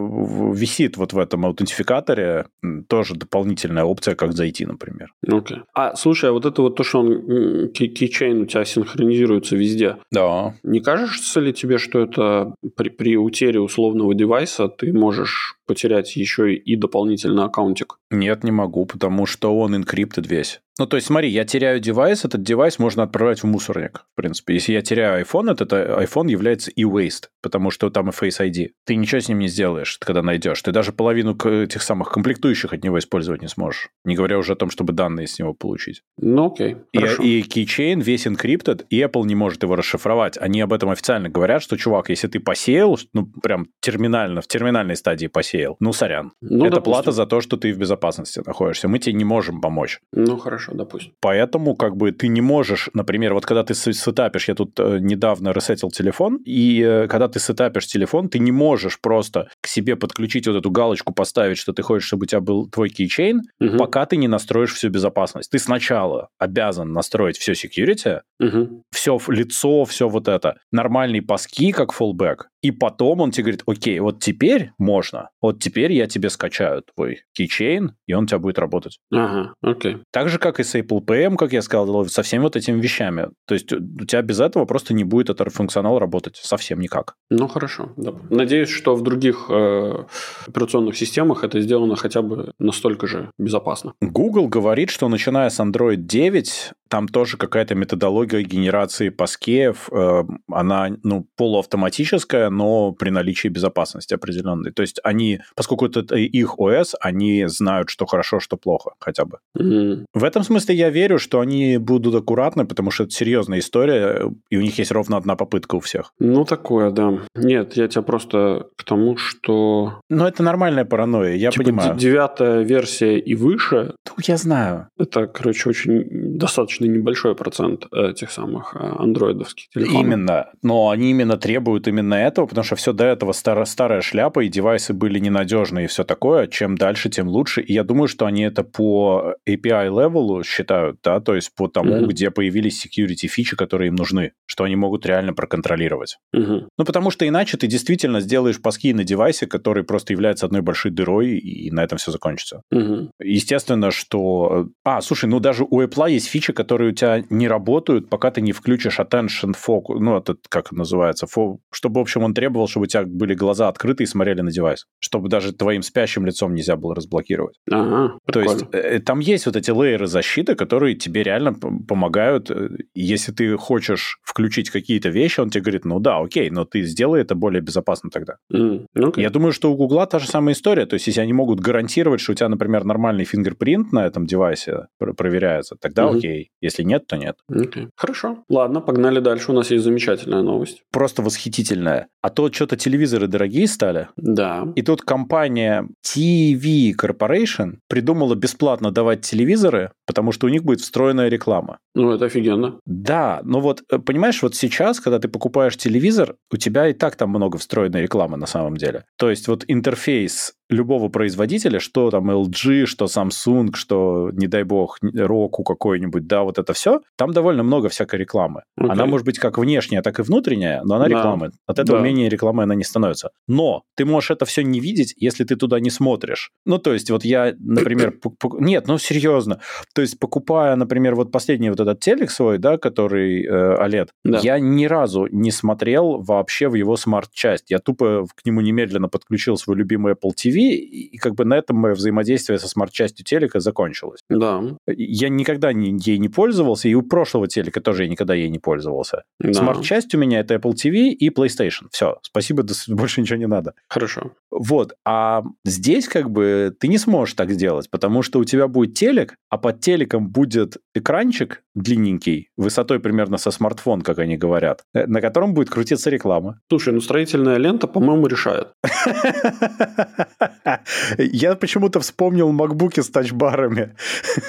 висит 0.57 0.97
вот 0.97 1.13
в 1.13 1.19
этом 1.19 1.45
аутентификаторе 1.47 2.47
тоже 2.89 3.15
дополнительная 3.15 3.85
опция, 3.85 4.15
как 4.15 4.33
зайти, 4.33 4.67
например. 4.67 5.13
Окей. 5.27 5.59
А, 5.75 5.95
слушай, 5.97 6.31
а 6.31 6.33
вот 6.33 6.47
это 6.47 6.63
вот 6.63 6.77
то, 6.77 6.83
что 6.85 7.01
он 7.01 7.69
keychain 7.73 8.43
у 8.43 8.47
тебя 8.47 8.65
синхронизируется 8.65 9.57
везде, 9.57 9.97
Да. 10.11 10.55
не 10.63 10.81
кажется 10.81 11.41
ли 11.41 11.53
тебе, 11.53 11.79
что 11.79 12.01
это 12.01 12.55
при, 12.77 12.89
при 12.89 13.17
утере 13.17 13.61
условного 13.61 14.15
девайса 14.15 14.69
ты 14.69 14.93
можешь 14.93 15.56
потерять 15.67 16.17
еще 16.17 16.55
и 16.55 16.77
дополнительный 16.77 17.45
аккаунтик? 17.45 17.99
Нет, 18.11 18.45
не 18.45 18.51
могу, 18.51 18.87
потому 18.87 19.27
что 19.27 19.57
он 19.59 19.77
encrypted 19.77 20.27
весь. 20.27 20.61
Ну, 20.79 20.87
то 20.87 20.97
есть, 20.97 21.07
смотри, 21.07 21.31
я 21.31 21.45
теряю 21.45 21.81
девайс, 21.81 22.27
этот 22.27 22.43
девайс 22.43 22.79
можно 22.79 23.03
отправлять 23.03 23.43
в 23.43 23.47
мусорник, 23.47 24.05
в 24.13 24.17
принципе. 24.17 24.55
Если 24.55 24.75
я 24.75 24.83
теряю 24.83 25.25
iPhone, 25.25 25.51
этот 25.51 25.73
а, 25.73 26.03
iPhone 26.03 26.31
является 26.31 26.71
e-waste, 26.77 27.29
потому 27.41 27.71
что 27.71 27.89
там 27.89 28.11
и 28.11 28.13
Face 28.13 28.41
ID. 28.41 28.73
Ты 28.85 28.97
ничего 28.97 29.21
с 29.23 29.29
ним 29.29 29.39
не 29.39 29.49
сделаешь, 29.49 29.97
когда 29.99 30.23
найдешь. 30.23 30.61
Ты 30.61 30.73
даже 30.73 30.93
половину 30.93 31.35
этих 31.35 31.81
самых 31.81 32.11
комплектующих 32.11 32.75
от 32.75 32.85
него 32.85 32.99
использовать 32.99 33.41
не 33.41 33.49
сможешь. 33.49 33.89
Не 34.05 34.17
говоря 34.17 34.39
уже 34.39 34.53
о 34.53 34.57
том, 34.57 34.69
чтобы 34.69 34.93
данные 34.93 35.27
с 35.27 35.39
него 35.39 35.55
получить. 35.55 36.03
Ну, 36.19 36.53
окей. 36.53 36.77
И, 36.93 36.99
Хорошо. 36.99 37.23
и 37.23 37.43
Keychain 37.43 38.03
весь 38.03 38.27
encrypted, 38.27 38.85
и 38.91 39.01
Apple 39.01 39.25
не 39.25 39.35
может 39.35 39.63
его 39.63 39.77
расшифровать. 39.77 40.37
Они 40.37 40.61
об 40.61 40.75
этом 40.75 40.91
официально 40.91 41.31
говорят, 41.31 41.63
что, 41.63 41.79
чувак, 41.79 42.11
если 42.11 42.29
ты 42.29 42.39
посеял, 42.39 42.99
ну, 43.15 43.27
прям 43.43 43.69
терминально, 43.81 44.43
в 44.43 44.47
терминальной 44.47 44.97
стадии 44.97 45.29
посеял, 45.29 45.56
ну, 45.81 45.93
сорян. 45.93 46.33
Ну, 46.41 46.67
Это 46.67 46.77
допустим. 46.77 46.93
плата 46.93 47.13
за 47.13 47.27
то, 47.27 47.41
что 47.41 47.57
ты 47.57 47.73
в 47.73 47.79
безопасности 47.79 48.43
находишься. 48.47 48.89
Мы 48.89 48.99
тебе 48.99 49.15
не 49.15 49.25
можем 49.25 49.61
помочь. 49.61 50.01
Ну, 50.13 50.37
хорошо, 50.39 50.73
допустим. 50.75 51.13
Поэтому 51.21 51.75
как 51.77 51.97
бы 51.97 52.13
ты 52.13 52.29
не 52.29 52.41
можешь, 52.41 52.91
например, 52.95 53.35
вот 53.35 53.47
когда 53.47 53.63
ты 53.63 53.75
сетапишь, 53.75 54.49
я 54.49 54.55
тут 54.55 54.79
э, 54.79 54.99
недавно 55.01 55.51
ресетил 55.53 55.91
телефон, 55.91 56.39
и 56.45 56.83
э, 56.83 57.09
когда 57.09 57.29
ты 57.29 57.39
сетапишь 57.41 57.87
телефон, 57.87 58.29
ты 58.29 58.39
не 58.39 58.53
можешь 58.53 59.01
просто 59.01 59.49
к 59.61 59.67
себе 59.69 59.97
подключить 59.97 60.47
вот 60.47 60.57
эту 60.57 60.71
галочку, 60.71 61.13
поставить, 61.13 61.59
что 61.59 61.73
ты 61.73 61.83
хочешь, 61.83 62.07
чтобы 62.07 62.25
у 62.25 62.27
тебя 62.27 62.41
был 62.41 62.69
твой 62.69 62.89
keychain, 62.89 63.43
Мгм. 63.61 63.79
пока 63.79 64.07
ты 64.07 64.17
не 64.17 64.29
настроишь 64.29 64.75
всю 64.75 64.89
безопасность. 64.91 65.51
Ты 65.51 65.59
сначала 65.59 66.29
обязан 66.39 66.93
настроить 66.93 67.39
все 67.39 67.53
security, 67.53 68.21
Мгм. 68.39 68.83
все 68.93 69.19
лицо, 69.29 69.85
все 69.85 70.09
вот 70.09 70.29
это, 70.29 70.57
нормальные 70.73 71.23
паски, 71.23 71.73
как 71.73 71.91
fallback, 71.99 72.45
и 72.67 72.73
потом 72.73 73.21
он 73.21 73.31
тебе 73.31 73.45
говорит, 73.45 73.63
окей, 73.67 74.01
вот 74.01 74.19
теперь 74.19 74.73
можно, 74.77 75.31
вот 75.41 75.61
теперь 75.61 75.93
я 75.93 76.09
тебе 76.09 76.31
скачаю 76.31 76.83
твой 76.83 77.21
keychain, 77.33 77.93
и 78.09 78.13
он 78.13 78.25
у 78.25 78.27
тебя 78.27 78.41
будет 78.41 78.59
работать. 78.59 78.99
Ага, 79.13 79.55
окей. 79.63 79.99
Так 80.11 80.29
же, 80.29 80.41
как 80.41 80.59
и 80.59 80.65
с 80.65 80.75
Apple 80.75 81.01
Pay 81.01 81.19
ем, 81.19 81.37
как 81.37 81.53
я 81.53 81.63
сказал, 81.63 82.07
со 82.07 82.23
всеми 82.25 82.43
вот 82.43 82.57
этими 82.57 82.81
вещами. 82.81 83.29
То 83.47 83.55
есть 83.55 83.73
у 83.73 84.05
тебя 84.05 84.23
без 84.23 84.41
этого 84.41 84.65
просто 84.65 84.95
не 84.95 85.05
будет 85.05 85.31
этот 85.31 85.55
функционал 85.55 86.01
работать 86.01 86.41
совсем 86.43 86.81
никак. 86.81 87.15
Ну, 87.31 87.47
хорошо. 87.47 87.93
да. 87.97 88.15
Надеюсь, 88.31 88.69
что 88.69 88.97
в 88.97 89.03
других 89.03 89.47
э, 89.49 90.05
операционных 90.49 90.97
системах 90.97 91.45
это 91.45 91.61
сделано 91.61 91.95
хотя 91.95 92.23
бы 92.23 92.53
настолько 92.59 93.07
же 93.07 93.31
безопасно. 93.39 93.93
Google 94.01 94.49
говорит, 94.49 94.91
что 94.91 95.09
начиная 95.09 95.51
с 95.51 95.61
Android 95.61 95.99
9, 95.99 96.73
там 96.89 97.07
тоже 97.07 97.37
какая-то 97.37 97.77
методология 97.77 98.43
генерации 98.43 99.11
паскеев, 99.11 99.89
э, 99.93 100.25
она 100.51 100.89
ну, 101.05 101.29
полуавтоматическая, 101.37 102.51
но 102.57 102.93
при 102.93 103.11
наличии 103.11 103.49
безопасности 103.49 104.15
определенной. 104.15 104.73
То 104.73 104.83
есть 104.83 105.01
они, 105.05 105.41
поскольку 105.55 105.87
это 105.87 106.17
их 106.17 106.59
ОС, 106.59 106.95
они 107.01 107.47
знают, 107.47 107.91
что 107.91 108.07
хорошо, 108.07 108.41
что 108.41 108.57
плохо 108.57 108.93
хотя 108.99 109.25
бы. 109.25 109.39
Мгм. 109.55 110.07
В 110.15 110.25
этом 110.25 110.43
смысле 110.43 110.75
я 110.75 110.91
верю, 110.91 111.19
что 111.19 111.41
они 111.41 111.79
будут 111.79 112.15
аккуратны, 112.15 112.67
потому 112.67 112.91
что 112.91 113.05
это 113.05 113.13
серьезная 113.13 113.59
история, 113.59 114.31
и 114.51 114.57
у 114.57 114.61
них 114.61 114.79
есть 114.79 114.93
ровно 114.93 115.17
одна 115.17 115.37
попытка 115.37 115.77
у 115.77 115.81
всех. 115.81 116.13
Ну, 116.19 116.45
такое, 116.45 116.91
да. 116.91 117.19
Нет, 117.35 117.77
я 117.77 117.89
тебя 117.89 118.03
просто 118.03 118.67
к 118.77 118.85
тому, 118.85 119.17
что... 119.17 120.01
Но 120.09 120.27
это 120.29 120.43
нормальная 120.43 120.85
паранойя, 120.85 121.35
я 121.37 121.51
типа, 121.51 121.65
понимаю. 121.65 121.97
девятая 121.97 122.63
версия 122.63 123.19
и 123.19 123.35
выше, 123.35 123.95
Ну, 124.07 124.15
я 124.27 124.37
знаю. 124.37 124.89
это, 124.99 125.27
короче, 125.27 125.69
очень 125.69 126.39
достаточно 126.39 126.87
небольшой 126.87 127.35
процент 127.35 127.87
э, 127.93 128.11
этих 128.11 128.31
самых 128.31 128.75
э, 128.75 128.79
андроидовских 128.79 129.69
телефонов. 129.69 130.03
Именно. 130.03 130.47
Но 130.63 130.91
они 130.91 131.11
именно 131.11 131.37
требуют 131.37 131.89
именно 131.89 132.15
этого, 132.15 132.36
потому 132.45 132.65
что 132.65 132.75
все 132.75 132.93
до 132.93 133.05
этого 133.05 133.33
старая, 133.33 133.65
старая 133.65 134.01
шляпа, 134.01 134.41
и 134.41 134.49
девайсы 134.49 134.93
были 134.93 135.19
ненадежные 135.21 135.85
и 135.85 135.89
все 135.89 136.03
такое. 136.05 136.49
Чем 136.49 136.77
дальше, 136.77 137.09
тем 137.09 137.29
лучше. 137.29 137.63
И 137.63 137.73
я 137.73 137.85
думаю, 137.85 138.09
что 138.09 138.27
они 138.27 138.43
это 138.43 138.65
по 138.65 139.37
API 139.49 139.85
левелу 139.87 140.43
считают, 140.43 140.99
да, 141.05 141.21
то 141.21 141.35
есть 141.37 141.55
по 141.55 141.69
тому, 141.69 141.97
Мгм. 141.97 142.09
где 142.09 142.31
появились 142.31 142.85
security 142.85 143.29
фичи, 143.29 143.57
которые 143.57 143.89
им 143.89 143.95
нужны, 143.95 144.33
что 144.47 144.65
они 144.65 144.75
могут 144.77 145.07
реально 145.07 145.33
проконтролировать. 145.35 146.19
Мгм. 146.33 146.69
Ну, 146.77 146.85
потому 146.85 147.11
что 147.11 147.27
иначе 147.27 147.57
ты 147.57 147.69
действительно 147.69 148.21
сделаешь 148.21 148.61
паски 148.61 148.93
на 148.93 149.05
девайсе, 149.05 149.47
который 149.47 149.85
просто 149.85 150.13
является 150.13 150.47
одной 150.47 150.63
большой 150.63 150.91
дырой, 150.91 151.39
и 151.39 151.71
на 151.71 151.85
этом 151.85 151.99
все 151.99 152.11
закончится. 152.11 152.63
Мгм. 152.73 153.11
Естественно, 153.23 153.91
что... 153.93 154.69
А, 154.85 155.01
слушай, 155.01 155.27
ну 155.29 155.39
даже 155.39 155.65
у 155.69 155.81
Apple 155.81 156.11
есть 156.11 156.29
фичи, 156.29 156.53
которые 156.53 156.91
у 156.91 156.95
тебя 156.95 157.23
не 157.31 157.47
работают, 157.47 158.09
пока 158.09 158.31
ты 158.31 158.41
не 158.41 158.53
включишь 158.53 158.99
attention 158.99 159.55
focus, 159.55 159.99
ну, 160.01 160.17
это 160.17 160.37
как 160.49 160.73
называется, 160.73 161.27
фо... 161.27 161.59
чтобы, 161.71 161.99
в 162.01 162.03
общем, 162.03 162.25
он 162.27 162.35
требовал, 162.35 162.69
чтобы 162.69 162.85
у 162.85 162.87
тебя 162.87 163.05
были 163.05 163.35
глаза 163.35 163.69
открыты 163.69 164.03
и 164.05 164.07
смотрели 164.07 164.43
на 164.43 164.51
девайс, 164.51 164.85
чтобы 164.99 165.29
даже 165.29 165.53
твоим 165.53 165.83
спящим 165.83 166.27
лицом 166.27 166.55
нельзя 166.55 166.77
было 166.77 166.95
разблокировать. 166.95 167.57
Ага, 167.71 168.19
То 168.27 168.41
прикольно. 168.41 168.51
есть 168.51 168.67
э, 168.73 169.01
там 169.01 169.21
есть 169.21 169.47
вот 169.47 169.57
эти 169.57 169.71
лейеры 169.71 170.07
защиты, 170.07 170.55
которые 170.55 170.95
тебе 170.95 171.23
реально 171.23 171.55
помогают. 171.89 172.51
Э, 172.51 172.69
Если 172.95 173.33
ты 173.33 173.57
хочешь 173.57 174.19
включить 174.23 174.71
какие-то 174.71 175.09
вещи, 175.09 175.41
он 175.41 175.51
тебе 175.51 175.63
говорит, 175.63 175.85
ну 175.85 176.01
да, 176.01 176.19
окей, 176.19 176.51
но 176.51 176.65
ты 176.65 176.83
сделай 176.83 177.21
это 177.23 177.35
более 177.35 177.61
безопасно 177.63 178.11
тогда. 178.11 178.35
М, 178.53 178.87
ну, 178.95 179.09
окей. 179.09 179.23
Я 179.23 179.31
думаю, 179.31 179.53
что 179.53 179.73
у 179.73 179.77
Гугла 179.77 180.07
та 180.07 180.19
же 180.19 180.27
самая 180.29 180.55
история. 180.55 180.87
То 180.87 180.95
есть, 180.95 181.07
если 181.07 181.21
они 181.21 181.33
могут 181.33 181.61
гарантировать, 181.61 182.21
что 182.21 182.33
у 182.33 182.35
тебя, 182.35 182.49
например, 182.49 182.85
нормальный 182.85 183.25
фингерпринт 183.25 183.93
на 183.93 184.07
этом 184.07 184.27
девайсе 184.27 184.87
пр- 184.99 185.15
проверяется, 185.15 185.77
тогда 185.81 186.07
Мгм. 186.07 186.19
окей. 186.19 186.51
Если 186.61 186.83
нет, 186.83 187.07
то 187.07 187.17
нет. 187.17 187.37
Окей. 187.49 187.89
Хорошо. 187.97 188.39
Ладно, 188.49 188.81
погнали 188.81 189.21
дальше. 189.21 189.53
У 189.53 189.55
нас 189.55 189.71
есть 189.71 189.85
замечательная 189.85 190.43
новость. 190.43 190.83
Просто 190.93 191.23
восхитительное. 191.23 192.09
А 192.23 192.31
то 192.31 192.51
что-то 192.51 192.77
телевизоры 192.77 193.29
дорогие 193.29 193.69
стали. 193.69 194.09
Да. 194.17 194.67
И 194.75 194.83
тут 194.83 195.03
компания 195.03 195.89
TV 196.05 196.93
Corporation 197.01 197.79
придумала 197.89 198.35
бесплатно 198.35 198.91
давать 198.91 199.21
телевизоры, 199.21 199.93
потому 200.07 200.33
что 200.33 200.47
у 200.47 200.51
них 200.51 200.65
будет 200.65 200.81
встроенная 200.81 201.29
реклама. 201.29 201.79
Ну, 201.95 202.13
это 202.13 202.27
офигенно. 202.27 202.79
Да, 202.87 203.41
но 203.45 203.61
вот, 203.61 203.83
э, 203.91 203.99
понимаешь, 203.99 204.43
вот 204.43 204.55
сейчас, 204.55 205.01
когда 205.01 205.19
ты 205.19 205.29
покупаешь 205.29 205.77
телевизор, 205.77 206.37
у 206.53 206.57
тебя 206.57 206.89
и 206.89 206.93
так 206.93 207.17
там 207.17 207.31
много 207.31 207.59
встроенной 207.59 208.03
рекламы 208.03 208.37
на 208.37 208.47
самом 208.47 208.77
деле. 208.77 209.05
То 209.19 209.31
есть 209.31 209.49
вот 209.49 209.65
интерфейс 209.67 210.55
любого 210.69 211.09
производителя, 211.09 211.79
что 211.79 212.11
там 212.11 212.29
LG, 212.31 212.87
что 212.87 213.05
Samsung, 213.05 213.75
что, 213.75 214.31
не 214.33 214.49
дай 214.49 214.65
бог, 214.65 214.99
Roku 215.03 215.63
какой-нибудь, 215.65 216.27
да, 216.27 216.43
вот 216.43 216.59
это 216.59 216.73
все, 216.73 217.01
там 217.17 217.33
довольно 217.33 217.63
много 217.63 217.89
всякой 217.89 218.19
рекламы. 218.19 218.63
Окей. 218.77 218.91
Она 218.91 219.07
может 219.07 219.25
быть 219.25 219.39
как 219.39 219.59
внешняя, 219.59 220.03
так 220.03 220.19
и 220.19 220.23
внутренняя, 220.23 220.83
но 220.83 220.97
она 220.97 221.05
Да. 221.05 221.11
реклама. 221.11 221.51
От 221.67 221.79
этого 221.79 221.99
Да. 221.99 222.05
менее 222.05 222.29
рекламы 222.29 222.65
она 222.65 222.75
не 222.75 222.83
становится. 222.85 223.31
Но 223.47 223.85
ты 223.97 224.05
можешь 224.05 224.33
это 224.33 224.45
все 224.45 224.63
не 224.63 224.81
видеть, 224.81 225.15
если 225.17 225.45
ты 225.45 225.55
туда 225.57 225.79
не 225.79 225.91
смотришь. 225.91 226.51
Ну, 226.65 226.79
то 226.79 226.93
есть 226.93 227.11
вот 227.11 227.25
я, 227.25 227.55
например, 227.59 228.15
нет, 228.59 228.89
ну 228.89 228.99
серьезно, 228.99 229.61
То 229.97 230.03
есть, 230.03 230.19
покупая, 230.19 230.77
например, 230.77 231.15
вот 231.15 231.33
последний 231.33 231.71
вот 231.71 231.81
этот 231.81 232.01
телек 232.01 232.31
свой, 232.31 232.59
да, 232.59 232.77
который 232.77 233.43
э, 233.43 233.49
OLED, 233.49 234.09
да. 234.25 234.41
я 234.41 234.59
ни 234.59 234.85
разу 234.85 235.27
не 235.31 235.51
смотрел 235.51 236.21
вообще 236.21 236.69
в 236.69 236.75
его 236.75 236.97
смарт-часть. 236.97 237.71
Я 237.71 237.79
тупо 237.79 238.27
к 238.35 238.45
нему 238.45 238.61
немедленно 238.61 239.09
подключил 239.09 239.57
свой 239.57 239.79
любимый 239.79 240.13
Apple 240.13 240.33
TV, 240.37 240.59
и 240.75 241.17
как 241.17 241.35
бы 241.35 241.47
на 241.47 241.55
этом 241.55 241.79
мое 241.79 241.95
взаимодействие 241.95 242.59
со 242.59 242.69
смарт-частью 242.69 243.25
телека 243.25 243.59
закончилось. 243.59 244.21
Да. 244.29 244.63
Я 244.87 245.31
никогда 245.31 245.73
не, 245.73 245.97
ей 245.99 246.19
не 246.19 246.29
пользовался, 246.29 246.91
и 246.91 246.95
у 246.95 247.01
прошлого 247.01 247.49
телека 247.49 247.81
тоже 247.81 248.03
я 248.03 248.11
никогда 248.11 248.35
ей 248.35 248.51
не 248.51 248.59
пользовался. 248.59 249.23
Да. 249.41 249.55
Смарт-часть 249.55 250.15
у 250.15 250.19
меня 250.19 250.41
это 250.41 250.57
Apple 250.57 250.75
TV 250.75 251.09
и 251.09 251.31
PlayStation. 251.31 251.87
Все, 251.91 252.19
спасибо, 252.21 252.67
больше 252.89 253.23
ничего 253.23 253.39
не 253.39 253.47
надо. 253.47 253.73
Хорошо. 253.89 254.33
Вот, 254.51 254.93
а 255.07 255.43
здесь 255.65 256.07
как 256.07 256.31
бы 256.31 256.77
ты 256.79 256.89
не 256.89 256.99
сможешь 256.99 257.35
так 257.35 257.51
сделать, 257.51 257.89
потому 257.91 258.21
что 258.21 258.39
у 258.41 258.45
тебя 258.45 258.69
будет 258.69 258.93
телек, 258.93 259.37
а 259.49 259.57
под 259.57 259.86
телеком 259.87 260.29
будет 260.29 260.79
экранчик 260.95 261.63
длинненький, 261.77 262.51
высотой 262.57 262.99
примерно 262.99 263.37
со 263.37 263.51
смартфон, 263.51 264.03
как 264.03 264.19
они 264.19 264.37
говорят, 264.37 264.85
э, 264.95 265.07
на 265.07 265.21
котором 265.21 265.55
будет 265.55 265.71
крутиться 265.71 266.11
реклама. 266.11 266.61
Слушай, 266.69 266.95
ну 266.95 267.01
строительная 267.01 267.59
лента, 267.59 267.87
по-моему, 267.87 268.27
решает. 268.27 268.69
Я 271.19 271.55
почему-то 271.55 272.01
вспомнил 272.01 272.51
макбуки 272.51 273.01
с 273.01 273.11
тачбарами. 273.11 273.95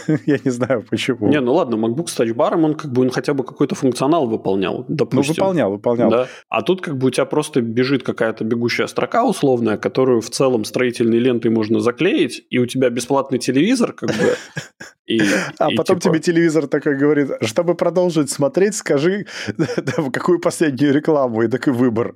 Я 0.26 0.40
не 0.44 0.52
знаю 0.52 0.86
почему. 0.90 1.28
Не, 1.28 1.42
ну 1.42 1.54
ладно, 1.54 1.78
макбук 1.78 2.10
с 2.10 2.16
тачбаром, 2.16 2.64
он 2.64 2.76
как 2.76 2.92
бы 2.92 3.02
он 3.02 3.10
хотя 3.10 3.34
бы 3.34 3.44
какой-то 3.44 3.76
функционал 3.76 4.28
выполнял, 4.28 4.86
допустим. 4.88 5.36
Ну, 5.38 5.44
выполнял, 5.44 5.72
выполнял. 5.72 6.10
Да. 6.10 6.28
А 6.50 6.62
тут 6.62 6.82
как 6.82 6.98
бы 6.98 7.08
у 7.08 7.12
тебя 7.12 7.26
просто 7.26 7.62
бежит 7.62 8.04
какая-то 8.04 8.46
бегущая 8.46 8.88
строка 8.88 9.26
условная, 9.26 9.78
которую 9.78 10.22
в 10.22 10.30
целом 10.30 10.64
строительной 10.64 11.20
лентой 11.20 11.52
можно 11.52 11.82
заклеить, 11.82 12.46
и 12.50 12.60
у 12.60 12.66
тебя 12.66 12.90
бесплатный 12.90 13.40
телевизор, 13.40 13.92
как 13.92 14.10
бы, 14.10 14.36
и, 15.06 15.20
а 15.60 15.72
и 15.72 15.76
потом 15.76 16.00
типа... 16.00 16.14
тебе 16.14 16.20
телевизор 16.20 16.68
такой 16.68 16.96
говорит, 16.96 17.17
чтобы 17.42 17.76
продолжить 17.76 18.30
смотреть, 18.30 18.76
скажи, 18.76 19.26
какую 20.14 20.40
последнюю 20.40 20.94
рекламу, 20.94 21.44
и 21.44 21.48
такой 21.48 21.74
выбор. 21.74 22.16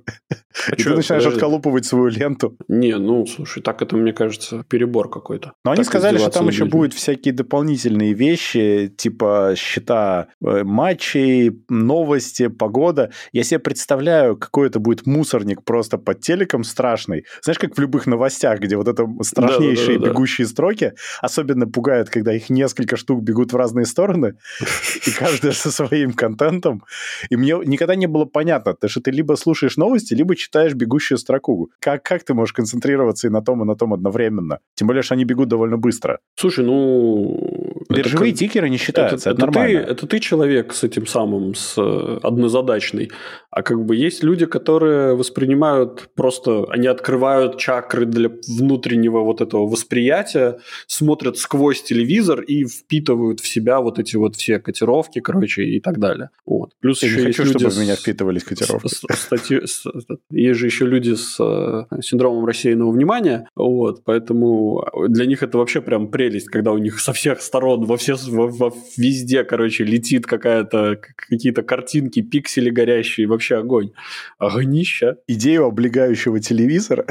А 0.68 0.74
и 0.74 0.80
что, 0.80 0.90
ты 0.90 0.96
начинаешь 0.96 1.24
подожди. 1.24 1.36
отколупывать 1.36 1.84
свою 1.86 2.08
ленту. 2.08 2.56
Не, 2.68 2.96
ну, 2.96 3.26
слушай, 3.26 3.62
так 3.62 3.82
это, 3.82 3.96
мне 3.96 4.12
кажется, 4.12 4.64
перебор 4.68 5.10
какой-то. 5.10 5.52
Но 5.64 5.72
они 5.72 5.84
сказали, 5.84 6.18
что 6.18 6.30
там 6.30 6.48
еще 6.48 6.64
будут 6.64 6.94
всякие 6.94 7.34
дополнительные 7.34 8.12
вещи, 8.12 8.92
типа 8.96 9.54
счета 9.56 10.28
э, 10.44 10.64
матчей, 10.64 11.64
новости, 11.68 12.48
погода. 12.48 13.10
Я 13.32 13.44
себе 13.44 13.58
представляю, 13.58 14.36
какой 14.36 14.68
это 14.68 14.78
будет 14.78 15.06
мусорник 15.06 15.64
просто 15.64 15.98
под 15.98 16.20
телеком 16.20 16.64
страшный. 16.64 17.24
Знаешь, 17.42 17.58
как 17.58 17.76
в 17.76 17.80
любых 17.80 18.06
новостях, 18.06 18.60
где 18.60 18.76
вот 18.76 18.88
это 18.88 19.06
страшнейшие 19.22 19.98
да, 19.98 20.04
да, 20.04 20.06
да, 20.06 20.12
бегущие 20.12 20.46
строки, 20.46 20.92
особенно 21.20 21.66
пугают, 21.66 22.10
когда 22.10 22.32
их 22.34 22.50
несколько 22.50 22.96
штук 22.96 23.22
бегут 23.22 23.52
в 23.52 23.56
разные 23.56 23.86
стороны, 23.86 24.34
и 25.06 25.10
каждая 25.10 25.52
со 25.52 25.70
своим 25.70 26.12
контентом. 26.12 26.84
И 27.30 27.36
мне 27.36 27.54
никогда 27.64 27.94
не 27.94 28.06
было 28.06 28.24
понятно, 28.24 28.74
то, 28.74 28.88
что 28.88 29.00
ты 29.00 29.10
либо 29.10 29.34
слушаешь 29.34 29.76
новости, 29.76 30.14
либо 30.14 30.36
читаешь 30.36 30.74
бегущую 30.74 31.18
строку. 31.18 31.70
Как, 31.78 32.02
как 32.02 32.24
ты 32.24 32.34
можешь 32.34 32.52
концентрироваться 32.52 33.26
и 33.26 33.30
на 33.30 33.42
том, 33.42 33.62
и 33.62 33.66
на 33.66 33.76
том 33.76 33.92
одновременно? 33.92 34.58
Тем 34.74 34.88
более, 34.88 35.02
что 35.02 35.14
они 35.14 35.24
бегут 35.24 35.48
довольно 35.48 35.76
быстро. 35.76 36.18
Слушай, 36.36 36.64
ну... 36.64 37.61
Биржевые 37.88 38.32
как... 38.32 38.38
тикеры 38.38 38.68
не 38.68 38.76
считаются, 38.76 39.30
это, 39.30 39.30
это, 39.30 39.46
это 39.46 39.46
нормально. 39.46 39.84
Ты, 39.84 39.92
это 39.92 40.06
ты 40.06 40.18
человек 40.20 40.72
с 40.72 40.84
этим 40.84 41.06
самым, 41.06 41.54
с 41.54 41.74
э, 41.78 42.18
однозадачный. 42.22 43.10
А 43.50 43.62
как 43.62 43.84
бы 43.84 43.96
есть 43.96 44.22
люди, 44.22 44.46
которые 44.46 45.14
воспринимают 45.14 46.08
просто, 46.14 46.64
они 46.70 46.86
открывают 46.86 47.58
чакры 47.58 48.06
для 48.06 48.30
внутреннего 48.48 49.20
вот 49.20 49.40
этого 49.40 49.66
восприятия, 49.66 50.58
смотрят 50.86 51.36
сквозь 51.38 51.82
телевизор 51.82 52.40
и 52.40 52.64
впитывают 52.64 53.40
в 53.40 53.46
себя 53.46 53.80
вот 53.80 53.98
эти 53.98 54.16
вот 54.16 54.36
все 54.36 54.58
котировки, 54.58 55.20
короче, 55.20 55.64
и 55.64 55.80
так 55.80 55.98
далее. 55.98 56.30
Вот. 56.46 56.70
Плюс 56.80 57.02
Я 57.02 57.08
еще 57.08 57.20
не 57.20 57.26
хочу, 57.26 57.46
чтобы 57.46 57.68
в 57.68 57.78
меня 57.78 57.96
впитывались 57.96 58.44
котировки. 58.44 58.88
С, 58.88 59.02
статьи, 59.14 59.60
с, 59.64 59.84
есть 60.30 60.58
же 60.58 60.66
еще 60.66 60.86
люди 60.86 61.14
с 61.14 61.36
э, 61.38 62.00
синдромом 62.00 62.46
рассеянного 62.46 62.90
внимания, 62.90 63.48
вот, 63.54 64.02
поэтому 64.04 64.84
для 65.08 65.26
них 65.26 65.42
это 65.42 65.58
вообще 65.58 65.80
прям 65.80 66.08
прелесть, 66.08 66.48
когда 66.48 66.72
у 66.72 66.78
них 66.78 67.00
со 67.00 67.12
всех 67.12 67.40
сторон, 67.40 67.71
во 67.76 67.96
все, 67.96 68.16
во, 68.16 68.48
во, 68.48 68.74
везде, 68.96 69.44
короче, 69.44 69.84
летит 69.84 70.26
какая-то, 70.26 70.98
какие-то 71.16 71.62
картинки, 71.62 72.22
пиксели 72.22 72.70
горящие, 72.70 73.26
вообще 73.26 73.56
огонь. 73.56 73.92
Огнища. 74.38 75.18
Идею 75.26 75.66
облегающего 75.66 76.40
телевизора 76.40 77.06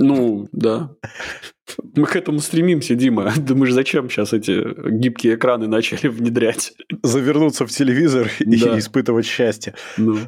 ну, 0.00 0.48
да. 0.52 0.90
Мы 1.96 2.06
к 2.06 2.16
этому 2.16 2.40
стремимся, 2.40 2.94
Дима. 2.94 3.32
Думаешь, 3.36 3.72
зачем 3.72 4.08
сейчас 4.08 4.32
эти 4.32 4.64
гибкие 4.90 5.34
экраны 5.34 5.66
начали 5.66 6.08
внедрять? 6.08 6.72
Завернуться 7.02 7.66
в 7.66 7.70
телевизор 7.70 8.30
да. 8.40 8.76
и 8.76 8.78
испытывать 8.78 9.26
счастье. 9.26 9.74
Ну. 9.96 10.18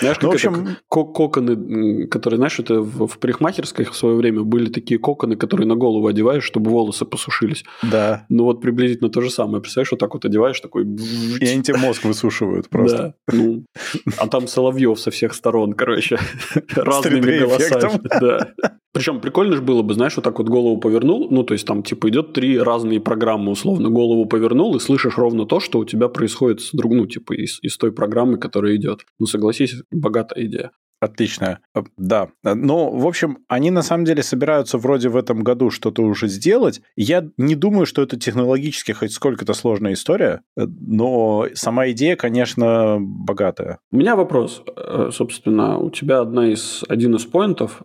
Знаешь, 0.00 0.16
как 0.16 0.22
ну, 0.22 0.30
в 0.30 0.34
общем... 0.34 0.54
это, 0.54 0.76
коконы, 0.88 2.06
которые, 2.06 2.38
знаешь, 2.38 2.58
это 2.58 2.80
в, 2.80 3.06
в 3.06 3.18
парикмахерской 3.18 3.84
в 3.84 3.96
свое 3.96 4.16
время 4.16 4.42
были 4.42 4.70
такие 4.70 4.98
коконы, 4.98 5.36
которые 5.36 5.66
на 5.66 5.76
голову 5.76 6.06
одеваешь, 6.06 6.44
чтобы 6.44 6.70
волосы 6.70 7.04
посушились. 7.04 7.64
Да. 7.82 8.26
Ну 8.28 8.44
вот 8.44 8.60
приблизительно 8.60 9.10
то 9.10 9.20
же 9.20 9.30
самое. 9.30 9.60
Представляешь, 9.60 9.90
вот 9.90 10.00
так 10.00 10.14
вот 10.14 10.24
одеваешь, 10.24 10.60
такой... 10.60 10.84
И 10.84 11.46
они 11.46 11.62
тебе 11.62 11.76
мозг 11.76 12.04
высушивают 12.04 12.68
просто. 12.68 13.14
Да. 13.26 13.34
Ну, 13.36 13.64
а 14.18 14.28
там 14.28 14.46
Соловьев 14.46 14.98
со 14.98 15.10
всех 15.10 15.34
сторон, 15.34 15.74
короче, 15.74 16.18
разными 16.74 17.38
голосами. 17.38 18.00
Да. 18.22 18.52
Причем 18.92 19.20
прикольно 19.20 19.56
же 19.56 19.62
было 19.62 19.82
бы, 19.82 19.94
знаешь, 19.94 20.16
вот 20.16 20.22
так 20.22 20.38
вот 20.38 20.48
голову 20.48 20.78
повернул, 20.78 21.28
ну, 21.30 21.44
то 21.44 21.54
есть 21.54 21.66
там 21.66 21.82
типа 21.82 22.10
идет 22.10 22.34
три 22.34 22.58
разные 22.58 23.00
программы, 23.00 23.50
условно, 23.50 23.88
голову 23.88 24.26
повернул 24.26 24.76
и 24.76 24.80
слышишь 24.80 25.16
ровно 25.16 25.46
то, 25.46 25.60
что 25.60 25.78
у 25.78 25.84
тебя 25.86 26.08
происходит 26.08 26.60
с 26.60 26.72
друг, 26.72 26.92
ну, 26.92 27.06
типа 27.06 27.32
из, 27.32 27.58
из 27.62 27.78
той 27.78 27.90
программы, 27.90 28.36
которая 28.36 28.76
идет. 28.76 29.06
Ну, 29.18 29.24
согласись, 29.24 29.76
богатая 29.90 30.44
идея. 30.44 30.72
Отлично. 31.02 31.58
Э, 31.74 31.82
да. 31.96 32.28
Ну, 32.44 32.96
в 32.96 33.08
общем, 33.08 33.38
они 33.48 33.72
на 33.72 33.82
самом 33.82 34.04
деле 34.04 34.22
собираются 34.22 34.78
вроде 34.78 35.08
в 35.08 35.16
этом 35.16 35.42
году 35.42 35.70
что-то 35.70 36.02
уже 36.02 36.28
сделать. 36.28 36.80
Я 36.94 37.28
не 37.36 37.56
думаю, 37.56 37.86
что 37.86 38.02
это 38.02 38.16
технологически 38.16 38.92
хоть 38.92 39.10
сколько-то 39.10 39.52
сложная 39.52 39.94
история, 39.94 40.42
э, 40.56 40.64
но 40.64 41.48
сама 41.54 41.90
идея, 41.90 42.14
конечно, 42.14 42.98
богатая. 43.00 43.80
У 43.90 43.96
меня 43.96 44.14
вопрос. 44.14 44.62
Э, 44.76 45.10
собственно, 45.12 45.76
у 45.78 45.90
тебя 45.90 46.20
одна 46.20 46.52
из, 46.52 46.84
один 46.88 47.16
из 47.16 47.24
поинтов, 47.24 47.82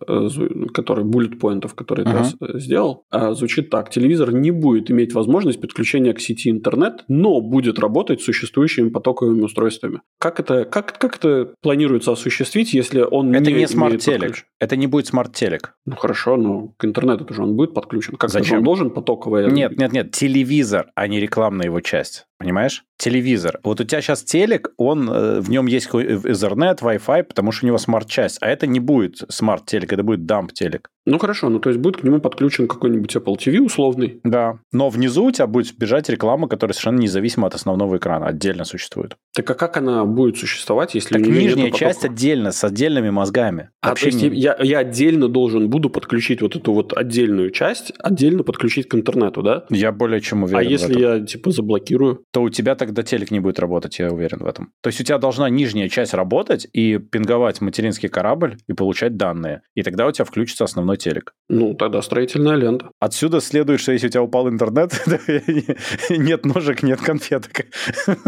который, 0.72 1.04
bullet 1.04 1.38
поинтов, 1.38 1.74
который 1.74 2.04
uh-huh. 2.04 2.52
ты 2.52 2.60
сделал, 2.60 3.04
звучит 3.32 3.68
так. 3.68 3.90
Телевизор 3.90 4.32
не 4.32 4.52
будет 4.52 4.92
иметь 4.92 5.12
возможность 5.12 5.60
подключения 5.60 6.12
к 6.12 6.20
сети 6.20 6.50
интернет, 6.50 7.04
но 7.08 7.40
будет 7.40 7.80
работать 7.80 8.20
с 8.20 8.24
существующими 8.24 8.90
потоковыми 8.90 9.42
устройствами. 9.42 10.02
Как 10.20 10.38
это, 10.38 10.64
как, 10.64 10.96
как 10.98 11.16
это 11.16 11.52
планируется 11.62 12.12
осуществить, 12.12 12.74
если 12.74 13.07
он 13.08 13.34
это 13.34 13.50
не, 13.50 13.58
не 13.58 13.66
смарт-телек. 13.66 14.46
Это 14.60 14.76
не 14.76 14.86
будет 14.86 15.06
смарт-телек. 15.06 15.74
Ну 15.86 15.96
хорошо, 15.96 16.36
но 16.36 16.68
к 16.76 16.84
интернету 16.84 17.24
тоже 17.24 17.42
он 17.42 17.56
будет 17.56 17.74
подключен. 17.74 18.16
Как 18.16 18.30
Зачем? 18.30 18.58
Он 18.58 18.64
должен 18.64 18.90
потоковый? 18.90 19.50
Нет, 19.50 19.76
нет, 19.76 19.92
нет. 19.92 20.12
Телевизор, 20.12 20.90
а 20.94 21.08
не 21.08 21.18
рекламная 21.18 21.66
его 21.66 21.80
часть. 21.80 22.27
Понимаешь? 22.38 22.84
Телевизор. 22.98 23.58
Вот 23.64 23.80
у 23.80 23.84
тебя 23.84 24.00
сейчас 24.00 24.22
телек, 24.22 24.70
он, 24.76 25.10
э, 25.10 25.40
в 25.40 25.50
нем 25.50 25.66
есть 25.66 25.88
Ethernet, 25.88 26.78
Wi-Fi, 26.80 27.24
потому 27.24 27.50
что 27.50 27.66
у 27.66 27.68
него 27.68 27.78
смарт-часть. 27.78 28.38
А 28.40 28.48
это 28.48 28.66
не 28.66 28.78
будет 28.78 29.22
смарт-телек, 29.28 29.92
это 29.92 30.04
будет 30.04 30.24
дамп-телек. 30.24 30.88
Ну 31.08 31.18
хорошо, 31.18 31.48
ну 31.48 31.58
то 31.58 31.70
есть 31.70 31.80
будет 31.80 31.96
к 31.96 32.02
нему 32.02 32.20
подключен 32.20 32.68
какой-нибудь 32.68 33.16
Apple 33.16 33.36
TV 33.38 33.60
условный. 33.60 34.20
Да. 34.24 34.58
Но 34.72 34.90
внизу 34.90 35.24
у 35.24 35.30
тебя 35.30 35.46
будет 35.46 35.74
бежать 35.78 36.08
реклама, 36.10 36.48
которая 36.48 36.74
совершенно 36.74 36.98
независимо 36.98 37.46
от 37.46 37.54
основного 37.54 37.96
экрана, 37.96 38.26
отдельно 38.26 38.64
существует. 38.64 39.16
Так 39.34 39.50
а 39.50 39.54
как 39.54 39.78
она 39.78 40.04
будет 40.04 40.36
существовать, 40.36 40.94
если 40.94 41.14
так 41.14 41.26
у 41.26 41.30
нее 41.30 41.44
нижняя 41.44 41.70
часть 41.70 42.04
отдельно, 42.04 42.52
с 42.52 42.62
отдельными 42.62 43.08
мозгами. 43.08 43.70
А 43.80 43.88
Вообще 43.88 44.10
то 44.10 44.16
есть 44.16 44.22
не... 44.22 44.38
я, 44.38 44.56
я 44.60 44.78
отдельно 44.80 45.28
должен 45.28 45.70
буду 45.70 45.88
подключить 45.88 46.42
вот 46.42 46.56
эту 46.56 46.74
вот 46.74 46.92
отдельную 46.92 47.52
часть, 47.52 47.92
отдельно 47.98 48.42
подключить 48.42 48.86
к 48.88 48.94
интернету, 48.94 49.42
да? 49.42 49.64
Я 49.70 49.92
более 49.92 50.20
чем 50.20 50.42
уверен. 50.42 50.58
А 50.58 50.62
если 50.62 51.00
я 51.00 51.20
типа 51.20 51.52
заблокирую? 51.52 52.24
То 52.32 52.42
у 52.42 52.50
тебя 52.50 52.74
тогда 52.74 53.02
телек 53.02 53.30
не 53.30 53.40
будет 53.40 53.58
работать, 53.58 53.98
я 53.98 54.10
уверен 54.10 54.38
в 54.40 54.46
этом. 54.46 54.72
То 54.82 54.88
есть 54.88 55.00
у 55.00 55.04
тебя 55.04 55.18
должна 55.18 55.48
нижняя 55.48 55.88
часть 55.88 56.14
работать 56.14 56.66
и 56.72 56.98
пинговать 56.98 57.60
материнский 57.60 58.08
корабль 58.08 58.58
и 58.66 58.74
получать 58.74 59.16
данные. 59.16 59.62
И 59.74 59.82
тогда 59.82 60.06
у 60.06 60.12
тебя 60.12 60.24
включится 60.24 60.64
основной 60.64 60.98
телек. 60.98 61.32
Ну, 61.48 61.74
тогда 61.74 62.02
строительная 62.02 62.56
лента. 62.56 62.90
Отсюда 63.00 63.40
следует, 63.40 63.80
что 63.80 63.92
если 63.92 64.08
у 64.08 64.10
тебя 64.10 64.22
упал 64.22 64.48
интернет, 64.48 64.92
нет 66.10 66.44
ножек, 66.44 66.82
нет 66.82 67.00
конфеток. 67.00 67.66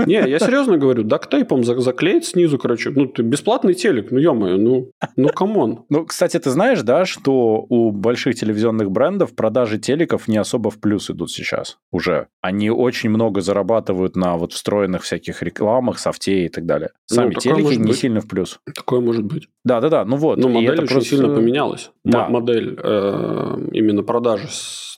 Не, 0.07 0.29
я 0.29 0.39
серьезно 0.39 0.79
говорю, 0.79 1.03
duct 1.03 1.27
tape 1.27 1.51
ом 1.51 1.63
заклеить 1.65 2.27
снизу, 2.27 2.59
короче, 2.59 2.91
ну, 2.91 3.07
ты 3.07 3.23
бесплатный 3.23 3.75
телек, 3.75 4.11
ну, 4.11 4.19
ё 4.19 4.33
ну, 4.33 4.91
ну, 5.17 5.29
come 5.29 5.61
on. 5.61 5.85
Ну, 5.91 6.07
кстати, 6.07 6.39
ты 6.39 6.51
знаешь, 6.51 6.83
да, 6.83 7.05
что 7.05 7.67
у 7.69 7.91
больших 7.91 8.35
телевизионных 8.35 8.91
брендов 8.91 9.35
продажи 9.35 9.79
телеков 9.79 10.29
не 10.29 10.39
особо 10.39 10.71
в 10.71 10.81
плюс 10.81 11.11
идут 11.11 11.31
сейчас 11.31 11.79
уже. 11.91 12.29
Они 12.41 12.71
очень 12.71 13.11
много 13.11 13.41
зарабатывают 13.41 13.90
зарабатывают 13.91 14.17
на 14.17 14.37
вот 14.37 14.53
встроенных 14.53 15.03
всяких 15.03 15.43
рекламах, 15.43 15.99
софте 15.99 16.47
и 16.47 16.49
так 16.49 16.67
далее. 16.67 16.91
Ну, 17.11 17.17
Сами 17.17 17.35
ну, 17.35 17.41
телеки 17.41 17.75
не 17.77 17.89
быть. 17.89 17.99
сильно 17.99 18.21
в 18.21 18.29
плюс. 18.29 18.61
Такое 18.75 19.01
может 19.01 19.25
быть. 19.25 19.49
Да-да-да, 19.65 20.05
ну 20.05 20.17
вот. 20.17 20.39
Но 20.39 20.49
модель 20.49 20.83
очень 20.83 20.95
просто... 20.95 21.11
сильно 21.11 21.35
поменялась. 21.35 21.91
Да. 22.05 22.27
М- 22.27 22.33
модель 22.33 22.79
э, 22.83 23.69
именно 23.73 24.03
продажи 24.03 24.49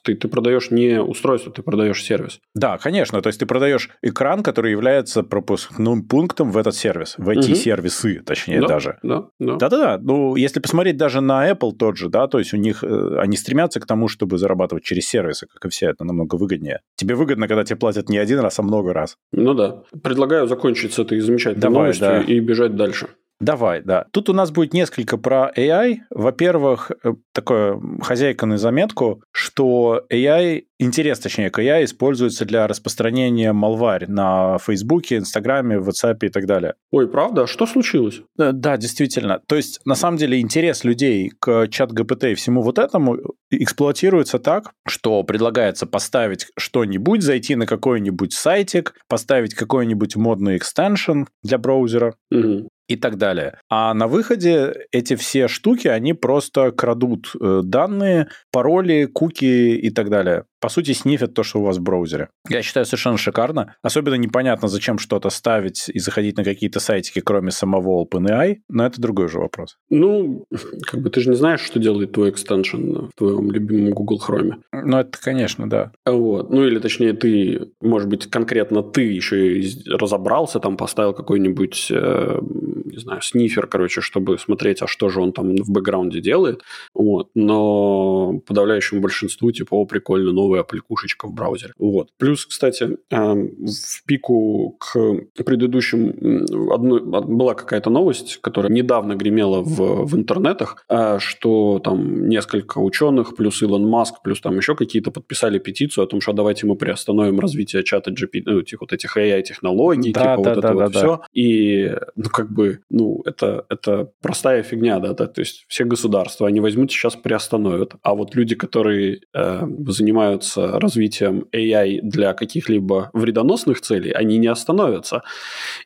ты, 0.02 0.14
ты 0.14 0.28
продаешь 0.28 0.70
не 0.70 1.00
устройство, 1.00 1.52
ты 1.52 1.62
продаешь 1.62 2.02
сервис. 2.02 2.40
Да, 2.54 2.78
конечно. 2.78 3.22
То 3.22 3.28
есть 3.28 3.38
ты 3.38 3.46
продаешь 3.46 3.90
экран, 4.02 4.42
который 4.42 4.72
является 4.72 5.22
пропускным 5.22 6.02
пунктом 6.02 6.50
в 6.50 6.56
этот 6.56 6.74
сервис, 6.74 7.14
в 7.18 7.28
эти 7.28 7.50
угу. 7.50 7.54
сервисы, 7.54 8.20
точнее 8.20 8.60
да, 8.60 8.66
даже. 8.66 8.98
Да, 9.02 9.26
да. 9.38 9.56
Да-да-да. 9.56 9.98
Ну, 10.02 10.36
если 10.36 10.60
посмотреть 10.60 10.96
даже 10.96 11.20
на 11.20 11.50
Apple 11.50 11.72
тот 11.72 11.96
же, 11.96 12.08
да, 12.08 12.26
то 12.26 12.38
есть 12.38 12.52
у 12.52 12.56
них 12.56 12.82
э, 12.82 13.16
они 13.18 13.36
стремятся 13.36 13.80
к 13.80 13.86
тому, 13.86 14.08
чтобы 14.08 14.38
зарабатывать 14.38 14.84
через 14.84 15.06
сервисы, 15.06 15.46
как 15.46 15.64
и 15.66 15.68
все, 15.68 15.90
это 15.90 16.04
намного 16.04 16.34
выгоднее. 16.34 16.80
Тебе 16.96 17.14
выгодно, 17.14 17.46
когда 17.46 17.64
тебе 17.64 17.76
платят 17.76 18.08
не 18.08 18.18
один 18.18 18.40
раз, 18.40 18.58
а 18.58 18.62
много 18.62 18.81
раз. 18.90 19.16
Ну 19.30 19.54
да. 19.54 19.84
Предлагаю 20.02 20.46
закончить 20.46 20.92
с 20.92 20.98
этой 20.98 21.20
замечательной 21.20 21.62
Давай, 21.62 21.82
новостью 21.82 22.08
да. 22.08 22.20
и 22.22 22.40
бежать 22.40 22.74
дальше. 22.74 23.08
Давай, 23.42 23.82
да. 23.82 24.06
Тут 24.12 24.28
у 24.28 24.32
нас 24.32 24.52
будет 24.52 24.72
несколько 24.72 25.18
про 25.18 25.52
AI. 25.56 25.96
Во-первых, 26.10 26.92
э, 27.02 27.14
такое 27.32 27.80
хозяйка 28.00 28.46
на 28.46 28.58
заметку, 28.58 29.22
что 29.32 30.04
AI, 30.12 30.64
интерес, 30.78 31.18
точнее, 31.18 31.50
к 31.50 31.58
AI 31.58 31.84
используется 31.84 32.44
для 32.44 32.66
распространения 32.66 33.52
малварь 33.52 34.06
на 34.06 34.58
Фейсбуке, 34.58 35.16
Инстаграме, 35.16 35.76
WhatsApp 35.76 36.18
и 36.22 36.28
так 36.28 36.46
далее. 36.46 36.74
Ой, 36.90 37.08
правда? 37.08 37.46
Что 37.46 37.66
случилось? 37.66 38.22
Да, 38.36 38.52
да, 38.52 38.76
действительно. 38.76 39.40
То 39.46 39.56
есть, 39.56 39.80
на 39.84 39.94
самом 39.94 40.18
деле, 40.18 40.40
интерес 40.40 40.84
людей 40.84 41.32
к 41.38 41.68
чат 41.68 41.92
ГПТ 41.92 42.24
и 42.24 42.34
всему 42.34 42.62
вот 42.62 42.78
этому 42.78 43.18
эксплуатируется 43.50 44.38
так, 44.38 44.72
что 44.86 45.22
предлагается 45.22 45.86
поставить 45.86 46.48
что-нибудь, 46.56 47.22
зайти 47.22 47.54
на 47.56 47.66
какой-нибудь 47.66 48.32
сайтик, 48.32 48.94
поставить 49.08 49.54
какой-нибудь 49.54 50.16
модный 50.16 50.56
экстеншн 50.56 51.24
для 51.42 51.58
браузера, 51.58 52.14
угу 52.30 52.68
и 52.92 52.96
так 52.96 53.16
далее. 53.16 53.58
А 53.68 53.94
на 53.94 54.06
выходе 54.06 54.74
эти 54.92 55.16
все 55.16 55.48
штуки, 55.48 55.88
они 55.88 56.12
просто 56.12 56.70
крадут 56.72 57.21
э, 57.40 57.60
данные, 57.64 58.28
пароли, 58.50 59.06
куки 59.06 59.76
и 59.76 59.90
так 59.90 60.10
далее 60.10 60.44
по 60.62 60.68
сути, 60.68 60.92
снифят 60.92 61.34
то, 61.34 61.42
что 61.42 61.58
у 61.58 61.64
вас 61.64 61.78
в 61.78 61.82
браузере. 61.82 62.28
Я 62.48 62.62
считаю 62.62 62.86
совершенно 62.86 63.18
шикарно. 63.18 63.74
Особенно 63.82 64.14
непонятно, 64.14 64.68
зачем 64.68 64.98
что-то 64.98 65.28
ставить 65.28 65.88
и 65.88 65.98
заходить 65.98 66.36
на 66.36 66.44
какие-то 66.44 66.78
сайтики, 66.78 67.20
кроме 67.20 67.50
самого 67.50 68.04
OpenAI, 68.04 68.58
но 68.68 68.86
это 68.86 69.00
другой 69.00 69.28
же 69.28 69.40
вопрос. 69.40 69.76
Ну, 69.90 70.46
как 70.86 71.02
бы 71.02 71.10
ты 71.10 71.20
же 71.20 71.30
не 71.30 71.36
знаешь, 71.36 71.62
что 71.62 71.80
делает 71.80 72.12
твой 72.12 72.30
экстеншн 72.30 73.06
в 73.06 73.10
твоем 73.16 73.50
любимом 73.50 73.90
Google 73.90 74.22
Chrome. 74.24 74.52
Ну, 74.72 74.98
это, 74.98 75.18
конечно, 75.20 75.68
да. 75.68 75.90
Вот. 76.06 76.50
Ну, 76.50 76.64
или 76.64 76.78
точнее, 76.78 77.14
ты, 77.14 77.72
может 77.80 78.08
быть, 78.08 78.30
конкретно 78.30 78.84
ты 78.84 79.02
еще 79.02 79.58
и 79.58 79.68
разобрался, 79.90 80.60
там 80.60 80.76
поставил 80.76 81.12
какой-нибудь, 81.12 81.88
э, 81.90 82.38
не 82.84 82.98
знаю, 82.98 83.20
снифер, 83.20 83.66
короче, 83.66 84.00
чтобы 84.00 84.38
смотреть, 84.38 84.80
а 84.82 84.86
что 84.86 85.08
же 85.08 85.20
он 85.20 85.32
там 85.32 85.56
в 85.56 85.72
бэкграунде 85.72 86.20
делает. 86.20 86.62
Вот. 86.94 87.30
Но 87.34 88.40
подавляющему 88.46 89.00
большинству, 89.00 89.50
типа, 89.50 89.74
о, 89.74 89.86
прикольно, 89.86 90.30
новый 90.30 90.51
новая 90.52 90.60
аппликушечка 90.60 91.26
в 91.26 91.32
браузере. 91.32 91.72
Вот. 91.78 92.08
Плюс, 92.18 92.44
кстати, 92.46 92.98
эм, 93.10 93.50
в 93.66 94.04
пику 94.06 94.76
к 94.78 95.42
предыдущим 95.44 96.70
одной, 96.72 97.02
была 97.02 97.54
какая-то 97.54 97.90
новость, 97.90 98.38
которая 98.42 98.70
недавно 98.70 99.14
гремела 99.14 99.62
в, 99.62 100.04
в 100.04 100.16
интернетах, 100.16 100.84
э, 100.88 101.18
что 101.20 101.78
там 101.78 102.28
несколько 102.28 102.78
ученых, 102.78 103.36
плюс 103.36 103.62
Илон 103.62 103.88
Маск, 103.88 104.22
плюс 104.22 104.40
там 104.40 104.56
еще 104.56 104.74
какие-то 104.74 105.10
подписали 105.10 105.58
петицию 105.58 106.04
о 106.04 106.06
том, 106.06 106.20
что 106.20 106.32
давайте 106.32 106.66
мы 106.66 106.76
приостановим 106.76 107.40
развитие 107.40 107.82
чата 107.82 108.10
GPT, 108.10 108.42
ну, 108.44 108.60
этих 108.60 108.80
вот 108.80 108.92
этих 108.92 109.16
AI-технологий, 109.16 110.12
да, 110.12 110.20
типа 110.20 110.24
да, 110.24 110.36
вот 110.36 110.44
да, 110.44 110.52
это 110.52 110.60
да, 110.60 110.74
вот 110.74 110.92
да. 110.92 110.98
все. 110.98 111.20
И, 111.32 111.96
ну, 112.16 112.24
как 112.30 112.52
бы, 112.52 112.80
ну, 112.90 113.22
это, 113.24 113.64
это 113.70 114.10
простая 114.20 114.62
фигня, 114.62 114.98
да, 114.98 115.14
да, 115.14 115.26
то 115.26 115.40
есть 115.40 115.64
все 115.68 115.84
государства, 115.84 116.46
они 116.46 116.60
возьмут 116.60 116.90
сейчас 116.90 117.16
приостановят, 117.16 117.94
а 118.02 118.14
вот 118.14 118.34
люди, 118.34 118.54
которые 118.54 119.20
э, 119.34 119.66
занимаются 119.88 120.41
занимаются 120.42 120.80
развитием 120.80 121.44
AI 121.52 122.00
для 122.02 122.34
каких-либо 122.34 123.10
вредоносных 123.12 123.80
целей, 123.80 124.10
они 124.10 124.38
не 124.38 124.48
остановятся. 124.48 125.22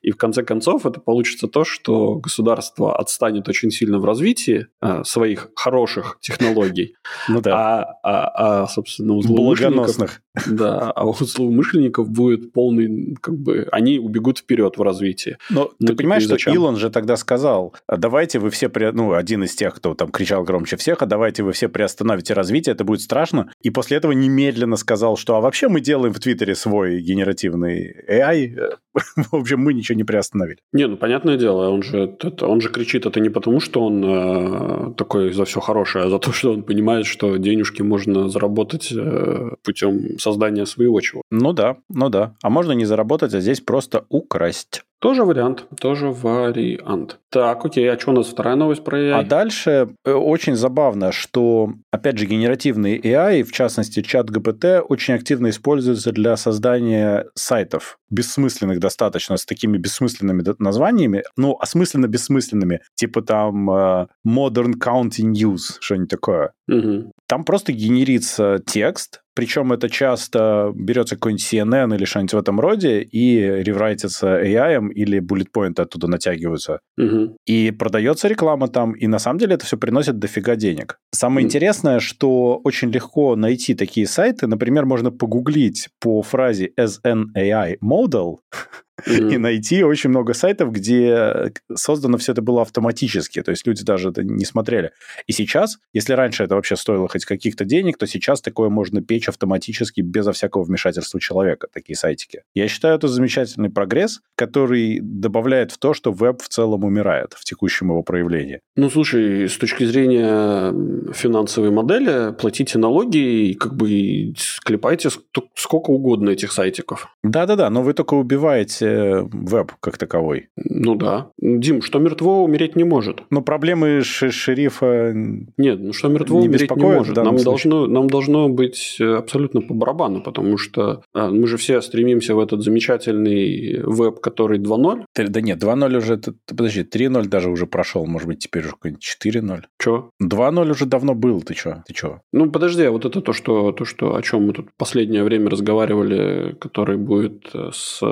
И 0.02 0.10
в 0.10 0.16
конце 0.16 0.42
концов 0.42 0.86
это 0.86 1.00
получится 1.00 1.48
то, 1.48 1.64
что 1.64 2.16
государство 2.16 2.98
отстанет 2.98 3.48
очень 3.48 3.70
сильно 3.70 3.98
в 3.98 4.04
развитии 4.04 4.66
э, 4.80 5.04
своих 5.04 5.48
хороших 5.54 6.18
технологий, 6.20 6.94
ну, 7.28 7.40
да. 7.40 7.54
а, 7.54 7.98
а, 8.02 8.62
а, 8.62 8.66
собственно, 8.66 9.14
у 9.14 9.22
злоумышленников... 9.22 10.20
Да, 10.46 10.90
а 10.90 11.06
у 11.06 11.14
злоумышленников 11.14 12.10
будет 12.10 12.52
полный, 12.52 13.16
как 13.22 13.38
бы, 13.38 13.66
они 13.72 13.98
убегут 13.98 14.38
вперед 14.38 14.76
в 14.76 14.82
развитии. 14.82 15.38
Но 15.48 15.70
ну, 15.78 15.86
ты 15.86 15.94
понимаешь, 15.94 16.24
что 16.24 16.32
зачем? 16.32 16.52
Илон 16.52 16.76
же 16.76 16.90
тогда 16.90 17.16
сказал, 17.16 17.74
«А 17.86 17.96
давайте 17.96 18.38
вы 18.38 18.50
все, 18.50 18.68
при... 18.68 18.92
ну, 18.92 19.14
один 19.14 19.44
из 19.44 19.54
тех, 19.54 19.74
кто 19.74 19.94
там 19.94 20.10
кричал 20.10 20.44
громче 20.44 20.76
всех, 20.76 21.00
а 21.00 21.06
давайте 21.06 21.42
вы 21.42 21.52
все 21.52 21.70
приостановите 21.70 22.34
развитие, 22.34 22.74
это 22.74 22.84
будет 22.84 23.00
страшно, 23.00 23.50
и 23.62 23.70
после 23.70 23.96
этого 23.96 24.12
немедленно 24.12 24.45
немедленно 24.46 24.76
сказал, 24.76 25.16
что 25.16 25.36
а 25.36 25.40
вообще 25.40 25.68
мы 25.68 25.80
делаем 25.80 26.12
в 26.12 26.20
Твиттере 26.20 26.54
свой 26.54 27.00
генеративный 27.00 27.94
AI. 28.08 28.76
в 29.32 29.34
общем, 29.34 29.60
мы 29.60 29.74
ничего 29.74 29.96
не 29.96 30.04
приостановили. 30.04 30.58
Не, 30.72 30.86
ну 30.86 30.96
понятное 30.96 31.36
дело, 31.36 31.68
он 31.70 31.82
же, 31.82 32.16
он 32.40 32.60
же 32.60 32.68
кричит 32.70 33.06
это 33.06 33.20
не 33.20 33.28
потому, 33.28 33.60
что 33.60 33.84
он 33.84 34.04
э, 34.04 34.94
такой 34.96 35.32
за 35.32 35.44
все 35.44 35.60
хорошее, 35.60 36.04
а 36.04 36.08
за 36.08 36.18
то, 36.18 36.32
что 36.32 36.52
он 36.52 36.62
понимает, 36.62 37.06
что 37.06 37.36
денежки 37.36 37.82
можно 37.82 38.28
заработать 38.28 38.92
э, 38.92 39.50
путем 39.62 40.18
создания 40.18 40.66
своего 40.66 41.00
чего. 41.00 41.22
Ну 41.30 41.52
да, 41.52 41.76
ну 41.88 42.08
да. 42.08 42.34
А 42.42 42.50
можно 42.50 42.72
не 42.72 42.84
заработать, 42.84 43.34
а 43.34 43.40
здесь 43.40 43.60
просто 43.60 44.04
украсть. 44.08 44.82
Тоже 45.06 45.22
вариант, 45.22 45.66
тоже 45.80 46.08
вариант. 46.08 47.20
Так, 47.30 47.64
окей, 47.64 47.88
а 47.88 47.96
что 47.96 48.10
у 48.10 48.14
нас 48.14 48.26
вторая 48.26 48.56
новость 48.56 48.82
про 48.82 48.98
AI? 48.98 49.12
А 49.12 49.22
дальше 49.22 49.90
э, 50.04 50.12
очень 50.12 50.56
забавно, 50.56 51.12
что, 51.12 51.70
опять 51.92 52.18
же, 52.18 52.26
генеративный 52.26 52.98
AI, 52.98 53.44
в 53.44 53.52
частности, 53.52 54.02
чат 54.02 54.28
GPT, 54.28 54.80
очень 54.80 55.14
активно 55.14 55.50
используется 55.50 56.10
для 56.10 56.36
создания 56.36 57.26
сайтов, 57.34 58.00
бессмысленных 58.10 58.80
достаточно, 58.80 59.36
с 59.36 59.46
такими 59.46 59.78
бессмысленными 59.78 60.42
названиями, 60.58 61.22
ну, 61.36 61.56
осмысленно 61.60 62.08
бессмысленными, 62.08 62.80
типа 62.96 63.22
там 63.22 63.70
э, 63.70 64.06
Modern 64.26 64.72
County 64.76 65.22
News, 65.22 65.76
что-нибудь 65.78 66.10
такое. 66.10 66.50
Угу. 66.66 67.12
Там 67.28 67.44
просто 67.44 67.72
генерится 67.72 68.60
текст, 68.64 69.22
причем 69.36 69.72
это 69.72 69.90
часто 69.90 70.72
берется 70.74 71.16
какой-нибудь 71.16 71.44
CNN 71.44 71.94
или 71.94 72.06
что-нибудь 72.06 72.32
в 72.32 72.38
этом 72.38 72.58
роде 72.58 73.02
и 73.02 73.38
реврайтится 73.38 74.42
AI 74.42 74.90
или 74.92 75.20
point 75.20 75.78
оттуда 75.78 76.08
натягиваются. 76.08 76.80
Угу. 76.96 77.36
И 77.44 77.70
продается 77.70 78.28
реклама 78.28 78.68
там, 78.68 78.92
и 78.92 79.06
на 79.06 79.18
самом 79.18 79.38
деле 79.38 79.56
это 79.56 79.66
все 79.66 79.76
приносит 79.76 80.18
дофига 80.18 80.56
денег. 80.56 80.98
Самое 81.12 81.44
угу. 81.44 81.48
интересное, 81.48 82.00
что 82.00 82.60
очень 82.64 82.90
легко 82.90 83.36
найти 83.36 83.74
такие 83.74 84.06
сайты. 84.06 84.46
Например, 84.46 84.86
можно 84.86 85.10
погуглить 85.10 85.88
по 86.00 86.22
фразе 86.22 86.70
as 86.80 86.98
an 87.04 87.26
AI 87.36 87.76
model, 87.84 88.36
mm-hmm. 89.06 89.34
и 89.34 89.38
найти 89.38 89.82
очень 89.84 90.10
много 90.10 90.34
сайтов, 90.34 90.72
где 90.72 91.52
создано 91.74 92.18
все 92.18 92.32
это 92.32 92.42
было 92.42 92.62
автоматически, 92.62 93.42
то 93.42 93.50
есть 93.50 93.66
люди 93.66 93.84
даже 93.84 94.10
это 94.10 94.22
не 94.22 94.44
смотрели. 94.44 94.92
И 95.26 95.32
сейчас, 95.32 95.78
если 95.92 96.12
раньше 96.12 96.44
это 96.44 96.54
вообще 96.54 96.76
стоило 96.76 97.08
хоть 97.08 97.24
каких-то 97.24 97.64
денег, 97.64 97.98
то 97.98 98.06
сейчас 98.06 98.40
такое 98.40 98.68
можно 98.68 99.02
печь 99.02 99.28
автоматически 99.28 100.00
безо 100.00 100.32
всякого 100.32 100.64
вмешательства 100.64 101.20
человека, 101.20 101.68
такие 101.72 101.96
сайтики. 101.96 102.42
Я 102.54 102.68
считаю, 102.68 102.96
это 102.96 103.08
замечательный 103.08 103.70
прогресс, 103.70 104.20
который 104.34 105.00
добавляет 105.02 105.72
в 105.72 105.78
то, 105.78 105.94
что 105.94 106.12
веб 106.12 106.42
в 106.42 106.48
целом 106.48 106.84
умирает 106.84 107.34
в 107.34 107.44
текущем 107.44 107.88
его 107.88 108.02
проявлении. 108.02 108.60
Ну, 108.76 108.90
слушай, 108.90 109.48
с 109.48 109.56
точки 109.56 109.84
зрения 109.84 110.72
финансовой 111.12 111.70
модели, 111.70 112.32
платите 112.32 112.78
налоги 112.78 113.18
и 113.18 113.54
как 113.54 113.76
бы 113.76 114.34
клепайте 114.64 115.10
сколько 115.54 115.90
угодно 115.90 116.30
этих 116.30 116.52
сайтиков. 116.52 117.08
Да-да-да, 117.22 117.70
но 117.70 117.82
вы 117.82 117.92
только 117.92 118.14
убиваете 118.14 118.95
веб 119.32 119.72
как 119.80 119.98
таковой. 119.98 120.48
Ну 120.56 120.94
да. 120.94 121.30
Дим, 121.38 121.82
что 121.82 121.98
мертво 121.98 122.42
умереть 122.42 122.76
не 122.76 122.84
может. 122.84 123.22
Но 123.30 123.42
проблемы 123.42 124.02
шерифа 124.02 125.12
Нет, 125.56 125.80
ну 125.80 125.92
что 125.92 126.08
мертво 126.08 126.40
не 126.40 126.48
умереть 126.48 126.70
не 126.70 126.82
может. 126.82 127.16
Нам 127.16 127.36
должно, 127.36 127.86
нам 127.86 128.08
должно 128.08 128.48
быть 128.48 129.00
абсолютно 129.00 129.60
по 129.60 129.74
барабану, 129.74 130.22
потому 130.22 130.58
что 130.58 131.02
а, 131.14 131.30
мы 131.30 131.46
же 131.46 131.56
все 131.56 131.80
стремимся 131.80 132.34
в 132.34 132.40
этот 132.40 132.62
замечательный 132.62 133.80
веб, 133.82 134.20
который 134.20 134.58
2.0. 134.58 135.04
Да 135.14 135.40
нет, 135.40 135.62
2.0 135.62 135.96
уже... 135.96 136.20
Подожди, 136.46 136.82
3.0 136.82 137.26
даже 137.26 137.50
уже 137.50 137.66
прошел. 137.66 138.06
Может 138.06 138.28
быть, 138.28 138.38
теперь 138.38 138.62
уже 138.62 138.72
какой-нибудь 138.72 139.16
4.0. 139.22 139.62
Че? 139.78 140.10
2.0 140.22 140.70
уже 140.70 140.86
давно 140.86 141.14
был. 141.14 141.42
Ты 141.42 141.54
что? 141.54 141.82
Ты 141.86 141.94
что? 141.94 142.20
Ну, 142.32 142.50
подожди, 142.50 142.84
а 142.84 142.90
вот 142.90 143.04
это 143.04 143.20
то, 143.20 143.32
что, 143.32 143.72
то, 143.72 143.84
что 143.84 144.16
о 144.16 144.22
чем 144.22 144.46
мы 144.46 144.52
тут 144.52 144.68
последнее 144.76 145.24
время 145.24 145.50
разговаривали, 145.50 146.56
который 146.60 146.96
будет 146.96 147.50
с 147.72 148.02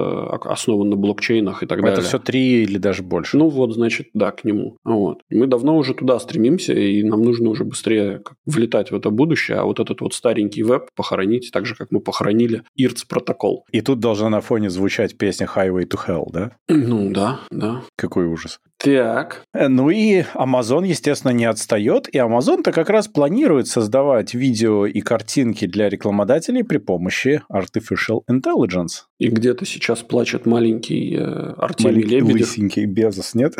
основан 0.65 0.89
на 0.91 0.97
блокчейнах 0.97 1.62
и 1.62 1.67
так 1.67 1.79
Это 1.79 1.89
далее. 1.89 2.05
все 2.05 2.19
три 2.19 2.62
или 2.62 2.79
даже 2.79 3.03
больше. 3.03 3.37
Ну 3.37 3.49
вот, 3.49 3.73
значит, 3.75 4.09
да, 4.15 4.31
к 4.31 4.45
нему. 4.45 4.77
Вот. 4.85 5.23
Мы 5.31 5.47
давно 5.47 5.77
уже 5.77 5.95
туда 5.95 6.19
стремимся, 6.19 6.73
и 6.73 7.03
нам 7.03 7.23
нужно 7.23 7.51
уже 7.51 7.65
быстрее 7.65 8.23
влетать 8.47 8.91
в 8.91 8.97
это 8.97 9.11
будущее, 9.11 9.59
а 9.59 9.65
вот 9.65 9.81
этот 9.81 10.01
вот 10.01 10.15
старенький 10.15 10.62
веб 10.62 10.89
похоронить, 10.95 11.51
так 11.53 11.67
же, 11.67 11.75
как 11.75 11.91
мы 11.91 12.01
похоронили 12.01 12.62
IRC 12.81 13.05
протокол. 13.09 13.65
И 13.73 13.81
тут 13.81 14.01
должна 14.01 14.31
на 14.31 14.41
фоне 14.41 14.71
звучать 14.71 15.17
песня 15.19 15.49
Highway 15.55 15.87
to 15.87 15.99
Hell, 16.07 16.25
да? 16.33 16.53
Ну 16.69 17.11
да, 17.12 17.41
да. 17.51 17.83
Какой 17.97 18.27
ужас. 18.27 18.61
Так. 18.79 19.43
Э, 19.55 19.68
Ну 19.68 19.89
и 19.91 20.22
Amazon, 20.35 20.87
естественно, 20.87 21.31
не 21.33 21.45
отстает. 21.47 22.09
И 22.14 22.18
Amazon-то 22.18 22.72
как 22.72 22.91
раз 22.91 23.09
планирует 23.09 23.66
создавать 23.66 24.35
видео 24.35 24.87
и 24.87 25.01
картинки 25.01 25.66
для 25.66 25.89
рекламодателей 25.89 26.64
при 26.64 26.79
помощи 26.79 27.43
Artificial 27.51 28.20
Intelligence. 28.31 29.05
И 29.18 29.29
где-то 29.29 29.64
сейчас 29.64 30.03
плачет 30.03 30.45
маленький 30.47 31.16
э, 31.16 31.22
Артемий 31.57 31.95
Маленький 31.95 32.14
Лебедев. 32.16 32.41
лысенький 32.49 32.85
Безос, 32.87 33.35
нет? 33.35 33.55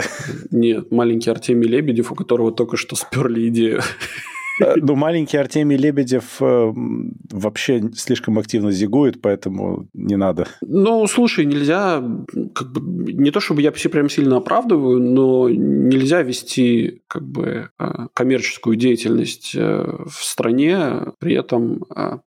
Нет, 0.51 0.91
маленький 0.91 1.31
Артемий 1.31 1.69
Лебедев, 1.69 2.13
у 2.13 2.15
которого 2.15 2.53
только 2.53 2.77
что 2.77 2.97
сперли 2.97 3.49
идею. 3.49 3.81
Э, 4.61 4.75
Ну, 4.77 4.95
маленький 4.95 5.37
Артемий 5.37 5.77
Лебедев 5.77 6.37
э, 6.41 6.73
вообще 7.33 7.83
слишком 7.95 8.39
активно 8.39 8.71
зигует, 8.71 9.21
поэтому 9.21 9.89
не 9.93 10.17
надо. 10.17 10.47
Ну, 10.61 11.07
слушай, 11.07 11.45
нельзя, 11.45 12.03
как 12.55 12.73
бы, 12.73 13.13
не 13.13 13.31
то 13.31 13.41
чтобы 13.41 13.63
я 13.63 13.73
все 13.73 13.89
прям 13.89 14.09
сильно 14.09 14.37
оправдываю, 14.37 15.01
но 15.01 15.49
нельзя 15.49 16.23
вести 16.23 17.03
как 17.09 17.23
бы 17.27 17.71
э, 17.79 17.87
коммерческую 18.15 18.77
деятельность 18.77 19.55
в 19.55 20.11
стране, 20.23 21.13
при 21.19 21.35
этом 21.35 21.85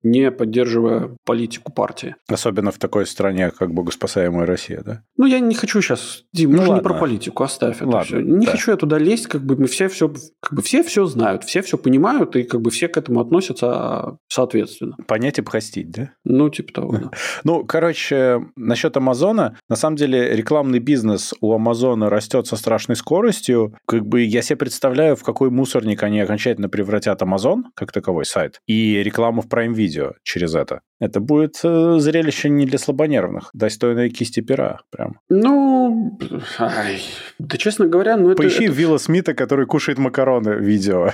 не 0.03 0.31
поддерживая 0.31 1.15
политику 1.25 1.71
партии. 1.71 2.15
Особенно 2.27 2.71
в 2.71 2.77
такой 2.77 3.05
стране, 3.05 3.51
как 3.51 3.73
богоспасаемая 3.73 4.45
Россия, 4.45 4.81
да? 4.85 5.03
Ну, 5.17 5.25
я 5.25 5.39
не 5.39 5.55
хочу 5.55 5.81
сейчас, 5.81 6.23
Дим, 6.33 6.51
Ну, 6.51 6.57
же 6.57 6.63
не 6.63 6.69
ладно. 6.69 6.83
про 6.83 6.93
политику, 6.99 7.43
оставь 7.43 7.77
это 7.77 7.87
Ладно, 7.87 8.03
все. 8.03 8.21
Не 8.21 8.45
да. 8.45 8.51
хочу 8.51 8.71
я 8.71 8.77
туда 8.77 8.97
лезть, 8.97 9.27
как 9.27 9.43
бы 9.45 9.55
мы 9.57 9.67
все 9.67 9.87
все, 9.89 10.11
как 10.39 10.53
бы 10.53 10.61
все 10.61 10.83
все 10.83 11.05
знают, 11.05 11.43
все 11.43 11.61
все 11.61 11.77
понимают, 11.77 12.12
и 12.35 12.43
как 12.43 12.61
бы 12.61 12.71
все 12.71 12.87
к 12.87 12.97
этому 12.97 13.19
относятся 13.19 14.17
соответственно. 14.27 14.95
Понять 15.07 15.39
и 15.39 15.41
простить, 15.41 15.91
да? 15.91 16.11
Ну, 16.23 16.49
типа 16.49 16.73
того, 16.73 16.91
да. 16.97 17.11
Ну, 17.43 17.65
короче, 17.65 18.41
насчет 18.55 18.95
Амазона, 18.97 19.57
на 19.69 19.75
самом 19.75 19.95
деле 19.97 20.35
рекламный 20.35 20.79
бизнес 20.79 21.33
у 21.41 21.53
Амазона 21.53 22.09
растет 22.09 22.47
со 22.47 22.55
страшной 22.55 22.95
скоростью. 22.95 23.75
Как 23.87 24.05
бы 24.05 24.21
я 24.21 24.41
себе 24.41 24.57
представляю, 24.57 25.15
в 25.15 25.23
какой 25.23 25.49
мусорник 25.49 26.03
они 26.03 26.19
окончательно 26.21 26.69
превратят 26.69 27.21
Амазон, 27.21 27.65
как 27.75 27.91
таковой 27.91 28.25
сайт, 28.25 28.59
и 28.67 29.01
рекламу 29.03 29.41
в 29.41 29.47
Prime 29.47 29.73
Video 29.73 30.13
через 30.23 30.55
это. 30.55 30.81
Это 30.99 31.19
будет 31.19 31.59
э, 31.63 31.95
зрелище 31.99 32.49
не 32.49 32.65
для 32.65 32.77
слабонервных, 32.79 33.49
достойное 33.53 34.09
кисти 34.09 34.39
пера, 34.39 34.79
прям. 34.89 35.19
Ну, 35.29 36.17
ай, 36.59 37.01
да, 37.39 37.57
честно 37.57 37.87
говоря, 37.87 38.15
ну 38.15 38.29
это... 38.29 38.41
Поищи 38.41 38.65
это- 38.65 38.73
Вилла 38.73 38.97
Смита, 38.97 39.33
который 39.33 39.65
кушает 39.65 39.97
макароны, 39.97 40.51
видео. 40.51 41.09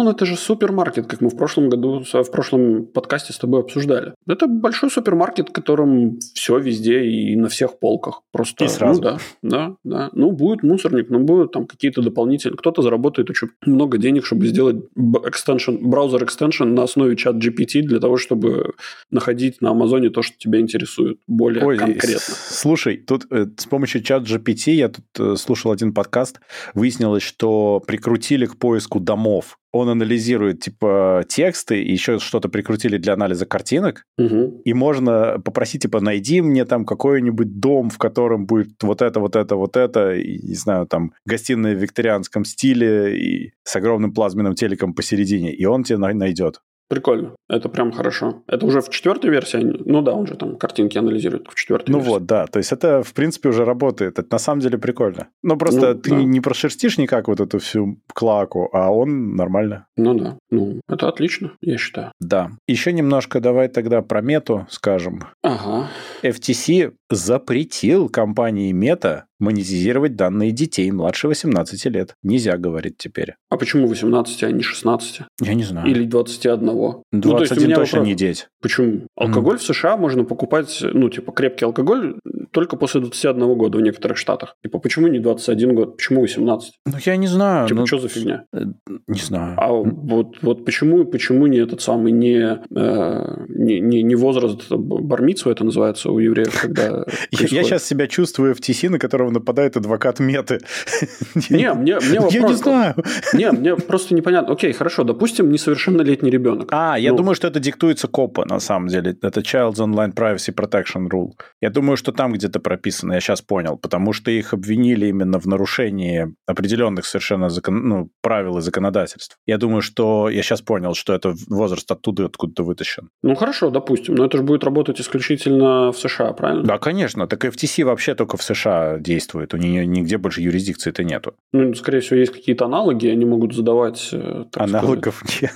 Amazon 0.00 0.10
это 0.10 0.26
же 0.26 0.36
супермаркет, 0.36 1.06
как 1.06 1.20
мы 1.20 1.28
в 1.28 1.36
прошлом 1.36 1.68
году, 1.68 2.02
в 2.04 2.30
прошлом 2.30 2.86
подкасте 2.86 3.32
с 3.32 3.38
тобой 3.38 3.60
обсуждали. 3.60 4.14
Это 4.26 4.46
большой 4.46 4.90
супермаркет, 4.90 5.50
в 5.50 5.52
котором 5.52 6.18
все 6.34 6.58
везде 6.58 7.04
и 7.04 7.36
на 7.36 7.48
всех 7.48 7.78
полках. 7.78 8.22
Просто, 8.32 8.64
И 8.64 8.68
сразу. 8.68 9.02
Ну, 9.02 9.08
да, 9.08 9.18
да, 9.42 9.76
да. 9.84 10.10
Ну, 10.12 10.32
будет 10.32 10.62
мусорник, 10.62 11.10
но 11.10 11.18
будут 11.18 11.52
там 11.52 11.66
какие-то 11.66 12.02
дополнительные. 12.02 12.56
Кто-то 12.56 12.82
заработает 12.82 13.30
очень 13.30 13.48
много 13.64 13.98
денег, 13.98 14.26
чтобы 14.26 14.46
сделать 14.46 14.76
extension, 14.96 15.78
браузер 15.80 16.22
extension 16.22 16.66
на 16.66 16.84
основе 16.84 17.16
чат 17.16 17.36
GPT 17.36 17.82
для 17.82 18.00
того, 18.00 18.16
чтобы 18.16 18.72
находить 19.10 19.60
на 19.60 19.70
Амазоне 19.70 20.10
то, 20.10 20.22
что 20.22 20.36
тебя 20.38 20.60
интересует 20.60 21.18
более 21.26 21.64
Ой, 21.64 21.76
конкретно. 21.76 22.34
слушай, 22.34 22.96
тут 22.96 23.26
э, 23.30 23.46
с 23.56 23.66
помощью 23.66 24.02
чат 24.02 24.22
GPT 24.24 24.72
я 24.72 24.88
тут 24.88 25.04
э, 25.18 25.36
слушал 25.36 25.72
один 25.72 25.92
подкаст, 25.92 26.40
выяснилось, 26.74 27.22
что 27.22 27.82
прикрутили 27.86 28.46
к 28.46 28.56
поиску 28.56 29.00
домов. 29.00 29.58
Он 29.72 29.88
анализирует, 29.88 30.60
типа, 30.60 31.24
тексты, 31.28 31.82
и 31.82 31.92
еще 31.92 32.18
что-то 32.18 32.48
прикрутили 32.48 32.96
для 32.98 33.12
анализа 33.12 33.46
картинок, 33.46 34.04
Мгм. 34.18 34.60
и 34.64 34.72
можно 34.74 35.38
попросить, 35.44 35.82
типа, 35.82 36.00
найди 36.00 36.40
мне 36.40 36.64
там 36.64 36.84
какой-нибудь 36.84 37.60
дом, 37.60 37.88
в 37.90 37.98
котором 37.98 38.46
будет 38.46 38.82
вот 38.82 39.00
это, 39.02 39.20
вот 39.20 39.36
это, 39.36 39.54
вот 39.56 39.76
это, 39.76 40.14
и, 40.14 40.40
не 40.42 40.54
знаю, 40.54 40.86
там, 40.86 41.12
гостиная 41.24 41.74
в 41.76 41.78
викторианском 41.78 42.44
стиле 42.44 43.16
и 43.18 43.52
с 43.62 43.76
огромным 43.76 44.12
плазменным 44.12 44.54
телеком 44.54 44.94
посередине, 44.94 45.52
и 45.54 45.64
он 45.66 45.84
тебе 45.84 45.98
най- 45.98 46.14
найдет. 46.14 46.60
Прикольно. 46.90 47.36
Это 47.48 47.68
прям 47.68 47.92
хорошо. 47.92 48.42
Это 48.48 48.66
уже 48.66 48.80
в 48.80 48.88
четвертой 48.90 49.30
версии? 49.30 49.58
Ну 49.58 50.02
да, 50.02 50.12
он 50.12 50.26
же 50.26 50.34
там 50.34 50.56
картинки 50.56 50.98
анализирует 50.98 51.46
в 51.48 51.54
четвертой 51.54 51.92
Ну 51.92 51.98
версии. 52.00 52.10
вот, 52.10 52.26
да. 52.26 52.46
То 52.46 52.58
есть 52.58 52.72
это, 52.72 53.02
в 53.04 53.14
принципе, 53.14 53.48
уже 53.50 53.64
работает. 53.64 54.18
Это 54.18 54.26
на 54.32 54.38
самом 54.38 54.60
деле 54.60 54.76
прикольно. 54.76 55.28
Но 55.44 55.56
просто 55.56 55.94
Ну, 55.94 56.00
ты 56.00 56.10
да. 56.10 56.16
не 56.16 56.40
прошерстишь 56.40 56.98
никак 56.98 57.28
вот 57.28 57.38
эту 57.40 57.60
всю 57.60 58.00
клаку, 58.12 58.68
а 58.72 58.90
он 58.90 59.36
нормально. 59.36 59.86
Ну 59.96 60.14
да. 60.14 60.36
Ну, 60.50 60.80
это 60.88 61.08
отлично, 61.08 61.52
я 61.60 61.78
считаю. 61.78 62.10
Да. 62.20 62.50
Еще 62.66 62.92
немножко 62.92 63.38
давай 63.40 63.68
тогда 63.68 64.02
про 64.02 64.20
мету 64.20 64.66
скажем. 64.68 65.22
Ага. 65.44 65.88
FTC 66.24 66.92
запретил 67.10 68.08
компании 68.08 68.72
Мета 68.72 69.26
монетизировать 69.40 70.14
данные 70.16 70.52
детей 70.52 70.90
младше 70.90 71.28
18 71.28 71.84
лет. 71.86 72.14
Нельзя, 72.22 72.56
говорит 72.56 72.96
теперь. 72.98 73.34
А 73.48 73.56
почему 73.56 73.86
18, 73.88 74.42
а 74.44 74.50
не 74.52 74.62
16? 74.62 75.20
Я 75.40 75.54
не 75.54 75.64
знаю. 75.64 75.88
Или 75.90 76.04
21? 76.04 76.64
Ну, 76.64 77.02
то 77.22 77.40
есть 77.40 77.52
21 77.54 77.74
точно 77.74 77.98
вопрос- 77.98 78.06
не 78.06 78.14
деть. 78.14 78.48
Почему? 78.60 79.06
Алкоголь 79.20 79.58
в 79.58 79.62
США 79.62 79.96
можно 79.96 80.24
покупать, 80.24 80.82
ну, 80.94 81.08
типа, 81.10 81.32
крепкий 81.32 81.64
алкоголь 81.66 82.14
только 82.52 82.76
после 82.76 83.00
21 83.00 83.54
года 83.54 83.78
в 83.78 83.82
некоторых 83.82 84.16
штатах. 84.18 84.56
Типа, 84.62 84.78
почему 84.78 85.06
не 85.08 85.18
21 85.20 85.74
год? 85.74 85.96
Почему 85.96 86.20
18? 86.22 86.72
Ну, 86.86 86.92
я 87.06 87.16
не 87.16 87.26
знаю. 87.28 87.68
Типа, 87.68 87.80
ну, 87.80 87.86
что 87.86 87.98
за 87.98 88.08
фигня? 88.08 88.44
э, 88.52 88.64
Не 89.06 89.20
знаю. 89.20 89.54
А 89.56 89.68
вот, 89.72 90.38
вот 90.42 90.64
почему, 90.64 91.04
почему 91.04 91.46
не 91.46 91.58
этот 91.58 91.80
самый, 91.80 92.12
не, 92.12 92.58
э, 92.74 93.44
не, 93.48 93.80
не, 93.80 94.02
не 94.02 94.14
возраст 94.16 94.70
бармицу 94.70 95.50
это 95.50 95.64
называется 95.64 96.10
у 96.10 96.18
евреев, 96.18 96.60
когда 96.60 97.04
Я, 97.30 97.62
сейчас 97.64 97.84
себя 97.84 98.06
чувствую 98.06 98.54
FTC, 98.54 98.88
на 98.88 98.98
которого 98.98 99.30
нападает 99.30 99.76
адвокат 99.76 100.18
Меты. 100.20 100.58
Не, 101.50 101.72
мне, 101.74 101.98
мне 102.00 102.20
вопрос. 102.20 102.34
Я 102.34 102.42
не 102.42 102.54
знаю. 102.54 102.94
Не, 103.34 103.52
мне 103.52 103.76
просто 103.76 104.14
непонятно. 104.14 104.54
Окей, 104.54 104.72
хорошо, 104.72 105.04
допустим, 105.04 105.50
несовершеннолетний 105.50 106.30
ребенок. 106.30 106.68
А, 106.72 106.96
я 106.98 107.10
Ну. 107.10 107.16
думаю, 107.18 107.34
что 107.34 107.46
это 107.48 107.60
диктуется 107.60 108.08
КОПа, 108.08 108.44
на 108.46 108.60
самом 108.60 108.88
деле. 108.88 109.09
Это 109.22 109.40
Child's 109.40 109.76
Online 109.76 110.14
Privacy 110.14 110.54
Protection 110.54 111.08
Rule. 111.08 111.32
Я 111.60 111.70
думаю, 111.70 111.96
что 111.96 112.12
там 112.12 112.32
где-то 112.32 112.60
прописано, 112.60 113.14
я 113.14 113.20
сейчас 113.20 113.42
понял, 113.42 113.76
потому 113.76 114.12
что 114.12 114.30
их 114.30 114.54
обвинили 114.54 115.06
именно 115.06 115.38
в 115.38 115.46
нарушении 115.46 116.34
определенных 116.46 117.06
совершенно 117.06 117.50
закон... 117.50 117.88
ну, 117.88 118.10
правил 118.22 118.58
и 118.58 118.60
законодательств. 118.60 119.36
Я 119.46 119.58
думаю, 119.58 119.82
что 119.82 120.28
я 120.28 120.42
сейчас 120.42 120.62
понял, 120.62 120.94
что 120.94 121.14
это 121.14 121.34
возраст 121.48 121.90
оттуда 121.90 122.26
откуда-то 122.26 122.64
вытащен. 122.64 123.10
Ну 123.22 123.34
хорошо, 123.34 123.70
допустим, 123.70 124.14
но 124.14 124.26
это 124.26 124.38
же 124.38 124.42
будет 124.42 124.64
работать 124.64 125.00
исключительно 125.00 125.92
в 125.92 125.98
США, 125.98 126.32
правильно? 126.32 126.64
Да, 126.64 126.78
конечно. 126.78 127.26
Так 127.26 127.44
FTC 127.44 127.84
вообще 127.84 128.14
только 128.14 128.36
в 128.36 128.42
США 128.42 128.98
действует. 128.98 129.54
У 129.54 129.56
нее 129.56 129.86
нигде 129.86 130.18
больше 130.18 130.42
юрисдикции-то 130.42 131.04
нету. 131.04 131.34
Ну, 131.52 131.74
скорее 131.74 132.00
всего, 132.00 132.16
есть 132.16 132.32
какие-то 132.32 132.64
аналоги, 132.64 133.08
они 133.08 133.24
могут 133.24 133.54
задавать... 133.54 134.10
э, 134.12 134.44
так 134.50 134.62
Аналогов 134.62 135.22
нет. 135.42 135.52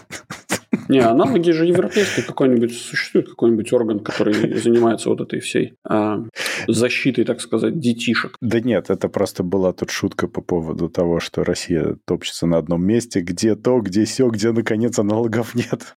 Не, 0.88 1.00
аналоги 1.00 1.50
же 1.50 1.66
европейские 1.66 2.24
какой-нибудь, 2.24 2.76
существует 2.76 3.28
какой-нибудь 3.28 3.72
орган, 3.72 4.00
который 4.00 4.58
занимается 4.58 5.08
вот 5.08 5.20
этой 5.20 5.40
всей 5.40 5.74
а, 5.84 6.24
защитой, 6.68 7.24
так 7.24 7.40
сказать, 7.40 7.78
детишек. 7.78 8.36
Да 8.40 8.60
нет, 8.60 8.90
это 8.90 9.08
просто 9.08 9.42
была 9.42 9.72
тут 9.72 9.90
шутка 9.90 10.28
по 10.28 10.40
поводу 10.40 10.88
того, 10.88 11.20
что 11.20 11.44
Россия 11.44 11.96
топчется 12.06 12.46
на 12.46 12.58
одном 12.58 12.84
месте, 12.84 13.20
где 13.20 13.54
то, 13.56 13.80
где 13.80 14.04
все, 14.04 14.28
где, 14.28 14.52
наконец, 14.52 14.98
аналогов 14.98 15.54
нет. 15.54 15.94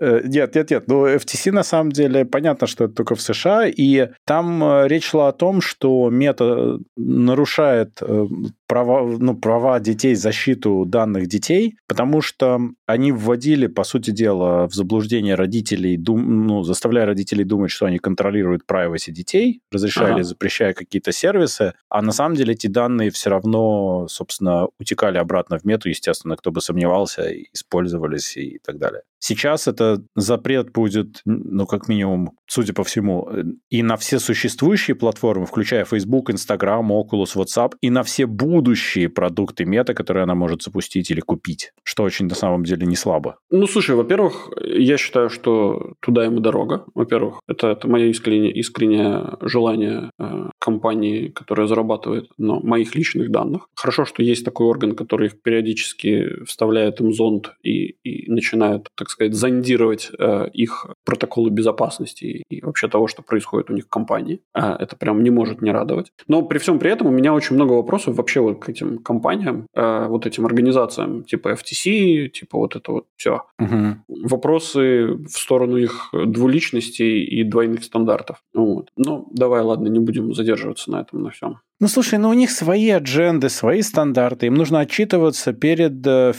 Э, 0.00 0.20
Нет, 0.24 0.54
нет, 0.54 0.70
нет. 0.70 0.84
Ну, 0.88 1.06
FTC 1.06 1.52
на 1.52 1.62
самом 1.62 1.92
деле 1.92 2.24
понятно, 2.24 2.66
что 2.66 2.84
это 2.84 2.94
только 2.94 3.14
в 3.14 3.20
США, 3.20 3.66
и 3.66 4.08
там 4.24 4.62
э, 4.62 4.88
речь 4.88 5.04
шла 5.04 5.28
о 5.28 5.32
том, 5.32 5.60
что 5.60 6.10
мета 6.10 6.78
нарушает 6.96 7.98
э, 8.00 8.26
права, 8.72 9.02
ну, 9.18 9.36
права 9.36 9.80
детей, 9.80 10.14
защиту 10.14 10.84
данных 10.86 11.26
детей, 11.26 11.74
потому 11.86 12.22
что 12.22 12.58
они 12.86 13.12
вводили, 13.12 13.66
по 13.66 13.84
сути 13.84 14.12
дела, 14.12 14.66
в 14.66 14.72
заблуждение 14.72 15.34
родителей, 15.34 15.98
дум, 15.98 16.46
ну, 16.46 16.62
заставляя 16.62 17.04
родителей 17.04 17.44
думать, 17.44 17.70
что 17.70 17.84
они 17.84 17.98
контролируют 17.98 18.62
privacy 18.66 19.10
детей, 19.10 19.60
разрешали, 19.70 20.12
Ага. 20.12 20.22
запрещая 20.22 20.72
какие-то 20.72 21.12
сервисы, 21.12 21.74
а 21.90 22.00
на 22.00 22.12
самом 22.12 22.34
деле 22.34 22.54
эти 22.54 22.66
данные 22.66 23.10
все 23.10 23.28
равно, 23.28 24.06
собственно, 24.08 24.68
утекали 24.80 25.18
обратно 25.18 25.58
в 25.58 25.64
мету, 25.64 25.90
естественно, 25.90 26.36
кто 26.36 26.50
бы 26.50 26.62
сомневался, 26.62 27.30
использовались 27.52 28.38
и 28.38 28.58
так 28.64 28.78
далее. 28.78 29.02
Сейчас 29.24 29.68
это 29.68 30.02
запрет 30.16 30.72
будет, 30.72 31.20
ну, 31.24 31.64
как 31.66 31.88
минимум, 31.88 32.32
судя 32.48 32.72
по 32.72 32.82
всему, 32.82 33.28
и 33.70 33.82
на 33.84 33.96
все 33.96 34.18
существующие 34.18 34.96
платформы, 34.96 35.46
включая 35.46 35.84
Facebook, 35.84 36.30
Instagram, 36.30 36.90
Oculus, 36.90 37.36
WhatsApp, 37.36 37.74
и 37.80 37.90
на 37.90 38.02
все 38.02 38.26
будущие 38.26 38.61
будущие 38.62 39.08
продукты 39.08 39.64
мета, 39.64 39.94
которые 39.94 40.22
она 40.22 40.34
может 40.34 40.62
запустить 40.62 41.10
или 41.10 41.20
купить, 41.20 41.72
что 41.82 42.04
очень 42.04 42.28
на 42.28 42.34
самом 42.34 42.62
деле 42.64 42.86
не 42.86 42.96
слабо. 42.96 43.36
Ну, 43.50 43.66
слушай, 43.66 43.96
во-первых, 43.96 44.50
я 44.64 44.96
считаю, 44.96 45.30
что 45.30 45.94
туда 46.00 46.24
ему 46.24 46.40
дорога. 46.40 46.84
Во-первых, 46.94 47.40
это, 47.48 47.68
это 47.68 47.88
мое 47.88 48.06
искреннее, 48.06 48.52
искреннее 48.52 49.36
желание 49.40 50.10
э, 50.20 50.50
компании, 50.58 51.28
которая 51.28 51.66
зарабатывает 51.66 52.30
на 52.38 52.60
моих 52.60 52.94
личных 52.94 53.30
данных. 53.30 53.68
Хорошо, 53.74 54.04
что 54.04 54.22
есть 54.22 54.44
такой 54.44 54.66
орган, 54.66 54.94
который 54.94 55.26
их 55.26 55.42
периодически 55.42 56.44
вставляет 56.44 57.00
им 57.00 57.12
зонд 57.12 57.54
и, 57.64 57.96
и 58.04 58.30
начинает, 58.30 58.88
так 58.94 59.10
сказать, 59.10 59.34
зондировать 59.34 60.10
э, 60.18 60.48
их 60.52 60.86
протоколы 61.04 61.50
безопасности 61.50 62.44
и 62.48 62.60
вообще 62.62 62.88
того, 62.88 63.08
что 63.08 63.22
происходит 63.22 63.70
у 63.70 63.74
них 63.74 63.86
в 63.86 63.88
компании. 63.88 64.40
А 64.54 64.76
это 64.78 64.94
прям 64.96 65.24
не 65.24 65.30
может 65.30 65.62
не 65.62 65.72
радовать. 65.72 66.12
Но 66.28 66.42
при 66.42 66.58
всем 66.58 66.78
при 66.78 66.92
этом 66.92 67.08
у 67.08 67.10
меня 67.10 67.34
очень 67.34 67.56
много 67.56 67.72
вопросов 67.72 68.16
вообще 68.16 68.40
вот 68.42 68.64
к 68.64 68.68
этим 68.68 68.98
компаниям, 68.98 69.66
э, 69.74 70.06
вот 70.08 70.26
этим 70.26 70.46
организациям, 70.46 71.24
типа 71.24 71.48
FTC, 71.52 72.28
типа 72.28 72.58
вот 72.58 72.76
это 72.76 72.92
вот 72.92 73.06
все. 73.16 73.42
Угу. 73.58 74.26
Вопросы 74.28 75.14
в 75.14 75.30
сторону 75.30 75.76
их 75.76 76.10
двуличностей 76.12 77.24
и 77.24 77.44
двойных 77.44 77.84
стандартов. 77.84 78.42
Вот. 78.54 78.90
Ну, 78.96 79.28
давай, 79.32 79.62
ладно, 79.62 79.88
не 79.88 80.00
будем 80.00 80.34
задерживаться 80.34 80.90
на 80.90 81.00
этом, 81.00 81.22
на 81.22 81.30
всем. 81.30 81.58
Ну, 81.82 81.88
слушай, 81.88 82.16
ну 82.16 82.28
у 82.28 82.32
них 82.32 82.52
свои 82.52 82.90
адженды, 82.90 83.48
свои 83.48 83.82
стандарты. 83.82 84.46
Им 84.46 84.54
нужно 84.54 84.78
отчитываться 84.78 85.52
перед 85.52 86.06
э, 86.06 86.32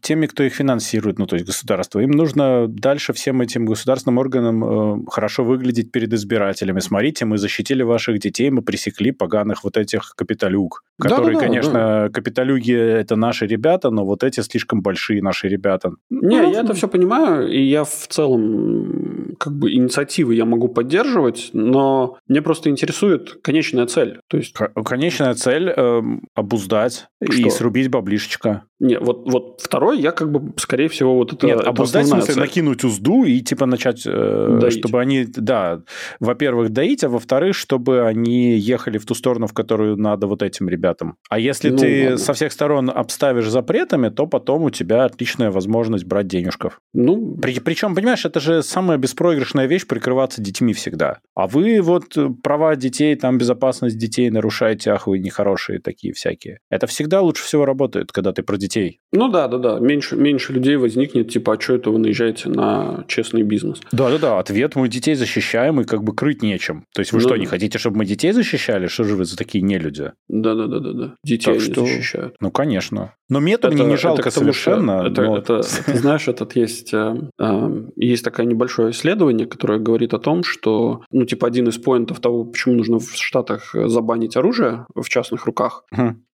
теми, 0.00 0.26
кто 0.26 0.42
их 0.42 0.54
финансирует, 0.54 1.18
ну, 1.18 1.26
то 1.26 1.36
есть 1.36 1.46
государство. 1.46 2.00
Им 2.00 2.12
нужно 2.12 2.66
дальше 2.66 3.12
всем 3.12 3.42
этим 3.42 3.66
государственным 3.66 4.16
органам 4.16 4.64
э, 4.64 5.04
хорошо 5.10 5.44
выглядеть 5.44 5.92
перед 5.92 6.10
избирателями. 6.14 6.80
Смотрите, 6.80 7.26
мы 7.26 7.36
защитили 7.36 7.82
ваших 7.82 8.20
детей, 8.20 8.48
мы 8.48 8.62
пресекли 8.62 9.12
поганых 9.12 9.64
вот 9.64 9.76
этих 9.76 10.14
капиталюк. 10.16 10.82
Которые, 10.98 11.34
да, 11.34 11.40
да, 11.40 11.46
конечно, 11.46 11.72
да. 11.72 12.08
капиталюги– 12.08 12.72
это 12.74 13.16
наши 13.16 13.46
ребята, 13.46 13.90
но 13.90 14.06
вот 14.06 14.24
эти 14.24 14.40
слишком 14.40 14.80
большие 14.80 15.22
наши 15.22 15.46
ребята. 15.48 15.90
Не, 16.08 16.40
ну, 16.40 16.52
я 16.52 16.60
это 16.62 16.72
все 16.72 16.88
понимаю, 16.88 17.50
и 17.52 17.62
я 17.62 17.84
в 17.84 18.06
целом 18.08 19.36
как 19.38 19.52
бы 19.54 19.72
инициативы 19.72 20.34
я 20.34 20.46
могу 20.46 20.68
поддерживать, 20.68 21.50
но 21.52 22.16
мне 22.28 22.40
просто 22.40 22.70
интересует 22.70 23.42
конечная 23.42 23.84
цель. 23.84 24.20
То 24.28 24.38
есть 24.38 24.54
Конечная 24.84 25.34
цель 25.34 25.72
э, 25.74 26.02
обуздать 26.34 27.08
Что? 27.22 27.32
и 27.32 27.50
срубить 27.50 27.90
баблишечка. 27.90 28.64
Не, 28.80 28.98
вот, 28.98 29.30
вот 29.30 29.60
второй 29.60 30.00
я 30.00 30.10
как 30.10 30.32
бы, 30.32 30.52
скорее 30.56 30.88
всего, 30.88 31.14
вот 31.14 31.34
это... 31.34 31.46
Нет, 31.46 31.60
обуздать, 31.60 32.06
в 32.06 32.08
смысле, 32.08 32.34
накинуть 32.36 32.82
узду 32.82 33.24
и 33.24 33.40
типа 33.40 33.66
начать, 33.66 34.02
э, 34.06 34.70
чтобы 34.70 35.00
они, 35.00 35.26
да, 35.26 35.82
во-первых, 36.18 36.70
доить, 36.70 37.04
а 37.04 37.10
во-вторых, 37.10 37.54
чтобы 37.54 38.06
они 38.06 38.56
ехали 38.56 38.96
в 38.96 39.04
ту 39.04 39.14
сторону, 39.14 39.46
в 39.46 39.52
которую 39.52 39.98
надо 39.98 40.26
вот 40.26 40.42
этим 40.42 40.66
ребятам. 40.70 41.16
А 41.28 41.38
если 41.38 41.68
ну, 41.68 41.76
ты 41.76 42.02
ладно. 42.04 42.16
со 42.16 42.32
всех 42.32 42.52
сторон 42.52 42.90
обставишь 42.90 43.48
запретами, 43.48 44.08
то 44.08 44.26
потом 44.26 44.62
у 44.62 44.70
тебя 44.70 45.04
отличная 45.04 45.50
возможность 45.50 46.06
брать 46.06 46.26
денежков. 46.26 46.80
Ну... 46.94 47.36
При, 47.36 47.60
причем, 47.60 47.94
понимаешь, 47.94 48.24
это 48.24 48.40
же 48.40 48.62
самая 48.62 48.96
беспроигрышная 48.96 49.66
вещь 49.66 49.86
прикрываться 49.86 50.40
детьми 50.40 50.72
всегда. 50.72 51.18
А 51.34 51.46
вы 51.48 51.82
вот 51.82 52.16
права 52.42 52.76
детей, 52.76 53.14
там 53.14 53.36
безопасность 53.36 53.98
детей 53.98 54.30
нарушаете, 54.30 54.92
ах, 54.92 55.06
вы 55.06 55.18
нехорошие 55.18 55.80
такие 55.80 56.14
всякие. 56.14 56.60
Это 56.70 56.86
всегда 56.86 57.20
лучше 57.20 57.44
всего 57.44 57.66
работает, 57.66 58.10
когда 58.10 58.32
ты 58.32 58.42
про 58.42 58.56
детей 58.56 58.69
детей. 58.70 59.00
Ну 59.12 59.28
да, 59.28 59.48
да, 59.48 59.58
да. 59.58 59.78
Меньше, 59.80 60.16
меньше 60.16 60.52
людей 60.52 60.76
возникнет, 60.76 61.30
типа, 61.30 61.54
а 61.54 61.60
что 61.60 61.74
это 61.74 61.90
вы 61.90 61.98
наезжаете 61.98 62.48
на 62.48 63.04
честный 63.08 63.42
бизнес? 63.42 63.80
Да, 63.90 64.08
да, 64.08 64.18
да. 64.18 64.38
Ответ 64.38 64.76
мы 64.76 64.88
детей 64.88 65.16
защищаем 65.16 65.80
и 65.80 65.84
как 65.84 66.04
бы 66.04 66.14
крыть 66.14 66.42
нечем. 66.42 66.86
То 66.94 67.00
есть 67.00 67.12
вы 67.12 67.18
ну, 67.20 67.26
что, 67.26 67.36
не 67.36 67.46
хотите, 67.46 67.78
чтобы 67.78 67.98
мы 67.98 68.06
детей 68.06 68.32
защищали? 68.32 68.86
Что 68.86 69.04
же 69.04 69.16
вы 69.16 69.24
за 69.24 69.36
такие 69.36 69.62
нелюди? 69.62 70.12
Да, 70.28 70.54
да, 70.54 70.66
да, 70.66 70.78
да, 70.78 70.92
да. 70.92 71.14
Детей 71.24 71.54
так 71.54 71.60
что... 71.60 71.84
защищают. 71.84 72.36
Ну, 72.40 72.52
конечно. 72.52 73.14
Но 73.28 73.40
мету 73.40 73.70
мне 73.72 73.84
не 73.84 73.96
жалко 73.96 74.28
это 74.28 74.38
совершенно. 74.38 75.06
Это, 75.06 75.22
но... 75.22 75.36
это, 75.38 75.62
ты 75.86 75.94
знаешь, 75.98 76.28
этот 76.28 76.54
есть, 76.54 76.94
э, 76.94 77.16
э, 77.40 77.84
есть 77.96 78.24
такое 78.24 78.46
небольшое 78.46 78.92
исследование, 78.92 79.46
которое 79.46 79.80
говорит 79.80 80.14
о 80.14 80.20
том, 80.20 80.44
что, 80.44 81.02
ну, 81.10 81.24
типа, 81.24 81.48
один 81.48 81.68
из 81.68 81.78
поинтов 81.78 82.20
того, 82.20 82.44
почему 82.44 82.76
нужно 82.76 83.00
в 83.00 83.10
Штатах 83.16 83.74
забанить 83.74 84.36
оружие 84.36 84.86
в 84.94 85.08
частных 85.08 85.46
руках, 85.46 85.84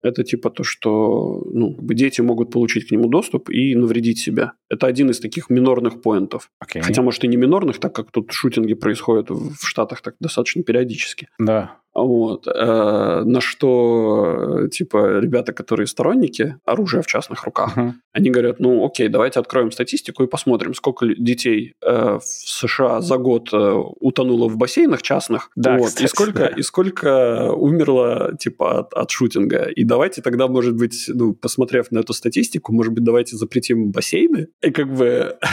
это 0.05 0.23
типа 0.23 0.49
то, 0.49 0.63
что 0.63 1.43
ну, 1.51 1.75
дети 1.81 2.21
могут 2.21 2.51
получить 2.51 2.87
к 2.87 2.91
нему 2.91 3.07
доступ 3.07 3.49
и 3.49 3.75
навредить 3.75 4.19
себя. 4.19 4.53
Это 4.69 4.87
один 4.87 5.09
из 5.09 5.19
таких 5.19 5.49
минорных 5.49 6.01
поинтов. 6.01 6.51
Okay. 6.63 6.81
Хотя, 6.81 7.01
может, 7.01 7.23
и 7.23 7.27
не 7.27 7.37
минорных, 7.37 7.79
так 7.79 7.95
как 7.95 8.11
тут 8.11 8.31
шутинги 8.31 8.75
происходят 8.75 9.29
в 9.29 9.65
Штатах 9.65 10.01
так 10.01 10.15
достаточно 10.19 10.63
периодически. 10.63 11.27
Да. 11.39 11.79
Вот. 11.95 12.45
Э, 12.45 13.23
на 13.25 13.39
что, 13.39 14.67
типа, 14.69 15.19
ребята, 15.19 15.53
которые 15.53 15.87
сторонники 15.87 16.57
оружия 16.65 17.01
в 17.01 17.07
частных 17.07 17.45
руках, 17.45 17.77
uh-huh. 17.77 17.93
они 18.11 18.29
говорят, 18.29 18.59
ну, 18.59 18.85
окей, 18.85 19.07
давайте 19.07 19.39
откроем 19.39 19.71
статистику 19.71 20.23
и 20.23 20.27
посмотрим, 20.27 20.73
сколько 20.73 21.07
детей 21.07 21.73
э, 21.81 22.19
в 22.19 22.25
США 22.25 22.99
за 22.99 23.17
год 23.17 23.49
э, 23.53 23.81
утонуло 24.01 24.49
в 24.49 24.57
бассейнах 24.57 25.01
частных, 25.01 25.49
да, 25.55 25.77
вот, 25.77 25.87
кстати, 25.87 26.03
и, 26.03 26.07
сколько, 26.07 26.39
да. 26.39 26.47
и 26.47 26.61
сколько 26.63 27.53
умерло, 27.53 28.35
типа, 28.37 28.79
от, 28.79 28.93
от 28.93 29.11
шутинга. 29.11 29.63
И 29.63 29.85
давайте 29.85 30.21
тогда, 30.21 30.49
может 30.49 30.75
быть, 30.75 31.05
ну, 31.07 31.33
посмотрев 31.33 31.91
на 31.91 31.99
эту 31.99 32.11
статистику, 32.11 32.73
может 32.73 32.91
быть, 32.91 33.05
давайте 33.05 33.37
запретим 33.37 33.91
бассейны? 33.91 34.47
И 34.61 34.71
как 34.71 34.93
бы... 34.93 35.37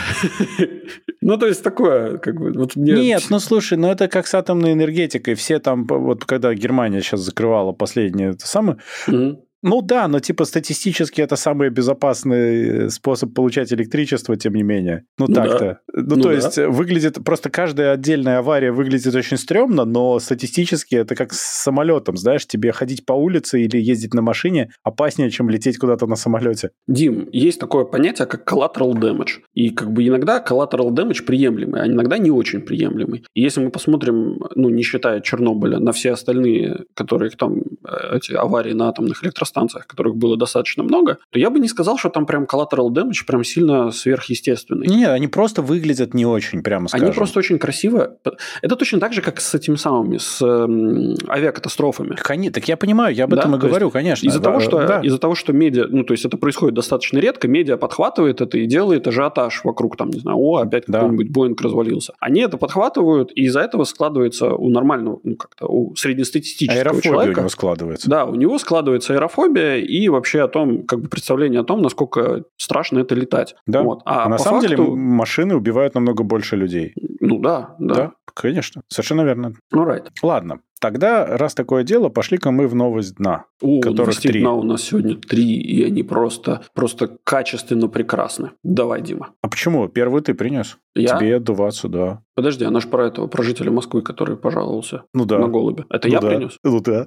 Ну, 1.24 1.38
то 1.38 1.47
есть 1.47 1.62
такое, 1.62 2.18
как 2.18 2.34
бы... 2.34 2.53
Нет, 2.74 3.26
ну, 3.30 3.38
слушай, 3.38 3.78
ну, 3.78 3.88
это 3.88 4.09
как 4.09 4.26
с 4.26 4.34
атомной 4.34 4.72
энергетикой. 4.72 5.34
Все 5.34 5.61
там, 5.61 5.86
вот 5.86 6.24
когда 6.32 6.54
Германия 6.54 7.02
сейчас 7.02 7.20
закрывала 7.20 7.72
последнее, 7.72 8.30
это 8.30 8.46
самое, 8.46 8.78
mm-hmm. 9.06 9.36
Ну 9.62 9.80
да, 9.80 10.08
но 10.08 10.18
типа 10.18 10.44
статистически 10.44 11.20
это 11.20 11.36
самый 11.36 11.70
безопасный 11.70 12.90
способ 12.90 13.32
получать 13.32 13.72
электричество, 13.72 14.36
тем 14.36 14.54
не 14.54 14.62
менее. 14.62 15.04
Ну, 15.18 15.26
ну 15.28 15.34
так-то. 15.34 15.64
Да. 15.64 16.02
Ну, 16.02 16.16
ну 16.16 16.22
то 16.22 16.28
да. 16.28 16.34
есть 16.34 16.58
выглядит, 16.58 17.22
просто 17.24 17.48
каждая 17.48 17.92
отдельная 17.92 18.38
авария 18.38 18.72
выглядит 18.72 19.14
очень 19.14 19.36
стрёмно, 19.36 19.84
но 19.84 20.18
статистически 20.18 20.96
это 20.96 21.14
как 21.14 21.32
с 21.32 21.62
самолетом, 21.62 22.16
знаешь, 22.16 22.46
тебе 22.46 22.72
ходить 22.72 23.06
по 23.06 23.12
улице 23.12 23.62
или 23.62 23.78
ездить 23.78 24.14
на 24.14 24.22
машине 24.22 24.70
опаснее, 24.82 25.30
чем 25.30 25.48
лететь 25.48 25.78
куда-то 25.78 26.06
на 26.06 26.16
самолете. 26.16 26.70
Дим, 26.88 27.28
есть 27.32 27.60
такое 27.60 27.84
понятие, 27.84 28.26
как 28.26 28.50
collateral 28.50 28.94
damage. 28.94 29.42
И 29.54 29.70
как 29.70 29.92
бы 29.92 30.06
иногда 30.06 30.44
collateral 30.44 30.90
damage 30.90 31.24
приемлемый, 31.24 31.82
а 31.82 31.86
иногда 31.86 32.18
не 32.18 32.30
очень 32.30 32.62
приемлемый. 32.62 33.24
И 33.34 33.42
если 33.42 33.60
мы 33.60 33.70
посмотрим, 33.70 34.40
ну, 34.56 34.70
не 34.70 34.82
считая 34.82 35.20
Чернобыля, 35.20 35.78
на 35.78 35.92
все 35.92 36.12
остальные, 36.12 36.84
которые 36.94 37.30
там, 37.30 37.58
э, 37.58 38.16
эти 38.16 38.32
аварии 38.32 38.72
на 38.72 38.88
атомных 38.88 39.22
электростанциях, 39.22 39.51
станциях, 39.53 39.86
которых 39.86 40.16
было 40.16 40.36
достаточно 40.36 40.82
много, 40.82 41.18
то 41.30 41.38
я 41.38 41.50
бы 41.50 41.61
не 41.61 41.68
сказал, 41.68 41.98
что 41.98 42.09
там 42.09 42.26
прям 42.26 42.44
collateral 42.44 42.88
damage 42.88 43.26
прям 43.26 43.44
сильно 43.44 43.90
сверхъестественный. 43.90 44.86
Нет, 44.86 45.11
они 45.11 45.28
просто 45.28 45.62
выглядят 45.62 46.14
не 46.14 46.26
очень, 46.26 46.62
прямо 46.62 46.88
скажем. 46.88 47.07
Они 47.07 47.14
просто 47.14 47.38
очень 47.38 47.59
красиво. 47.59 48.16
Это 48.62 48.76
точно 48.76 49.00
так 49.00 49.12
же, 49.12 49.20
как 49.20 49.40
с 49.40 49.55
этими 49.55 49.76
самыми, 49.76 50.18
с 50.18 50.40
э, 50.42 51.30
авиакатастрофами. 51.30 52.16
Конечно, 52.16 52.55
так 52.55 52.68
я 52.68 52.76
понимаю, 52.76 53.14
я 53.14 53.24
об 53.24 53.34
этом 53.34 53.53
да? 53.53 53.57
и 53.59 53.61
говорю, 53.61 53.90
конечно. 53.90 54.26
Из-за 54.26 54.40
да, 54.40 54.44
того, 54.44 54.61
что, 54.61 54.86
да. 54.86 55.00
из-за 55.00 55.18
того, 55.18 55.34
что 55.34 55.53
медиа, 55.53 55.86
ну, 55.88 56.05
то 56.05 56.12
есть 56.12 56.24
это 56.24 56.36
происходит 56.36 56.74
достаточно 56.74 57.18
редко, 57.18 57.48
медиа 57.48 57.76
подхватывает 57.76 58.40
это 58.40 58.59
и 58.59 58.66
делает 58.66 59.07
ажиотаж 59.07 59.64
вокруг, 59.64 59.96
там, 59.96 60.11
не 60.11 60.20
знаю, 60.20 60.38
о, 60.38 60.59
опять 60.59 60.84
да. 60.86 61.00
какой-нибудь 61.00 61.30
Боинг 61.30 61.61
развалился. 61.61 62.14
Они 62.20 62.40
это 62.40 62.57
подхватывают, 62.57 63.32
и 63.34 63.42
из-за 63.42 63.61
этого 63.61 63.84
складывается 63.84 64.55
у 64.55 64.68
нормального, 64.70 65.20
ну, 65.22 65.36
как-то 65.36 65.66
у 65.66 65.94
среднестатистического 65.96 66.80
аэрофобия 66.80 67.03
человека. 67.03 67.38
у 67.38 67.42
него 67.42 67.48
складывается. 67.48 68.11
Да, 68.11 68.24
у 68.24 68.34
него 68.34 68.59
складывается 68.59 69.14
аэрофобия, 69.14 69.41
аэрофобия 69.43 69.76
и 69.76 70.09
вообще 70.09 70.43
о 70.43 70.49
том, 70.49 70.84
как 70.86 71.01
бы 71.01 71.09
представление 71.09 71.61
о 71.61 71.64
том, 71.64 71.82
насколько 71.82 72.45
страшно 72.57 73.01
это 73.01 73.14
летать. 73.14 73.55
Да. 73.66 73.82
Вот. 73.82 74.03
А, 74.05 74.24
а 74.24 74.28
на 74.28 74.38
самом 74.38 74.61
факту... 74.61 74.76
деле 74.76 74.90
машины 74.90 75.57
убивают 75.57 75.95
намного 75.95 76.22
больше 76.24 76.57
людей. 76.57 76.95
Ну 77.20 77.38
да, 77.38 77.74
да. 77.78 77.95
Да, 77.95 78.12
конечно. 78.34 78.82
Совершенно 78.88 79.22
верно. 79.22 79.55
Ну, 79.70 79.84
right. 79.84 80.09
Ладно. 80.22 80.61
Тогда, 80.82 81.24
раз 81.24 81.54
такое 81.54 81.84
дело, 81.84 82.08
пошли-ка 82.08 82.50
мы 82.50 82.66
в 82.66 82.74
новость 82.74 83.14
дна. 83.14 83.44
О, 83.60 83.80
которых 83.80 84.18
три. 84.18 84.40
дна 84.40 84.52
у 84.52 84.64
нас 84.64 84.82
сегодня 84.82 85.14
три, 85.14 85.54
и 85.54 85.84
они 85.84 86.02
просто, 86.02 86.62
просто 86.74 87.18
качественно 87.22 87.86
прекрасны. 87.86 88.50
Давай, 88.64 89.00
Дима. 89.00 89.30
А 89.42 89.48
почему? 89.48 89.86
Первый 89.86 90.22
ты 90.22 90.34
принес. 90.34 90.78
Я? 90.96 91.16
Тебе 91.16 91.36
отдуваться, 91.36 91.88
да. 91.88 92.22
Подожди, 92.34 92.64
она 92.64 92.80
же 92.80 92.88
про 92.88 93.06
этого, 93.06 93.28
про 93.28 93.44
жителя 93.44 93.70
Москвы, 93.70 94.02
который 94.02 94.36
пожаловался 94.36 95.04
ну, 95.14 95.24
да. 95.24 95.38
на 95.38 95.48
голубя. 95.48 95.84
Это 95.88 96.08
ну, 96.08 96.14
я 96.14 96.20
да. 96.20 96.28
принес? 96.28 96.58
Ну 96.64 96.80
да. 96.80 97.06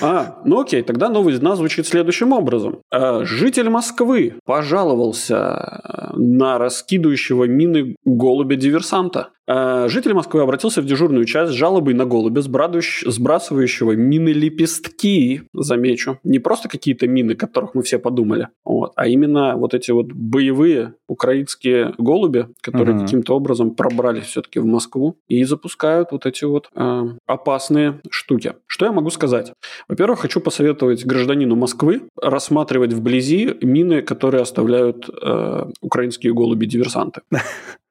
А, 0.00 0.40
ну 0.44 0.60
окей, 0.60 0.82
тогда 0.82 1.08
новость 1.08 1.40
дна 1.40 1.54
звучит 1.54 1.86
следующим 1.86 2.32
образом. 2.32 2.80
А, 2.90 3.24
житель 3.24 3.68
Москвы 3.68 4.34
пожаловался 4.44 6.10
на 6.14 6.58
раскидывающего 6.58 7.44
мины 7.44 7.94
голубя-диверсанта. 8.04 9.28
Э, 9.52 9.88
житель 9.88 10.14
Москвы 10.14 10.40
обратился 10.40 10.80
в 10.80 10.86
дежурную 10.86 11.24
часть 11.24 11.52
с 11.52 11.54
жалобой 11.54 11.94
на 11.94 12.06
голубя, 12.06 12.40
сбрасывающего 12.40 13.92
мины 13.92 14.30
лепестки, 14.30 15.42
замечу. 15.52 16.18
Не 16.24 16.38
просто 16.38 16.68
какие-то 16.68 17.06
мины, 17.06 17.34
которых 17.34 17.74
мы 17.74 17.82
все 17.82 17.98
подумали, 17.98 18.48
вот, 18.64 18.92
а 18.96 19.06
именно 19.06 19.56
вот 19.56 19.74
эти 19.74 19.90
вот 19.90 20.06
боевые 20.12 20.94
украинские 21.06 21.94
голуби, 21.98 22.46
которые 22.60 22.96
угу. 22.96 23.04
каким-то 23.04 23.36
образом 23.36 23.74
пробрались 23.74 24.24
все-таки 24.24 24.58
в 24.58 24.64
Москву 24.64 25.16
и 25.28 25.44
запускают 25.44 26.12
вот 26.12 26.26
эти 26.26 26.44
вот 26.44 26.70
э, 26.74 27.02
опасные 27.26 28.00
штуки. 28.10 28.54
Что 28.66 28.86
я 28.86 28.92
могу 28.92 29.10
сказать? 29.10 29.52
Во-первых, 29.88 30.20
хочу 30.20 30.40
посоветовать 30.40 31.04
гражданину 31.04 31.56
Москвы 31.56 32.02
рассматривать 32.20 32.92
вблизи 32.92 33.54
мины, 33.60 34.02
которые 34.02 34.42
оставляют 34.42 35.08
э, 35.08 35.64
украинские 35.80 36.32
голуби-диверсанты. 36.32 37.20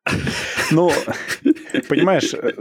Ну, 0.71 0.91
понимаешь, 1.87 2.33
э, 2.33 2.51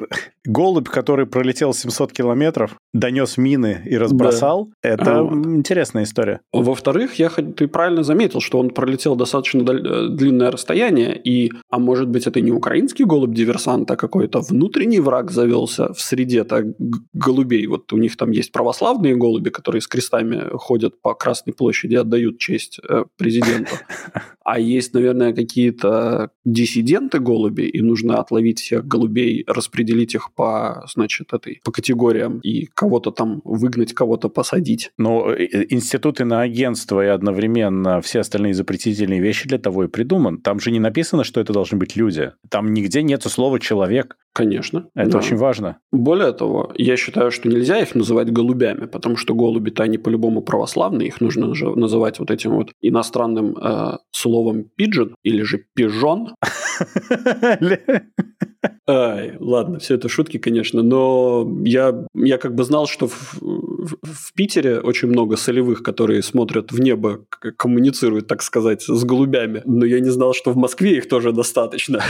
голубь, 0.44 0.88
который 0.88 1.26
пролетел 1.26 1.72
700 1.72 2.12
километров, 2.12 2.76
донес 2.92 3.36
мины 3.38 3.82
и 3.84 3.96
разбросал, 3.96 4.70
да. 4.82 4.88
это 4.90 5.18
а, 5.18 5.22
вот. 5.22 5.46
интересная 5.46 6.04
история. 6.04 6.40
Во-вторых, 6.52 7.14
я, 7.14 7.30
ты 7.30 7.68
правильно 7.68 8.02
заметил, 8.02 8.40
что 8.40 8.58
он 8.58 8.70
пролетел 8.70 9.16
достаточно 9.16 9.60
э, 9.60 10.08
длинное 10.08 10.50
расстояние, 10.50 11.20
и, 11.22 11.52
а 11.70 11.78
может 11.78 12.08
быть, 12.08 12.26
это 12.26 12.40
не 12.40 12.52
украинский 12.52 13.04
голубь-диверсант, 13.04 13.90
а 13.90 13.96
какой-то 13.96 14.40
внутренний 14.40 15.00
враг 15.00 15.30
завелся 15.30 15.92
в 15.92 16.00
среде 16.00 16.44
так, 16.44 16.64
голубей. 17.12 17.66
Вот 17.66 17.92
у 17.92 17.98
них 17.98 18.16
там 18.16 18.30
есть 18.30 18.52
православные 18.52 19.16
голуби, 19.16 19.50
которые 19.50 19.82
с 19.82 19.86
крестами 19.86 20.48
ходят 20.52 21.00
по 21.00 21.14
Красной 21.14 21.52
площади 21.52 21.96
отдают 21.96 22.38
честь 22.38 22.80
э, 22.88 23.04
президенту. 23.16 23.72
А 24.42 24.58
есть, 24.58 24.94
наверное, 24.94 25.32
какие-то 25.32 26.30
диссиденты 26.44 27.20
голуби, 27.20 27.62
и 27.62 27.82
нужно 27.82 28.18
отловить 28.18 28.58
всех 28.58 28.84
голубей, 28.84 28.99
распределить 29.46 30.14
их 30.14 30.32
по, 30.34 30.84
значит, 30.92 31.32
этой, 31.32 31.60
по 31.64 31.72
категориям 31.72 32.38
и 32.40 32.66
кого-то 32.66 33.10
там 33.10 33.40
выгнать, 33.44 33.94
кого-то 33.94 34.28
посадить. 34.28 34.90
Но 34.98 35.32
э, 35.32 35.44
э, 35.44 35.66
институты 35.70 36.24
на 36.24 36.42
агентство 36.42 37.04
и 37.04 37.08
одновременно 37.08 38.00
все 38.00 38.20
остальные 38.20 38.54
запретительные 38.54 39.20
вещи 39.20 39.48
для 39.48 39.58
того 39.58 39.84
и 39.84 39.88
придуман. 39.88 40.38
Там 40.38 40.60
же 40.60 40.70
не 40.70 40.80
написано, 40.80 41.24
что 41.24 41.40
это 41.40 41.52
должны 41.52 41.78
быть 41.78 41.96
люди. 41.96 42.32
Там 42.48 42.72
нигде 42.72 43.02
нету 43.02 43.28
слова 43.28 43.58
«человек». 43.58 44.16
Конечно. 44.32 44.88
Это 44.94 45.10
да. 45.10 45.18
очень 45.18 45.36
важно. 45.36 45.78
Более 45.90 46.32
того, 46.32 46.72
я 46.76 46.96
считаю, 46.96 47.32
что 47.32 47.48
нельзя 47.48 47.80
их 47.80 47.94
называть 47.94 48.30
голубями, 48.30 48.86
потому 48.86 49.16
что 49.16 49.34
голуби-то 49.34 49.82
они 49.82 49.98
по-любому 49.98 50.40
православные, 50.40 51.08
их 51.08 51.20
нужно 51.20 51.48
называть 51.48 52.20
вот 52.20 52.30
этим 52.30 52.52
вот 52.52 52.70
иностранным 52.80 53.56
э, 53.56 53.98
словом 54.12 54.64
пиджин 54.76 55.16
или 55.24 55.42
же 55.42 55.64
пижон. 55.74 56.34
Ай, 58.86 59.36
ладно, 59.38 59.78
все 59.78 59.94
это 59.94 60.08
шутки, 60.08 60.38
конечно, 60.38 60.82
но 60.82 61.48
я, 61.64 62.04
я 62.14 62.38
как 62.38 62.54
бы 62.54 62.64
знал, 62.64 62.86
что 62.86 63.08
в, 63.08 63.38
в, 63.40 63.96
в 64.02 64.34
Питере 64.34 64.80
очень 64.80 65.08
много 65.08 65.36
солевых, 65.36 65.82
которые 65.82 66.22
смотрят 66.22 66.72
в 66.72 66.80
небо, 66.80 67.24
коммуницируют, 67.56 68.26
так 68.26 68.42
сказать, 68.42 68.82
с 68.82 69.04
голубями, 69.04 69.62
но 69.64 69.86
я 69.86 70.00
не 70.00 70.10
знал, 70.10 70.34
что 70.34 70.50
в 70.50 70.56
Москве 70.56 70.98
их 70.98 71.08
тоже 71.08 71.32
достаточно. 71.32 72.02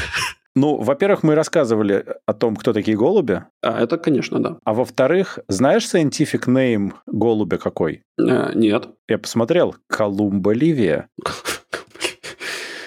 Ну, 0.57 0.78
во-первых, 0.78 1.22
мы 1.22 1.36
рассказывали 1.36 2.05
о 2.26 2.32
том, 2.32 2.57
кто 2.57 2.72
такие 2.72 2.96
голуби. 2.96 3.44
А, 3.62 3.80
это, 3.80 3.98
конечно, 3.98 4.40
да. 4.40 4.59
А 4.64 4.74
во-вторых, 4.74 5.38
знаешь 5.46 5.84
scientific 5.84 6.46
name 6.48 6.92
голубя 7.07 7.57
какой? 7.57 8.03
А, 8.18 8.53
нет. 8.55 8.88
Я 9.09 9.18
посмотрел. 9.18 9.76
Колумба 9.86 10.53
Ливия. 10.53 11.09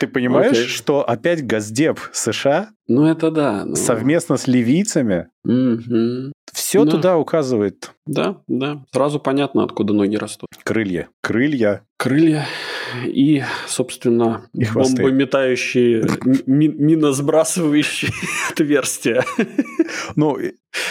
Ты 0.04 0.08
понимаешь, 0.08 0.58
okay. 0.58 0.68
что 0.68 1.08
опять 1.08 1.45
Газдеп 1.45 1.97
США 2.12 2.70
ну, 2.88 3.06
это 3.06 3.32
да. 3.32 3.64
Ну... 3.66 3.76
совместно 3.76 4.36
с 4.36 4.47
ливийцами 4.47 5.30
mm-hmm. 5.47 6.34
все 6.51 6.84
да. 6.84 6.91
туда 6.91 7.18
указывает. 7.18 7.91
Да, 8.06 8.41
да. 8.47 8.84
Сразу 8.91 9.22
понятно, 9.22 9.64
откуда 9.64 9.93
ноги 9.93 10.18
растут. 10.18 10.49
Крылья. 10.64 11.08
Крылья. 11.22 11.86
Крылья 11.97 12.45
и, 13.06 13.43
собственно, 13.66 14.49
и 14.54 14.66
бомбометающие, 14.66 16.06
ми- 16.45 16.68
миносбрасывающие 16.68 18.12
отверстия. 18.51 19.24
Ну, 20.18 20.38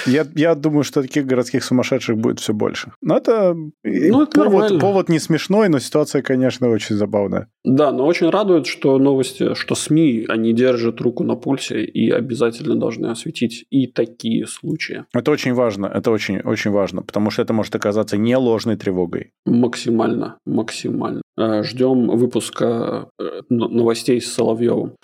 я, 0.07 0.27
я 0.35 0.55
думаю, 0.55 0.85
что 0.85 1.03
таких 1.03 1.27
городских 1.27 1.65
сумасшедших 1.65 2.17
будет 2.17 2.41
все 2.41 2.53
больше. 2.53 2.93
Но 3.01 3.17
это, 3.17 3.55
ну, 3.55 4.23
это 4.23 4.45
повод, 4.45 4.81
повод 4.81 5.09
не 5.09 5.19
смешной, 5.19 5.69
но 5.69 5.79
ситуация, 5.79 6.23
конечно, 6.23 6.69
очень 6.69 6.97
забавная. 6.97 7.49
Да, 7.65 7.93
но 7.93 8.07
очень 8.07 8.31
радует, 8.31 8.67
что 8.67 8.99
новости, 8.99 9.55
что 9.55 9.75
СМИ, 9.75 10.27
они 10.29 10.53
держат 10.53 11.01
руку 11.01 11.25
на 11.25 11.37
пульсе 11.37 11.85
и 11.85 12.11
обязательно 12.11 12.77
должны 12.77 13.07
осветить 13.07 13.67
и 13.71 13.87
такие 13.87 14.47
случаи. 14.47 15.05
Это 15.15 15.31
очень 15.31 15.55
важно, 15.55 15.87
это 15.87 16.11
очень, 16.11 16.41
очень 16.41 16.71
важно, 16.71 17.03
потому 17.03 17.31
что 17.31 17.43
это 17.43 17.53
может 17.53 17.75
оказаться 17.75 18.17
не 18.17 18.37
ложной 18.37 18.77
тревогой. 18.77 19.33
Максимально, 19.47 20.39
максимально. 20.45 21.23
Э, 21.39 21.63
ждем 21.63 22.09
выпуска 22.09 23.09
э, 23.19 23.41
новостей 23.49 24.21
с 24.21 24.33
Соловьевым. 24.35 24.97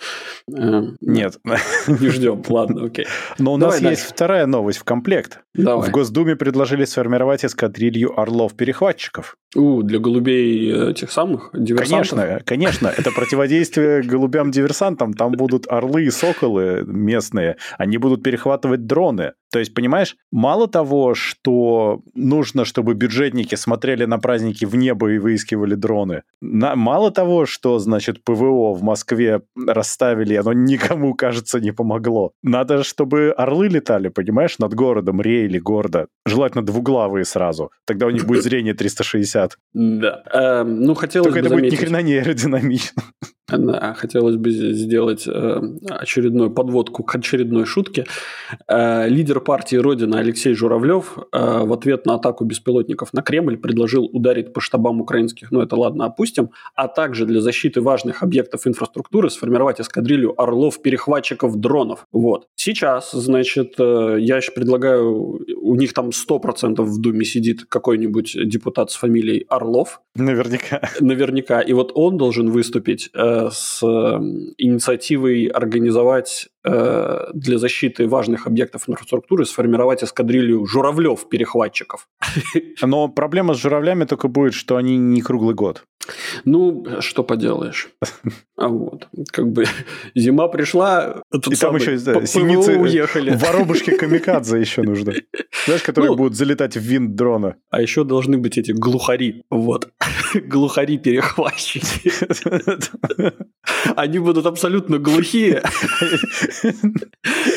Э, 0.55 0.83
Нет. 1.01 1.39
Не 1.89 2.09
ждем, 2.09 2.43
ладно, 2.49 2.85
окей. 2.85 3.07
Но 3.39 3.55
у 3.55 3.57
нас 3.57 3.81
есть 3.81 4.03
вторая 4.03 4.45
новость 4.47 4.68
в 4.77 4.85
комплект. 4.85 5.41
В 5.55 5.91
Госдуме 5.91 6.37
предложили 6.37 6.85
сформировать 6.85 7.45
эскадрилью 7.45 8.19
орлов-перехватчиков. 8.19 9.37
У, 9.55 9.83
для 9.83 9.99
голубей 9.99 10.93
тех 10.95 11.11
самых 11.11 11.51
диверсантов? 11.55 12.11
Конечно, 12.11 12.41
конечно. 12.45 12.89
Это 12.89 13.11
противодействие 13.11 14.03
голубям-диверсантам. 14.03 15.15
Там 15.15 15.33
будут 15.33 15.67
орлы 15.69 16.05
и 16.05 16.11
соколы 16.11 16.85
местные. 16.87 17.57
Они 17.79 17.99
будут 17.99 18.23
перехватывать 18.23 18.87
дроны. 18.87 19.33
То 19.51 19.59
есть, 19.59 19.73
понимаешь, 19.73 20.17
мало 20.31 20.69
того, 20.69 21.15
что 21.15 22.03
нужно, 22.15 22.67
чтобы 22.67 22.95
бюджетники 22.95 23.55
смотрели 23.55 24.05
на 24.05 24.19
праздники 24.19 24.67
в 24.67 24.77
небо 24.77 25.11
и 25.11 25.19
выискивали 25.19 25.75
дроны, 25.75 26.23
на, 26.43 26.77
мало 26.77 27.11
того, 27.11 27.47
что, 27.47 27.79
значит, 27.79 28.23
ПВО 28.25 28.75
в 28.75 28.83
Москве 28.83 29.41
расставили, 29.57 30.35
оно 30.35 30.53
никому, 30.53 31.15
кажется, 31.15 31.61
не 31.61 31.73
помогло. 31.73 32.33
Надо, 32.43 32.83
чтобы 32.83 33.31
орлы 33.31 33.69
летали, 33.69 34.09
понимаешь, 34.09 34.59
над 34.59 34.75
городом, 34.75 35.23
реяли 35.23 35.59
гордо. 35.59 36.09
Желательно 36.27 36.65
двуглавые 36.65 37.25
сразу. 37.25 37.71
Тогда 37.87 38.07
у 38.07 38.11
них 38.11 38.27
будет 38.27 38.43
зрение 38.43 38.75
360. 38.75 39.38
Да. 39.73 40.23
Эм, 40.33 40.83
ну, 40.83 40.95
хотелось 40.95 41.33
Только 41.33 41.41
это 41.41 41.55
будет 41.55 41.73
ни 41.73 41.77
хрена 41.77 42.03
не 42.03 42.15
аэродинамично. 42.15 43.03
Да, 43.51 43.95
хотелось 43.95 44.37
бы 44.37 44.51
сделать 44.51 45.27
э, 45.27 45.61
очередную 45.89 46.51
подводку 46.51 47.03
к 47.03 47.15
очередной 47.15 47.65
шутке. 47.65 48.05
Э, 48.69 49.09
лидер 49.09 49.41
партии 49.41 49.77
Родина 49.77 50.19
Алексей 50.19 50.53
Журавлев 50.53 51.17
э, 51.33 51.65
в 51.65 51.73
ответ 51.73 52.05
на 52.05 52.17
атаку 52.17 52.45
беспилотников 52.45 53.15
на 53.15 53.23
Кремль 53.23 53.57
предложил 53.57 54.05
ударить 54.05 54.53
по 54.53 54.61
штабам 54.61 55.01
украинских, 55.01 55.51
ну 55.51 55.63
это 55.63 55.77
ладно, 55.77 56.05
опустим, 56.05 56.51
а 56.75 56.89
также 56.89 57.25
для 57.25 57.41
защиты 57.41 57.81
важных 57.81 58.23
объектов 58.23 58.67
инфраструктуры 58.67 59.31
сформировать 59.31 59.81
эскадрилью 59.81 60.39
орлов-перехватчиков 60.39 61.57
дронов. 61.57 62.07
Вот. 62.13 62.49
Сейчас, 62.55 63.13
значит, 63.13 63.77
я 63.79 64.37
еще 64.37 64.53
предлагаю, 64.53 65.41
у 65.57 65.75
них 65.75 65.95
там 65.95 66.11
100% 66.11 66.83
в 66.83 67.01
Думе 67.01 67.25
сидит 67.25 67.65
какой-нибудь 67.65 68.37
депутат 68.47 68.91
с 68.91 68.97
фамилией 68.97 69.47
Орлов. 69.49 70.03
Наверняка. 70.15 70.83
Наверняка. 71.01 71.61
И 71.63 71.73
вот 71.73 71.93
он 71.95 72.19
должен 72.19 72.51
выступить 72.51 73.11
с 73.51 73.83
инициативой 74.59 75.47
организовать 75.47 76.49
для 76.65 77.59
защиты 77.59 78.09
важных 78.09 78.47
объектов 78.47 78.89
инфраструктуры 78.89 79.45
сформировать 79.45 80.03
эскадрилью 80.03 80.67
журавлев-перехватчиков. 80.67 82.09
Но 82.83 83.09
проблема 83.09 83.55
с 83.55 83.59
журавлями 83.59 84.05
только 84.05 84.29
будет, 84.29 84.55
что 84.55 84.77
они 84.77 84.97
не 84.97 85.23
круглый 85.23 85.55
год. 85.55 85.85
Ну, 86.45 86.85
что 87.01 87.23
поделаешь. 87.25 87.89
А 88.61 88.67
вот, 88.67 89.07
как 89.31 89.53
бы 89.53 89.67
зима 90.17 90.49
пришла, 90.49 91.23
и 91.33 91.55
там 91.55 91.77
еще 91.77 91.97
да, 91.99 92.27
синицы 92.27 92.77
уехали. 92.77 93.37
Воробушки 93.37 93.97
камикадзе 93.97 94.59
еще 94.61 94.83
нужны. 94.83 95.15
Знаешь, 95.67 95.85
которые 95.85 96.11
ну, 96.11 96.17
будут 96.17 96.35
залетать 96.35 96.77
в 96.77 96.81
винт 96.81 97.15
дрона. 97.15 97.55
А 97.71 97.81
еще 97.81 98.03
должны 98.03 98.37
быть 98.37 98.59
эти 98.59 98.73
глухари. 98.73 99.45
Вот. 99.49 99.91
Глухари-перехватчики. 100.35 102.11
Они 103.95 104.19
будут 104.19 104.47
абсолютно 104.47 104.99
глухие, 104.99 105.63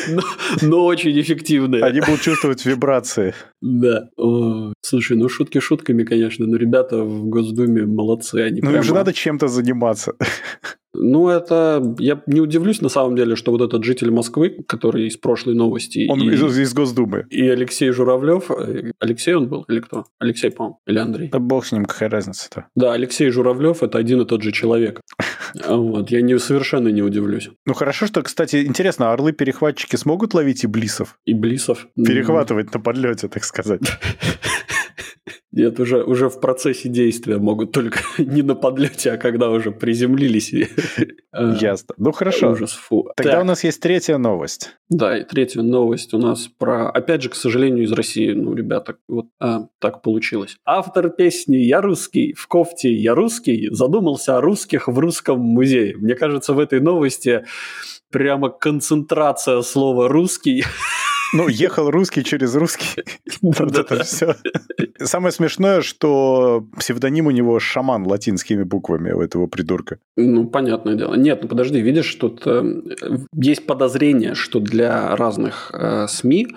но, 0.08 0.22
но 0.62 0.84
очень 0.84 1.18
эффективные. 1.20 1.82
Они 1.82 2.00
будут 2.00 2.20
чувствовать 2.20 2.64
вибрации. 2.64 3.34
Да. 3.60 4.08
О, 4.16 4.72
слушай, 4.80 5.16
ну 5.16 5.28
шутки 5.28 5.58
шутками, 5.60 6.04
конечно, 6.04 6.46
но 6.46 6.56
ребята 6.56 7.02
в 7.02 7.26
Госдуме 7.26 7.86
молодцы. 7.86 8.36
Они 8.36 8.60
ну, 8.60 8.68
прямо... 8.68 8.76
им 8.76 8.82
же 8.82 8.94
надо 8.94 9.12
чем-то 9.12 9.48
заниматься. 9.48 10.14
Ну, 10.94 11.28
это... 11.28 11.94
Я 11.98 12.22
не 12.26 12.40
удивлюсь, 12.40 12.82
на 12.82 12.90
самом 12.90 13.16
деле, 13.16 13.34
что 13.34 13.50
вот 13.50 13.62
этот 13.62 13.82
житель 13.82 14.10
Москвы, 14.10 14.62
который 14.68 15.06
из 15.06 15.16
прошлой 15.16 15.54
новости... 15.54 16.06
Он 16.10 16.20
и, 16.20 16.34
из, 16.34 16.58
из 16.58 16.74
Госдумы. 16.74 17.26
И 17.30 17.48
Алексей 17.48 17.90
Журавлев... 17.90 18.50
Алексей 19.00 19.34
он 19.34 19.48
был 19.48 19.62
или 19.68 19.80
кто? 19.80 20.04
Алексей, 20.18 20.50
по-моему. 20.50 20.80
Или 20.86 20.98
Андрей? 20.98 21.30
Да 21.30 21.38
бог 21.38 21.64
с 21.64 21.72
ним, 21.72 21.86
какая 21.86 22.10
разница-то. 22.10 22.66
Да, 22.76 22.92
Алексей 22.92 23.30
Журавлев– 23.30 23.82
это 23.84 23.96
один 23.96 24.20
и 24.20 24.26
тот 24.26 24.42
же 24.42 24.52
человек. 24.52 25.00
Вот, 25.54 26.10
я 26.10 26.22
не, 26.22 26.38
совершенно 26.38 26.88
не 26.88 27.02
удивлюсь. 27.02 27.50
Ну 27.66 27.74
хорошо, 27.74 28.06
что, 28.06 28.22
кстати, 28.22 28.64
интересно, 28.64 29.12
орлы-перехватчики 29.12 29.96
смогут 29.96 30.34
ловить 30.34 30.64
иблисов? 30.64 31.18
Иблисов? 31.26 31.88
Перехватывать 31.96 32.72
на 32.72 32.80
подлете, 32.80 33.28
так 33.28 33.44
сказать. 33.44 33.82
Нет, 35.52 35.78
уже, 35.78 36.02
уже 36.02 36.28
в 36.28 36.40
процессе 36.40 36.88
действия 36.88 37.38
могут 37.38 37.72
только 37.72 38.00
не 38.18 38.42
на 38.42 38.54
подлете, 38.54 39.12
а 39.12 39.18
когда 39.18 39.50
уже 39.50 39.70
приземлились. 39.70 40.52
Э, 40.52 40.66
Ясно. 41.60 41.94
Ну 41.98 42.10
хорошо. 42.12 42.50
Ужас, 42.50 42.72
фу. 42.72 43.08
Тогда 43.16 43.32
так. 43.32 43.42
у 43.42 43.46
нас 43.46 43.62
есть 43.62 43.80
третья 43.80 44.18
новость. 44.18 44.76
Да, 44.88 45.16
и 45.16 45.24
третья 45.24 45.62
новость 45.62 46.12
у 46.12 46.18
нас 46.18 46.48
про, 46.58 46.90
опять 46.90 47.22
же, 47.22 47.28
к 47.28 47.34
сожалению, 47.34 47.84
из 47.84 47.92
России. 47.92 48.32
Ну, 48.32 48.54
ребята, 48.54 48.96
вот 49.08 49.26
а, 49.40 49.68
так 49.78 50.02
получилось. 50.02 50.56
Автор 50.64 51.10
песни 51.10 51.56
«Я 51.56 51.80
русский» 51.80 52.32
в 52.32 52.48
кофте 52.48 52.92
«Я 52.92 53.14
русский» 53.14 53.68
задумался 53.70 54.38
о 54.38 54.40
русских 54.40 54.88
в 54.88 54.98
русском 54.98 55.38
музее. 55.38 55.96
Мне 55.96 56.14
кажется, 56.14 56.52
в 56.52 56.58
этой 56.58 56.80
новости 56.80 57.44
прямо 58.10 58.50
концентрация 58.50 59.62
слова 59.62 60.08
«русский» 60.08 60.64
Ну, 61.32 61.48
ехал 61.48 61.90
русский 61.90 62.24
через 62.24 62.54
русский. 62.54 63.02
Вот 63.42 63.60
это 63.60 64.04
все. 64.04 64.36
Самое 64.98 65.32
смешное, 65.32 65.82
что 65.82 66.64
псевдоним 66.78 67.26
у 67.26 67.30
него 67.30 67.58
шаман 67.58 68.06
латинскими 68.06 68.62
буквами 68.62 69.10
у 69.12 69.20
этого 69.20 69.46
придурка. 69.46 69.98
Ну, 70.16 70.46
понятное 70.46 70.94
дело. 70.94 71.14
Нет, 71.14 71.40
ну 71.42 71.48
подожди, 71.48 71.80
видишь, 71.80 72.14
тут 72.14 72.42
э, 72.46 72.82
есть 73.34 73.66
подозрение, 73.66 74.34
что 74.34 74.60
для 74.60 75.16
разных 75.16 75.70
э, 75.74 76.06
СМИ 76.08 76.48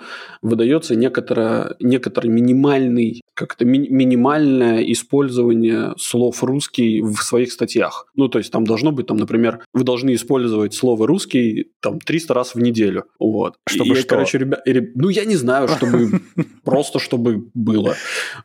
выдается 0.42 0.94
некоторое, 0.94 1.74
некоторый 1.80 2.28
минимальный, 2.28 3.22
как-то 3.34 3.64
ми- 3.64 3.88
минимальное 3.88 4.80
использование 4.92 5.94
слов 5.98 6.44
русский 6.44 7.02
в 7.02 7.16
своих 7.16 7.50
статьях. 7.52 8.06
Ну, 8.14 8.28
то 8.28 8.38
есть 8.38 8.52
там 8.52 8.64
должно 8.64 8.92
быть, 8.92 9.06
там, 9.06 9.16
например, 9.16 9.60
вы 9.72 9.82
должны 9.82 10.14
использовать 10.14 10.74
слово 10.74 11.06
русский 11.06 11.70
там 11.80 11.98
300 12.00 12.34
раз 12.34 12.54
в 12.54 12.60
неделю. 12.60 13.04
Вот. 13.18 13.56
Чтобы 13.68 13.94
и, 13.94 13.94
что? 13.96 14.08
Короче, 14.08 14.38
ребят, 14.38 14.65
ну, 14.94 15.08
я 15.08 15.24
не 15.24 15.36
знаю, 15.36 15.68
чтобы 15.68 16.20
просто 16.64 16.98
чтобы 16.98 17.48
было. 17.54 17.94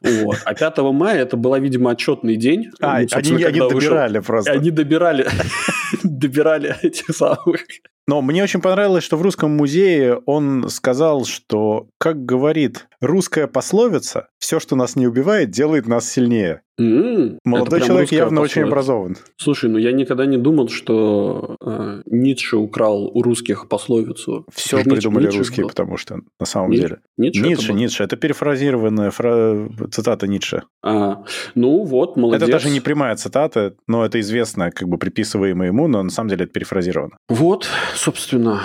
Вот. 0.02 0.38
А 0.46 0.54
5 0.54 0.78
мая 0.94 1.22
это 1.22 1.38
была, 1.38 1.60
видимо, 1.60 1.92
отчетный 1.92 2.36
день. 2.36 2.70
А, 2.80 3.02
ну, 3.02 3.08
они, 3.12 3.44
они 3.44 3.60
добирали 3.60 4.18
вышел. 4.18 4.24
просто. 4.24 4.52
Они 4.52 4.72
добирали, 4.72 5.28
добирали 6.04 6.76
этих 6.82 7.16
самых 7.16 7.66
но 8.08 8.22
мне 8.22 8.44
очень 8.44 8.62
понравилось, 8.62 9.04
что 9.04 9.16
в 9.16 9.22
русском 9.22 9.56
музее 9.56 10.18
он 10.26 10.68
сказал, 10.70 11.24
что, 11.24 11.88
как 11.98 12.26
говорит 12.26 12.88
русская 13.00 13.48
пословица, 13.48 14.28
все, 14.42 14.60
что 14.60 14.76
нас 14.76 14.96
не 14.96 15.08
убивает, 15.08 15.52
делает 15.52 15.88
нас 15.88 16.10
сильнее. 16.10 16.64
Mm, 16.80 17.38
Молодой 17.46 17.82
человек 17.82 18.12
явно 18.12 18.42
пословица. 18.42 18.60
очень 18.60 18.68
образован. 18.68 19.18
Слушай, 19.38 19.70
ну 19.70 19.78
я 19.78 19.92
никогда 19.92 20.26
не 20.26 20.38
думал, 20.38 20.68
что 20.70 21.56
э, 21.64 22.02
Ницше 22.08 22.58
украл 22.58 23.06
у 23.14 23.22
русских 23.22 23.68
пословицу. 23.68 24.46
Все 24.52 24.78
Ницше, 24.78 24.90
придумали 24.90 25.26
Ницше 25.26 25.38
русские, 25.38 25.64
был. 25.64 25.70
потому 25.70 25.98
что 25.98 26.22
на 26.40 26.46
самом 26.48 26.72
Ницше, 26.72 26.82
деле. 26.82 26.98
Ницше, 27.18 27.42
Ницше, 27.42 27.64
это, 27.66 27.74
Ницше. 27.74 28.04
это 28.04 28.16
перефразированная 28.16 29.12
фра... 29.12 29.70
цитата 29.92 30.26
Ницше. 30.26 30.64
А, 30.84 31.24
ну 31.54 31.84
вот, 31.84 32.18
молодец. 32.18 32.42
Это 32.42 32.52
даже 32.52 32.70
не 32.72 32.80
прямая 32.80 33.16
цитата, 33.16 33.76
но 33.88 34.04
это 34.04 34.20
известно, 34.20 34.72
как 34.72 34.88
бы 34.88 34.98
приписываемая 34.98 35.68
ему, 35.68 35.88
но 35.88 36.02
на 36.02 36.10
самом 36.10 36.30
деле 36.30 36.46
это 36.46 36.54
перефразировано. 36.54 37.18
Вот, 37.30 37.68
собственно, 37.94 38.62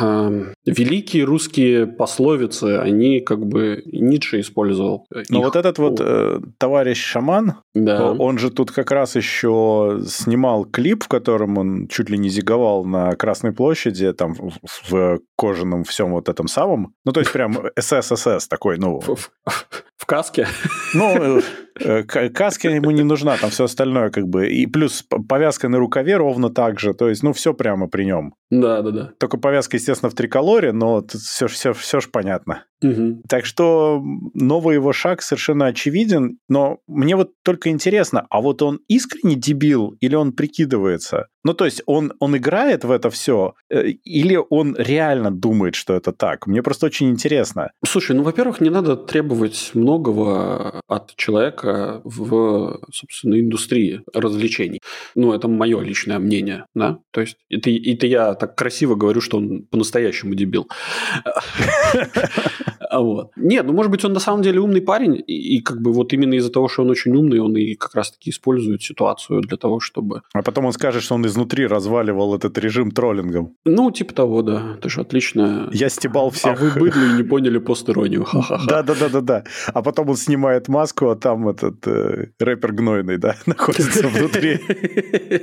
э, 0.00 0.52
великие 0.66 1.22
русские 1.22 1.86
пословицы, 1.86 2.78
они 2.78 3.20
как 3.20 3.46
бы 3.46 3.82
Ницше 3.86 4.40
использовал. 4.40 5.06
Но 5.28 5.38
их. 5.38 5.44
вот 5.44 5.56
этот 5.56 5.78
вот 5.78 6.00
э, 6.00 6.40
товарищ 6.58 7.02
шаман, 7.02 7.54
да. 7.74 8.12
он 8.12 8.38
же 8.38 8.50
тут 8.50 8.70
как 8.70 8.90
раз 8.90 9.16
еще 9.16 10.00
снимал 10.06 10.64
клип, 10.64 11.04
в 11.04 11.08
котором 11.08 11.58
он 11.58 11.88
чуть 11.88 12.10
ли 12.10 12.18
не 12.18 12.28
зиговал 12.28 12.84
на 12.84 13.12
Красной 13.12 13.52
площади, 13.52 14.12
там 14.12 14.34
в 14.88 15.18
кожаном 15.36 15.84
всем 15.84 16.12
вот 16.12 16.28
этом 16.28 16.48
самом. 16.48 16.94
Ну, 17.04 17.12
то 17.12 17.20
есть 17.20 17.32
прям 17.32 17.56
СССС 17.78 18.48
такой, 18.48 18.78
ну... 18.78 19.00
В 19.96 20.06
каске? 20.06 20.48
Ну, 20.94 21.38
э, 21.38 21.42
каска 21.74 22.68
ему 22.68 22.90
не 22.90 23.02
нужна, 23.02 23.36
там 23.36 23.50
все 23.50 23.64
остальное 23.64 24.10
как 24.10 24.28
бы. 24.28 24.48
И 24.48 24.66
плюс 24.66 25.04
повязка 25.28 25.68
на 25.68 25.78
рукаве 25.78 26.16
ровно 26.16 26.50
так 26.50 26.78
же. 26.80 26.94
То 26.94 27.08
есть, 27.08 27.22
ну, 27.22 27.32
все 27.32 27.54
прямо 27.54 27.88
при 27.88 28.04
нем. 28.04 28.34
Да, 28.50 28.82
да, 28.82 28.90
да. 28.90 29.12
Только 29.18 29.38
повязка, 29.38 29.76
естественно, 29.76 30.10
в 30.10 30.14
триколоре, 30.14 30.72
но 30.72 31.04
все, 31.06 31.46
все, 31.46 31.72
все 31.72 32.00
же 32.00 32.08
понятно. 32.08 32.64
Угу. 32.82 33.22
Так 33.28 33.44
что 33.44 34.02
новый 34.34 34.74
его 34.74 34.92
шаг 34.92 35.22
совершенно 35.22 35.66
очевиден, 35.66 36.38
но 36.48 36.78
мне 36.86 37.14
вот 37.14 37.30
только 37.44 37.68
интересно, 37.68 38.26
а 38.30 38.40
вот 38.40 38.62
он 38.62 38.80
искренне 38.88 39.34
дебил 39.34 39.96
или 40.00 40.14
он 40.14 40.32
прикидывается? 40.32 41.28
Ну, 41.44 41.54
то 41.54 41.64
есть 41.64 41.82
он, 41.86 42.12
он 42.20 42.36
играет 42.36 42.84
в 42.84 42.90
это 42.90 43.10
все 43.10 43.54
э, 43.70 43.88
или 44.04 44.38
он 44.50 44.76
реально 44.78 45.30
думает, 45.30 45.74
что 45.74 45.94
это 45.94 46.12
так? 46.12 46.46
Мне 46.46 46.62
просто 46.62 46.86
очень 46.86 47.10
интересно. 47.10 47.70
Слушай, 47.84 48.16
ну, 48.16 48.22
во-первых, 48.22 48.60
не 48.60 48.70
надо 48.70 48.96
требовать 48.96 49.70
многого 49.74 50.80
от 50.86 51.14
человека 51.16 51.59
в, 51.62 52.80
собственно, 52.92 53.40
индустрии 53.40 54.02
развлечений. 54.12 54.80
Ну, 55.14 55.32
это 55.32 55.48
мое 55.48 55.80
личное 55.80 56.18
мнение, 56.18 56.66
да? 56.74 56.98
То 57.10 57.20
есть 57.20 57.36
это, 57.48 57.70
это 57.70 58.06
я 58.06 58.34
так 58.34 58.56
красиво 58.56 58.94
говорю, 58.94 59.20
что 59.20 59.38
он 59.38 59.62
по-настоящему 59.70 60.34
дебил. 60.34 60.68
Вот. 62.92 63.30
Нет, 63.36 63.66
ну, 63.66 63.72
может 63.72 63.92
быть, 63.92 64.04
он 64.04 64.12
на 64.12 64.20
самом 64.20 64.42
деле 64.42 64.60
умный 64.60 64.80
парень, 64.80 65.22
и, 65.26 65.56
и 65.56 65.60
как 65.60 65.80
бы 65.80 65.92
вот 65.92 66.12
именно 66.12 66.34
из-за 66.34 66.50
того, 66.50 66.68
что 66.68 66.82
он 66.82 66.90
очень 66.90 67.14
умный, 67.14 67.38
он 67.38 67.56
и 67.56 67.74
как 67.74 67.94
раз-таки 67.94 68.30
использует 68.30 68.82
ситуацию 68.82 69.42
для 69.42 69.56
того, 69.56 69.80
чтобы... 69.80 70.22
А 70.32 70.42
потом 70.42 70.66
он 70.66 70.72
скажет, 70.72 71.02
что 71.02 71.14
он 71.14 71.26
изнутри 71.26 71.66
разваливал 71.66 72.34
этот 72.34 72.58
режим 72.58 72.90
троллингом. 72.90 73.54
Ну, 73.64 73.90
типа 73.90 74.14
того, 74.14 74.42
да. 74.42 74.74
Это 74.78 74.88
же 74.88 75.00
отлично. 75.02 75.68
Я 75.72 75.88
стебал 75.88 76.30
всех. 76.30 76.60
А 76.60 76.64
вы 76.64 76.70
быдли 76.70 77.10
и 77.10 77.16
не 77.16 77.22
поняли 77.22 77.58
постиронию. 77.58 78.26
Да-да-да-да-да. 78.66 79.44
А 79.72 79.82
потом 79.82 80.10
он 80.10 80.16
снимает 80.16 80.68
маску, 80.68 81.10
а 81.10 81.16
там 81.16 81.48
этот 81.50 81.86
э, 81.86 82.28
рэпер 82.38 82.72
гнойный, 82.72 83.18
да, 83.18 83.36
находится 83.46 84.08
внутри. 84.08 84.58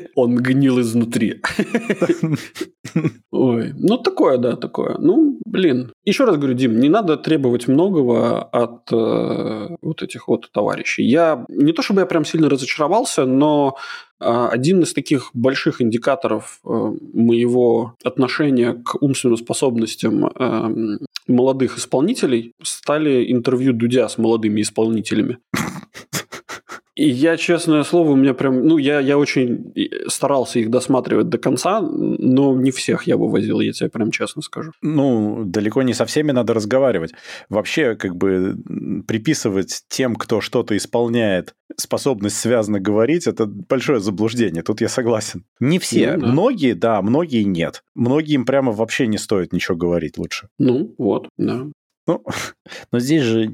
Он 0.16 0.36
гнил 0.36 0.80
изнутри. 0.80 1.41
Ой, 3.32 3.74
ну 3.74 3.97
такое, 3.97 4.38
да, 4.38 4.55
такое. 4.55 4.97
Ну, 4.97 5.39
блин. 5.45 5.91
Еще 6.05 6.26
раз 6.26 6.38
говорю, 6.38 6.53
Дим, 6.53 6.80
не 6.80 6.89
надо 6.89 7.18
требовать 7.18 7.68
многого 7.68 8.41
от 8.43 8.91
э, 8.91 9.76
вот 9.82 10.01
этих 10.01 10.28
вот 10.28 10.49
товарищей. 10.51 11.03
Я 11.03 11.45
не 11.49 11.74
то 11.74 11.82
чтобы 11.82 12.01
я 12.01 12.05
прям 12.05 12.26
сильно 12.26 12.49
разочаровался, 12.49 13.26
но 13.26 13.78
один 14.20 14.82
из 14.82 14.93
таких 14.93 15.30
больших 15.34 15.82
индикаторов 15.82 16.59
э, 16.63 16.70
моего 17.13 17.95
отношения 18.03 18.74
к 18.74 19.01
умственным 19.01 19.38
способностям 19.38 20.26
э, 20.26 20.97
молодых 21.28 21.78
исполнителей 21.78 22.53
стали 22.63 23.32
интервью 23.32 23.74
Дудя 23.74 24.07
с 24.09 24.18
молодыми 24.18 24.61
исполнителями. 24.61 25.38
И 26.98 27.08
я, 27.08 27.38
честное 27.38 27.84
слово, 27.84 28.12
у 28.12 28.16
меня 28.16 28.34
прям... 28.34 28.66
Ну, 28.66 28.80
я, 28.80 29.00
я 29.00 29.20
очень 29.20 29.72
старался 30.08 30.58
их 30.58 30.72
досматривать 30.72 31.30
до 31.30 31.38
конца, 31.38 31.80
но 31.80 32.56
не 32.56 32.72
всех 32.72 33.04
я 33.04 33.18
вывозил, 33.18 33.60
я 33.60 33.72
тебе 33.72 33.89
прям 33.89 34.10
честно 34.10 34.41
скажу. 34.41 34.72
Ну, 34.82 35.43
далеко 35.45 35.84
не 35.84 35.93
со 35.93 36.08
всеми 36.08 36.32
надо 36.32 36.56
разговаривать. 36.56 37.14
Вообще, 37.50 37.93
как 37.95 38.16
бы 38.16 38.56
приписывать 39.08 39.84
тем, 39.89 40.16
кто 40.16 40.41
что-то 40.41 40.76
исполняет, 40.76 41.54
способность 41.76 42.38
связно 42.38 42.80
говорить, 42.80 43.28
это 43.28 43.45
большое 43.45 44.00
заблуждение. 44.00 44.64
Тут 44.64 44.82
я 44.82 44.89
согласен. 44.89 45.43
Не 45.60 45.78
все. 45.78 46.14
Ну, 46.14 46.22
да. 46.22 46.28
Многие, 46.32 46.74
да, 46.74 47.02
многие 47.04 47.43
нет. 47.43 47.84
Многим 47.93 48.43
прямо 48.43 48.72
вообще 48.72 49.06
не 49.06 49.20
стоит 49.20 49.54
ничего 49.54 49.78
говорить 49.78 50.18
лучше. 50.18 50.50
Ну, 50.58 50.95
вот, 50.98 51.30
да. 51.38 51.68
Ну, 52.08 52.24
но 52.91 52.99
здесь 52.99 53.22
же, 53.22 53.49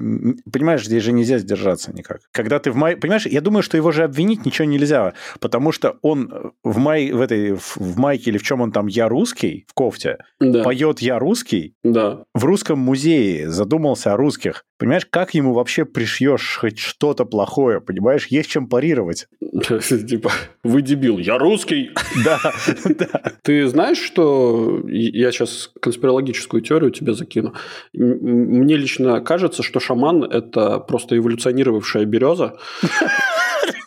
понимаешь, 0.52 0.86
здесь 0.86 1.04
же 1.04 1.12
нельзя 1.12 1.40
сдержаться 1.40 1.92
никак. 1.92 2.22
Когда 2.32 2.60
ты 2.60 2.72
в 2.72 2.76
май... 2.76 2.96
Понимаешь, 2.96 3.26
я 3.26 3.42
думаю, 3.42 3.64
что 3.64 3.78
его 3.78 3.92
же 3.92 4.04
обвинить 4.04 4.46
ничего 4.46 4.68
нельзя, 4.68 5.14
потому 5.40 5.72
что 5.72 5.98
он 6.02 6.54
в, 6.64 6.78
май... 6.78 7.12
в 7.12 7.20
этой 7.20 7.56
в 7.56 7.98
майке 7.98 8.32
или 8.32 8.38
в 8.38 8.44
чем 8.44 8.62
он 8.62 8.72
там 8.72 8.88
«Я 8.88 9.10
русский» 9.10 9.66
в 9.68 9.74
кофте 9.74 10.18
да. 10.40 10.64
поет 10.64 11.00
«Я 11.00 11.20
русский» 11.20 11.76
да. 11.84 12.24
в 12.34 12.46
русском 12.46 12.80
музее, 12.80 13.50
задумался 13.50 14.14
о 14.14 14.18
русских. 14.18 14.66
Понимаешь, 14.84 15.08
как 15.10 15.34
ему 15.34 15.54
вообще 15.54 15.86
пришьешь 15.86 16.58
хоть 16.60 16.78
что-то 16.78 17.24
плохое, 17.24 17.80
понимаешь? 17.80 18.28
Есть 18.28 18.50
чем 18.50 18.68
парировать. 18.68 19.30
Типа, 20.10 20.30
вы 20.62 20.82
дебил, 20.82 21.20
я 21.20 21.38
русский. 21.38 21.92
Да, 22.26 22.38
да. 22.84 23.32
Ты 23.44 23.66
знаешь, 23.70 23.98
что 23.98 24.82
я 24.90 25.32
сейчас 25.32 25.72
конспирологическую 25.80 26.62
теорию 26.62 26.92
тебе 26.92 27.14
закину. 27.14 27.54
Мне 27.94 28.76
лично 28.76 29.22
кажется, 29.22 29.64
что 29.64 29.80
шаман– 29.80 30.24
это 30.30 30.80
просто 30.80 31.18
эволюционировавшая 31.18 32.04
береза, 32.04 32.58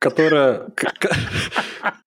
которая, 0.00 0.62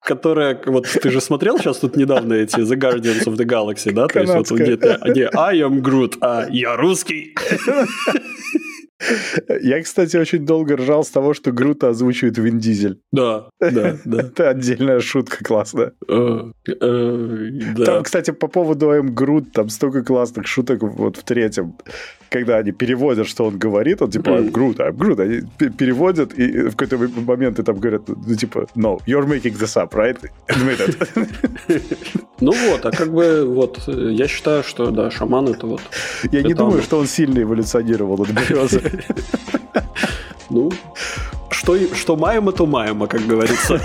которая, 0.01 0.59
вот 0.65 0.87
ты 0.87 1.09
же 1.09 1.21
смотрел 1.21 1.57
сейчас 1.59 1.77
тут 1.77 1.95
недавно 1.95 2.33
эти 2.33 2.59
The 2.59 2.75
Guardians 2.75 3.25
of 3.25 3.37
the 3.37 3.45
Galaxy, 3.45 3.93
да? 3.93 4.07
То 4.07 4.19
есть 4.19 4.33
вот 4.33 4.51
где-то, 4.51 4.97
они 5.01 5.21
I 5.21 5.61
am 5.61 5.81
Groot, 5.81 6.17
а 6.19 6.47
я 6.49 6.75
русский. 6.75 7.35
Я, 9.61 9.81
кстати, 9.81 10.17
очень 10.17 10.45
долго 10.45 10.77
ржал 10.77 11.03
с 11.03 11.09
того, 11.09 11.33
что 11.33 11.51
Грута 11.51 11.89
озвучивает 11.89 12.37
Вин 12.37 12.59
Дизель. 12.59 12.99
Да, 13.11 13.49
да, 13.59 13.97
да. 14.05 14.17
Это 14.21 14.49
отдельная 14.49 14.99
шутка 14.99 15.43
классная. 15.43 15.93
Э, 16.07 16.51
э. 16.67 17.49
Там, 17.85 18.03
кстати, 18.03 18.31
по 18.31 18.47
поводу 18.47 18.91
М. 18.91 19.13
Грут, 19.13 19.51
там 19.51 19.69
столько 19.69 20.03
классных 20.03 20.47
шуток 20.47 20.83
вот 20.83 21.17
в 21.17 21.23
третьем, 21.23 21.75
когда 22.29 22.57
они 22.57 22.71
переводят, 22.71 23.27
что 23.27 23.45
он 23.45 23.57
говорит, 23.57 24.01
он 24.01 24.09
типа 24.09 24.29
I'm 24.29 24.51
Groot, 24.51 24.77
I'm 24.77 24.95
Groot, 24.95 25.21
они 25.21 25.41
пе- 25.57 25.69
переводят, 25.69 26.33
и 26.33 26.69
в 26.69 26.75
какой-то 26.75 27.21
момент 27.21 27.59
и 27.59 27.63
там 27.63 27.79
говорят, 27.79 28.07
ну 28.07 28.35
типа, 28.35 28.67
no, 28.75 28.99
you're 29.05 29.27
making 29.27 29.57
this 29.59 29.75
up, 29.75 29.93
right? 29.93 30.17
Admit 30.47 30.79
it. 30.79 31.83
Ну 32.39 32.51
вот, 32.51 32.85
а 32.85 32.91
как 32.91 33.13
бы 33.13 33.45
вот, 33.45 33.79
э, 33.87 34.11
я 34.11 34.27
считаю, 34.27 34.63
что, 34.63 34.91
да, 34.91 35.09
шаман 35.11 35.47
это 35.47 35.65
вот... 35.65 35.81
Я 36.31 36.41
не 36.41 36.53
думаю, 36.53 36.81
что 36.81 36.97
он 36.97 37.07
сильно 37.07 37.39
эволюционировал 37.41 38.21
от 38.21 38.31
березы. 38.31 38.82
Ну, 40.49 40.69
что, 41.53 41.77
что 41.95 42.15
маем, 42.15 42.49
это 42.49 42.65
маем, 42.65 43.07
как 43.07 43.25
говорится. 43.25 43.79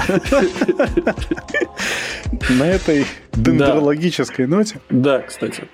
На 2.50 2.64
этой 2.64 3.06
дендрологической 3.32 4.46
ноте 4.46 4.80
Да, 4.90 5.20
кстати. 5.20 5.64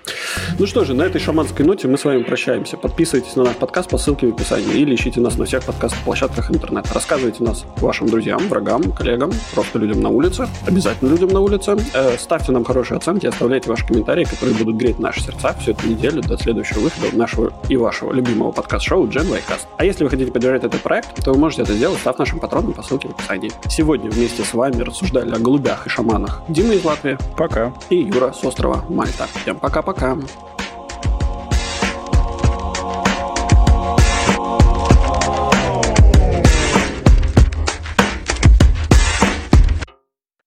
Ну 0.58 0.66
что 0.66 0.84
же, 0.84 0.94
на 0.94 1.02
этой 1.02 1.20
шаманской 1.20 1.64
ноте 1.64 1.88
мы 1.88 1.98
с 1.98 2.04
вами 2.04 2.22
прощаемся. 2.22 2.76
Подписывайтесь 2.76 3.36
на 3.36 3.44
наш 3.44 3.56
подкаст 3.56 3.90
по 3.90 3.98
ссылке 3.98 4.26
в 4.26 4.34
описании 4.34 4.74
или 4.74 4.94
ищите 4.94 5.20
нас 5.20 5.36
на 5.36 5.44
всех 5.44 5.64
подкаст-площадках 5.64 6.50
интернета. 6.50 6.92
Рассказывайте 6.92 7.42
нас 7.42 7.64
вашим 7.78 8.08
друзьям, 8.08 8.46
врагам, 8.48 8.82
коллегам, 8.92 9.32
просто 9.54 9.78
людям 9.78 10.00
на 10.00 10.10
улице, 10.10 10.46
обязательно 10.66 11.10
людям 11.10 11.30
на 11.30 11.40
улице. 11.40 11.76
Э, 11.94 12.16
ставьте 12.18 12.52
нам 12.52 12.64
хорошие 12.64 12.98
оценки, 12.98 13.26
оставляйте 13.26 13.68
ваши 13.68 13.86
комментарии, 13.86 14.24
которые 14.24 14.56
будут 14.56 14.76
греть 14.76 14.98
наши 14.98 15.20
сердца 15.20 15.54
всю 15.60 15.72
эту 15.72 15.86
неделю 15.86 16.22
до 16.22 16.36
следующего 16.36 16.80
выхода 16.80 17.16
нашего 17.16 17.52
и 17.68 17.76
вашего 17.76 18.12
любимого 18.12 18.52
подкаст-шоу 18.52 19.06
Gen 19.06 19.26
Cast. 19.48 19.66
А 19.78 19.84
если 19.84 20.04
вы 20.04 20.10
хотите 20.10 20.30
поддержать 20.30 20.64
этот 20.64 20.80
проект, 20.80 21.24
то 21.24 21.32
вы 21.32 21.38
можете 21.38 21.62
это 21.62 21.72
сделать, 21.72 21.83
став 21.92 22.18
нашим 22.18 22.40
патроном 22.40 22.72
по 22.72 22.82
ссылке 22.82 23.08
в 23.08 23.12
описании. 23.12 23.52
Сегодня 23.68 24.10
вместе 24.10 24.42
с 24.44 24.54
вами 24.54 24.82
рассуждали 24.82 25.34
о 25.34 25.38
голубях 25.38 25.86
и 25.86 25.90
шаманах 25.90 26.42
Дима 26.48 26.74
из 26.74 26.84
Латвии 26.84 27.18
Пока. 27.36 27.72
и 27.90 27.96
Юра 27.96 28.32
с 28.32 28.44
острова 28.44 28.84
Мальта. 28.88 29.26
Всем 29.42 29.58
пока-пока. 29.58 30.16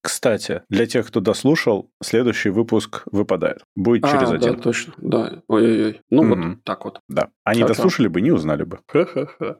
Кстати, 0.01 0.61
для 0.69 0.85
тех, 0.85 1.07
кто 1.07 1.19
дослушал, 1.19 1.91
следующий 2.01 2.49
выпуск 2.49 3.03
выпадает. 3.11 3.63
Будет 3.75 4.03
через 4.05 4.29
а, 4.29 4.33
один. 4.35 4.55
да, 4.55 4.61
точно, 4.61 4.93
да. 4.97 5.41
Ой-ой-ой. 5.47 6.01
Ну 6.09 6.23
Мгм. 6.23 6.49
вот 6.55 6.63
так 6.63 6.85
вот. 6.85 7.01
Да. 7.09 7.29
Они 7.43 7.59
Чао-чао. 7.61 7.67
дослушали 7.67 8.07
бы, 8.07 8.21
не 8.21 8.31
узнали 8.31 8.63
бы. 8.63 8.79
Ха-ха-ха. 8.87 9.55